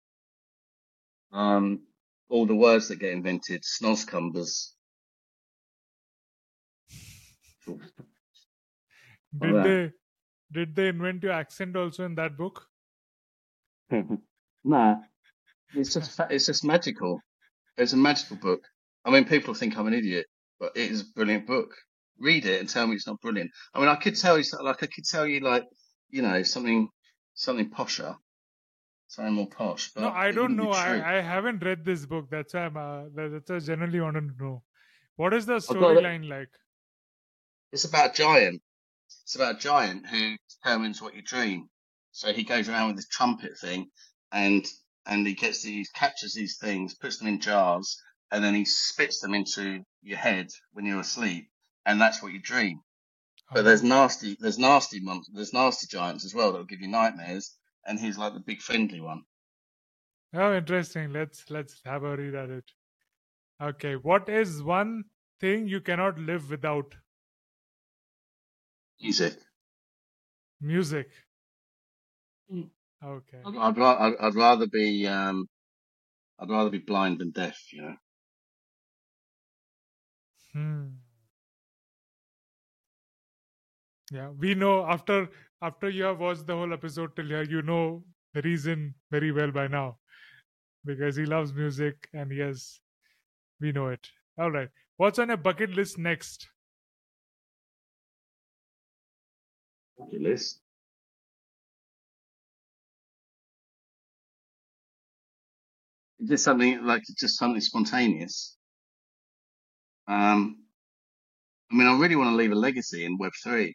[1.31, 1.87] Um,
[2.29, 4.73] all the words that get invented, snozzcumbers.
[7.67, 7.81] Did
[9.43, 9.63] Alright.
[9.63, 9.91] they
[10.51, 12.65] did they invent your accent also in that book?
[14.63, 14.95] nah,
[15.73, 17.21] it's just it's just magical.
[17.77, 18.61] It's a magical book.
[19.05, 20.25] I mean, people think I'm an idiot,
[20.59, 21.73] but it is a brilliant book.
[22.19, 23.51] Read it and tell me it's not brilliant.
[23.73, 25.65] I mean, I could tell you like I could tell you like
[26.09, 26.89] you know something
[27.35, 28.15] something posher,
[29.07, 29.91] something more posh.
[29.93, 30.71] But no, I don't know.
[30.71, 32.29] I, I haven't read this book.
[32.31, 34.63] That's why I'm uh, that's why I generally wanted to know.
[35.17, 36.49] What is the storyline like?
[37.71, 38.61] It's about a giant.
[39.23, 41.69] It's about a giant who determines what you dream.
[42.11, 43.91] So he goes around with this trumpet thing,
[44.31, 44.65] and
[45.05, 49.19] and he gets these captures these things, puts them in jars, and then he spits
[49.21, 51.49] them into your head when you're asleep,
[51.85, 52.81] and that's what you dream.
[53.53, 53.87] But there's oh.
[53.87, 57.99] nasty, there's nasty monsters, there's nasty giants as well that will give you nightmares, and
[57.99, 59.23] he's like the big friendly one.
[60.33, 61.13] Oh, interesting.
[61.13, 62.71] Let's let's have a read at it.
[63.61, 65.05] Okay, what is one
[65.39, 66.95] thing you cannot live without?
[69.01, 69.39] Music.
[70.61, 71.09] Music.
[72.51, 72.69] Mm.
[73.03, 73.41] Okay.
[73.45, 75.47] I'd, I'd, ra- I'd, I'd rather be, um,
[76.39, 77.95] I'd rather be blind than deaf, you know.
[80.53, 80.99] Hmm.
[84.11, 85.29] Yeah, we know after
[85.61, 88.03] after you have watched the whole episode till here, you know
[88.33, 89.99] the reason very well by now,
[90.85, 92.81] because he loves music and yes,
[93.61, 94.11] we know it.
[94.37, 96.49] All right, what's on your bucket list next?
[99.97, 100.61] List.
[106.23, 108.55] Just something like just something spontaneous.
[110.07, 110.65] Um,
[111.71, 113.73] I mean, I really want to leave a legacy in Web three,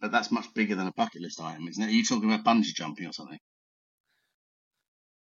[0.00, 1.88] but that's much bigger than a bucket list item, isn't it?
[1.88, 3.38] Are you talking about bungee jumping or something?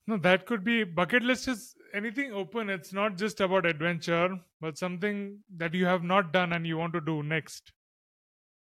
[0.06, 2.70] No, that could be bucket list is anything open.
[2.70, 6.92] It's not just about adventure, but something that you have not done and you want
[6.94, 7.72] to do next.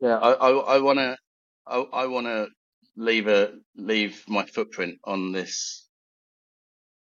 [0.01, 1.17] Yeah, I I, I want to
[1.67, 2.49] I, I want to
[2.97, 5.89] leave a leave my footprint on this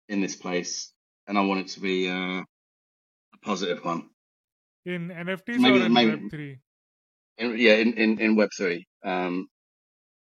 [0.07, 0.91] in this place,
[1.27, 4.10] and I want it to be uh, a positive one.
[4.86, 6.60] In NFTs Maybe- or in maybe- Web3?
[7.38, 9.48] In, yeah, in, in, in Web three, um,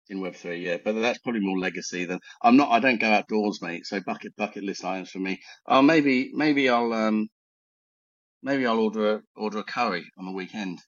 [0.08, 2.70] in Web three, yeah, but that's probably more legacy than I'm not.
[2.70, 3.84] I don't go outdoors, mate.
[3.84, 5.38] So bucket bucket list items for me.
[5.66, 7.28] Oh, maybe maybe I'll um
[8.42, 10.78] maybe I'll order a, order a curry on the weekend.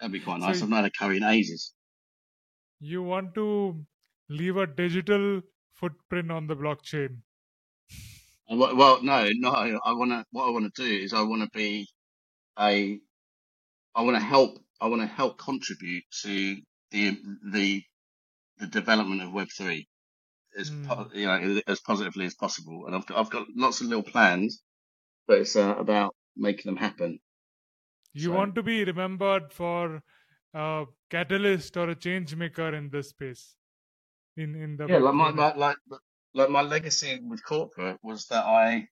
[0.00, 0.58] That'd be quite nice.
[0.58, 1.74] you- I've not had a curry in ages.
[2.78, 3.84] You want to
[4.28, 5.42] leave a digital
[5.74, 7.18] footprint on the blockchain.
[8.50, 9.50] Uh, Well, no, no.
[9.50, 10.24] I want to.
[10.30, 11.88] What I want to do is I want to be
[12.58, 12.98] a.
[13.94, 14.58] I want to help.
[14.80, 16.56] I want to help contribute to
[16.90, 17.18] the
[17.52, 17.82] the
[18.58, 19.86] the development of Web three
[20.56, 22.86] as po- you know as positively as possible.
[22.86, 24.62] And I've got I've got lots of little plans,
[25.26, 27.20] but it's uh, about making them happen.
[28.12, 30.02] You So- want to be remembered for
[30.54, 33.56] a catalyst or a change maker in this space.
[34.36, 35.36] In in the Yeah, like my, Web3.
[35.36, 35.76] my like
[36.34, 38.88] like my legacy with corporate was that I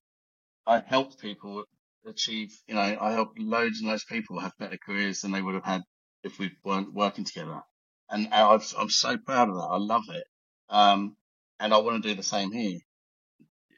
[0.67, 1.65] I helped people
[2.07, 2.51] achieve.
[2.67, 5.55] You know, I helped loads and loads of people have better careers than they would
[5.55, 5.83] have had
[6.23, 7.63] if we weren't working together.
[8.11, 9.69] And I've, I'm so proud of that.
[9.71, 10.25] I love it.
[10.71, 11.17] Um,
[11.61, 12.79] and I want to do the same here.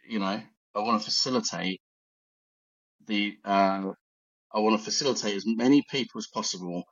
[0.08, 0.42] You know,
[0.74, 1.80] I want to facilitate
[3.06, 3.38] the.
[3.44, 3.92] Uh,
[4.54, 6.84] I want to facilitate as many people as possible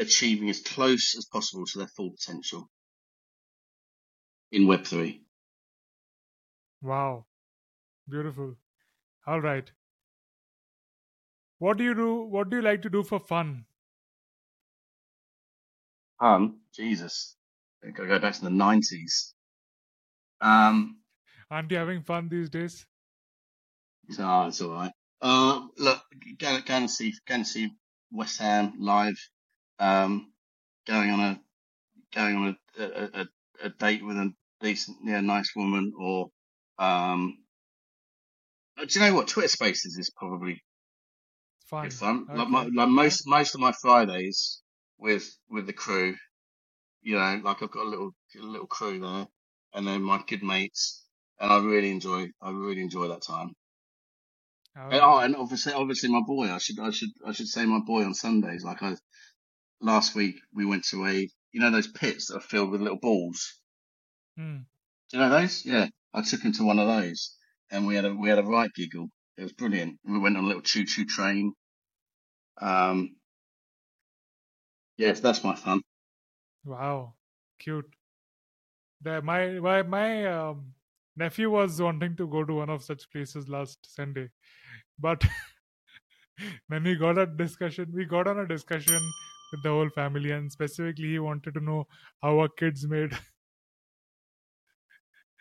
[0.00, 2.68] achieving as close as possible to their full potential
[4.52, 5.22] in Web three.
[6.82, 7.26] Wow.
[8.08, 8.56] Beautiful.
[9.26, 9.70] All right.
[11.58, 12.22] What do you do?
[12.22, 13.64] What do you like to do for fun?
[16.20, 17.36] Um, Jesus,
[17.84, 19.34] I gotta go back to the nineties.
[20.40, 20.98] Um,
[21.50, 22.86] Aren't you having fun these days?
[24.10, 24.92] so oh, it's all right.
[25.20, 26.02] Uh, look,
[26.38, 27.70] going to see going to see
[28.12, 29.18] West Ham live.
[29.78, 30.32] Um,
[30.86, 31.40] going on a
[32.14, 33.26] going on a a, a,
[33.64, 36.30] a date with a decent, yeah, nice woman, or
[36.78, 37.38] um,
[38.78, 40.62] uh, do you know what Twitter Spaces is probably
[41.68, 41.82] Fun.
[41.84, 42.26] Good fun.
[42.30, 42.38] Okay.
[42.38, 44.62] Like, my, like most most of my Fridays
[44.98, 46.16] with with the crew,
[47.02, 49.26] you know, like I've got a little little crew there,
[49.74, 51.04] and then my good mates,
[51.38, 53.54] and I really enjoy I really enjoy that time.
[54.76, 54.96] Okay.
[54.96, 56.52] And, oh, and obviously obviously my boy.
[56.52, 58.64] I should I should I should say my boy on Sundays.
[58.64, 58.96] Like I
[59.80, 62.98] last week we went to a you know those pits that are filled with little
[62.98, 63.60] balls.
[64.36, 64.58] Hmm.
[65.10, 65.64] Do you know those?
[65.64, 67.36] Yeah, I took him to one of those,
[67.70, 69.08] and we had a we had a right giggle.
[69.36, 69.98] It was brilliant.
[70.04, 71.54] We went on a little choo choo train.
[72.60, 73.16] Um,
[74.96, 75.82] yes, that's my fun.
[76.64, 77.14] Wow,
[77.58, 77.86] cute.
[79.00, 80.74] The, my my my um,
[81.18, 84.30] nephew was wanting to go to one of such places last Sunday,
[84.98, 85.24] but
[86.68, 89.14] when we got a discussion, we got on a discussion
[89.52, 91.86] with the whole family, and specifically he wanted to know
[92.22, 93.12] how our kids made.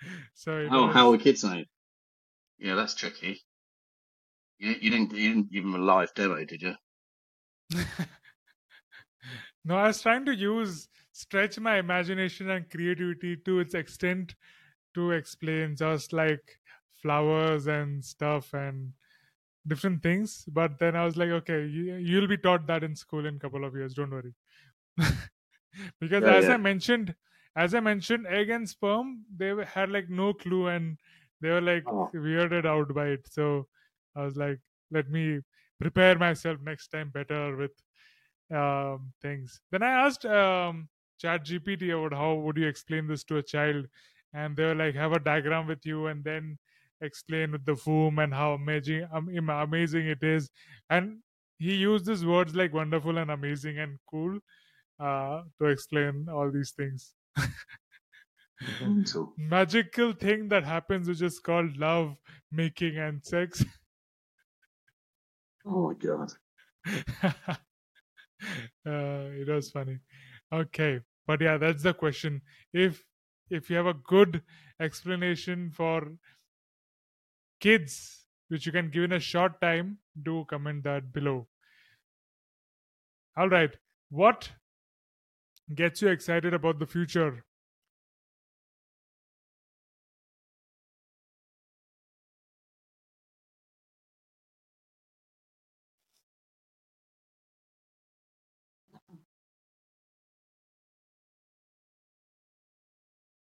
[0.34, 1.68] so Oh, was- how are kids made?
[2.60, 3.41] Yeah, that's tricky.
[4.60, 6.76] You, you didn't you didn't give them a live demo, did you?
[9.64, 14.36] no, I was trying to use stretch my imagination and creativity to its extent
[14.98, 16.60] to explain just like
[17.02, 18.94] flowers and stuff and
[19.68, 20.45] different things.
[20.48, 23.40] But then I was like, okay, you, you'll be taught that in school in a
[23.40, 23.94] couple of years.
[23.95, 24.36] Don't worry.
[25.99, 26.56] because Yeah, as yeah.
[26.56, 27.15] I mentioned,
[27.56, 30.99] as I mentioned, egg and sperm, they had like no clue and
[31.41, 32.11] they were like Oh.
[32.14, 33.28] weirded out by it.
[33.28, 33.68] So
[34.15, 34.60] I was like,
[34.91, 35.41] let me
[35.80, 37.72] prepare myself next time better with
[38.52, 39.61] um, things.
[39.72, 40.90] Then I asked um,
[41.22, 43.88] ChatGPT about how would you explain this to a child,
[44.34, 46.58] and they were like, have a diagram with you, and then
[47.02, 50.50] explain with the womb and how amazing um, amazing it is.
[50.90, 51.19] And
[51.60, 54.40] he used these words like wonderful and amazing and cool
[55.00, 57.14] uh, to explain all these things.
[58.82, 59.34] Mental.
[59.38, 62.16] Magical thing that happens, which is called love,
[62.51, 63.64] making, and sex.
[65.69, 66.32] Oh my god.
[68.85, 69.98] uh, it was funny
[70.53, 72.42] okay but yeah that's the question
[72.74, 73.03] if
[73.50, 74.42] if you have a good
[74.80, 76.11] explanation for
[77.59, 81.48] kids which you can give in a short time do comment that below.
[83.35, 83.76] All right.
[84.09, 84.50] What
[85.76, 87.43] gets you excited about the future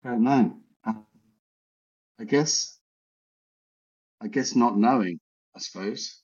[0.04, 0.58] don't know.
[0.86, 0.94] Uh,
[2.20, 2.78] I guess.
[4.22, 5.20] I guess not knowing.
[5.56, 6.22] I suppose.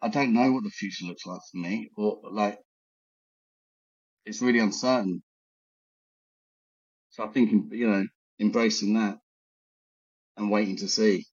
[0.00, 2.58] I don't know what the future looks like for me, or like.
[4.24, 5.22] It's really uncertain.
[7.10, 8.04] So I think you know,
[8.40, 9.18] embracing that
[10.36, 11.26] and waiting to see.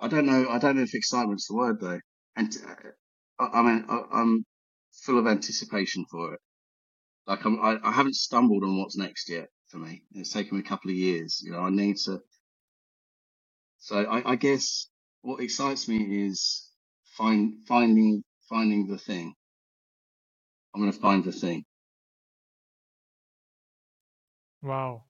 [0.00, 0.48] I don't know.
[0.48, 2.00] I don't know if excitement's the word though.
[2.36, 4.44] And uh, I, I mean, I, I'm
[5.04, 6.40] full of anticipation for it.
[7.26, 10.04] Like I'm, I, I haven't stumbled on what's next yet for me.
[10.12, 11.42] It's taken me a couple of years.
[11.44, 12.20] You know, I need to.
[13.78, 14.88] So I, I guess
[15.22, 16.68] what excites me is
[17.18, 19.34] find finding finding the thing.
[20.74, 21.64] I'm going to find the thing.
[24.62, 25.04] wow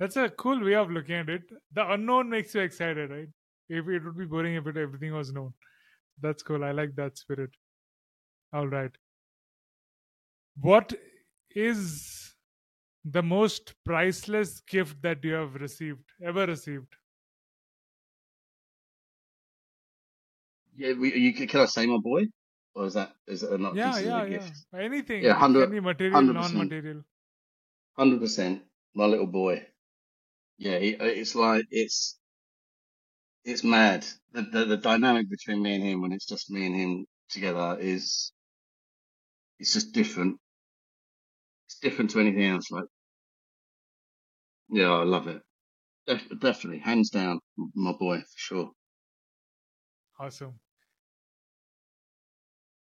[0.00, 1.42] that's a cool way of looking at it
[1.74, 3.28] the unknown makes you excited right
[3.70, 5.52] if it would be boring if it, everything was known
[6.22, 7.50] that's cool i like that spirit
[8.52, 8.92] all right
[10.60, 10.92] what
[11.54, 12.34] is
[13.04, 16.96] the most priceless gift that you have received ever received
[20.74, 22.26] Yeah, we, you, can I say my boy,
[22.74, 24.52] or is that is it not yeah yeah a yeah gift?
[24.74, 26.36] anything Yeah, it 100 can be material 100%.
[26.38, 27.02] non-material
[27.96, 29.66] Hundred percent, my little boy.
[30.58, 32.18] Yeah, he, it's like it's
[33.44, 34.06] it's mad.
[34.32, 37.78] The, the the dynamic between me and him when it's just me and him together
[37.80, 38.32] is
[39.58, 40.38] it's just different.
[41.66, 42.70] It's different to anything else.
[42.72, 42.86] Like,
[44.68, 45.42] yeah, I love it.
[46.06, 48.72] Def- definitely, hands down, m- my boy for sure.
[50.18, 50.60] awesome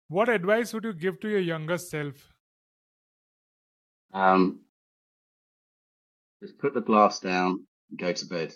[0.09, 2.33] what advice would you give to your younger self
[4.13, 4.65] Um,
[6.41, 8.55] just put the glass down and go to bed.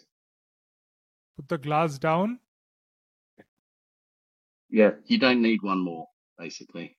[1.36, 2.38] put the glass down
[4.70, 6.06] Yeah, you don't need one more,
[6.38, 6.97] basically.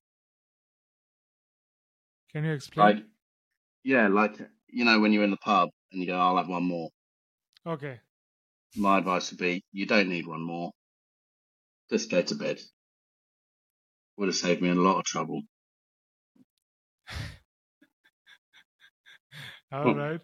[2.31, 3.05] Can you explain Like,
[3.83, 4.35] yeah, like
[4.67, 6.89] you know when you're in the pub and you go, "I'll have one more."
[7.65, 8.01] okay
[8.75, 10.71] My advice would be, you don't need one more.
[11.91, 12.59] Just go to bed.
[14.17, 15.41] Would have saved me a lot of trouble.
[19.71, 20.21] all right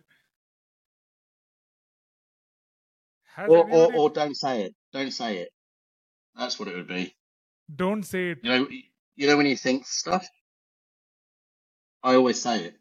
[3.35, 4.75] Has Or, or, or don't say it.
[4.93, 5.49] Don't say it.
[6.35, 7.15] That's what it would be.
[7.73, 8.39] Don't say it.
[8.43, 8.67] You know,
[9.15, 10.27] you know when you think stuff.
[12.05, 12.75] I always say it.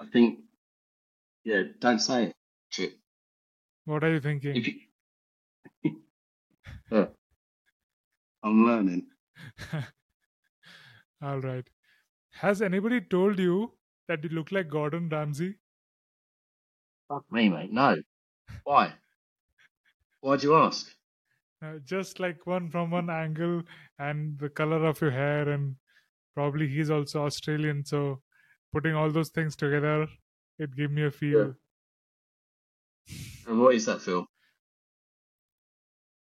[0.00, 0.40] I think,
[1.44, 2.36] yeah, don't say it.
[2.70, 2.98] Chip.
[3.84, 4.56] What are you thinking?
[5.84, 5.94] You,
[6.90, 7.06] Yeah.
[8.42, 9.06] I'm learning.
[11.22, 11.70] All right.
[12.32, 13.74] Has anybody told you
[14.08, 15.56] that you look like Gordon Ramsay?
[17.08, 17.72] Fuck me, mate.
[17.72, 17.96] No.
[18.64, 18.94] Why?
[20.22, 20.92] Why'd you ask?
[21.62, 23.62] Uh, just like one from one angle
[23.98, 25.76] and the color of your hair and
[26.34, 28.22] probably he's also Australian so
[28.72, 30.06] putting all those things together
[30.58, 31.54] it gave me a feel.
[33.46, 34.26] And what is that, feel?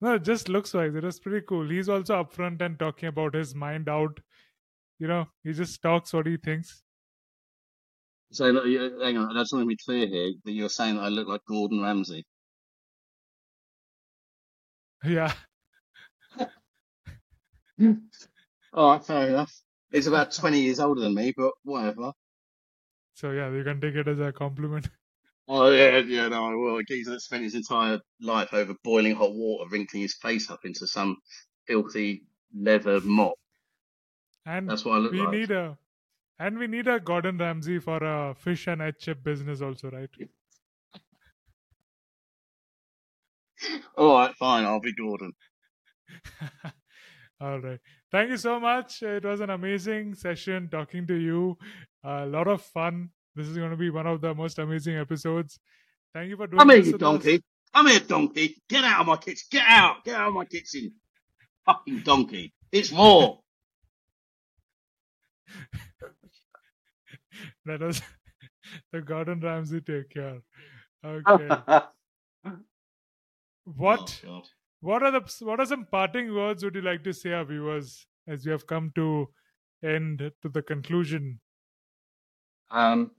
[0.02, 1.68] No, it just looks like it is pretty cool.
[1.70, 4.20] He's also upfront and talking about his mind out.
[4.98, 6.84] You know, he just talks what he thinks.
[8.32, 8.64] So, look,
[9.02, 11.28] hang on, I just want to be clear here that you're saying that I look
[11.28, 12.24] like Gordon Ramsay.
[15.04, 15.34] Yeah.
[18.72, 19.52] All right, fair enough.
[19.92, 22.12] He's about 20 years older than me, but whatever.
[23.14, 24.88] So yeah, you can take it as a compliment.
[25.48, 26.76] Oh, yeah, yeah, no, I will.
[26.78, 31.16] That spent his entire life over boiling hot water, wrinkling his face up into some
[31.66, 32.22] filthy
[32.54, 33.34] leather mop.
[34.44, 35.40] And That's what I look we like.
[35.40, 35.78] need a
[36.38, 40.10] and we need a Gordon Ramsay for a fish and H chip business also, right?
[43.96, 45.32] All right, fine, I'll be Gordon.
[47.40, 47.80] All right.
[48.12, 49.02] Thank you so much.
[49.02, 51.56] It was an amazing session talking to you.
[52.04, 53.10] A lot of fun.
[53.36, 55.58] This is going to be one of the most amazing episodes.
[56.12, 57.08] Thank you for doing Come here, this you with us.
[57.12, 57.42] donkey.
[57.72, 58.56] Come here, donkey.
[58.68, 59.46] Get out of my kitchen.
[59.50, 60.04] Get out.
[60.04, 60.92] Get out of my kitchen.
[61.66, 62.52] Fucking donkey.
[62.72, 63.40] It's more.
[67.66, 68.02] That was
[68.92, 70.40] the Gordon Ramsay take care.
[71.04, 71.48] Okay.
[73.64, 74.42] what Oh.
[74.80, 78.06] What are the what are some parting words would you like to say our viewers
[78.26, 79.32] as we have come to
[79.82, 81.40] end to the conclusion?
[82.70, 83.12] Um,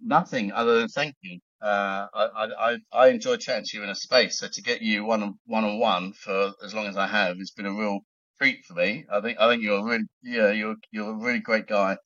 [0.00, 1.40] nothing other than thank you.
[1.60, 4.38] Uh, I, I, I- enjoy chatting to you in a space.
[4.38, 7.36] So to get you one on one on one for as long as I have,
[7.40, 8.00] it's been a real
[8.40, 9.06] treat for me.
[9.10, 11.96] I think I think you're a really yeah you're you're a really great guy.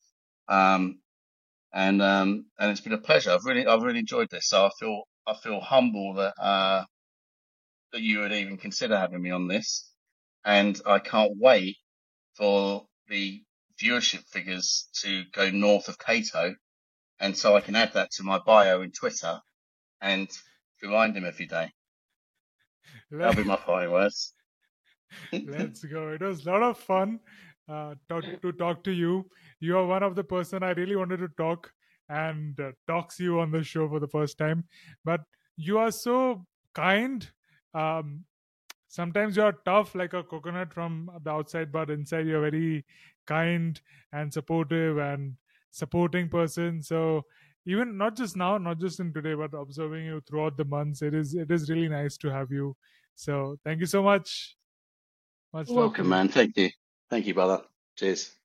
[0.49, 1.01] Um,
[1.73, 3.31] and um and it's been a pleasure.
[3.31, 4.49] I've really I've really enjoyed this.
[4.49, 6.85] So I feel I feel humble that uh
[7.93, 9.89] that you would even consider having me on this,
[10.43, 11.77] and I can't wait
[12.35, 13.41] for the
[13.81, 16.55] viewership figures to go north of Cato
[17.23, 19.39] and so I can add that to my bio in Twitter
[20.01, 20.29] and
[20.81, 21.71] remind him every day.
[23.09, 24.33] That'll be my final words.
[25.31, 26.09] Let's go.
[26.09, 27.19] It was a lot of fun
[27.69, 29.29] uh, talk, to talk to you.
[29.61, 31.71] You are one of the person I really wanted to talk
[32.09, 34.65] and uh, talks you on the show for the first time.
[35.05, 35.21] But
[35.55, 37.25] you are so kind.
[37.73, 38.25] Um,
[38.87, 42.85] sometimes you are tough like a coconut from the outside, but inside you're very
[43.25, 43.79] kind
[44.11, 45.35] and supportive and
[45.71, 46.81] supporting person.
[46.81, 47.25] So
[47.65, 51.13] even not just now, not just in today, but observing you throughout the months, it
[51.13, 52.75] is it is really nice to have you.
[53.15, 54.57] So thank you so much.
[55.53, 56.29] Much Welcome, man.
[56.29, 56.69] Thank you.
[57.09, 57.63] Thank you, brother.
[57.95, 58.42] Cheers.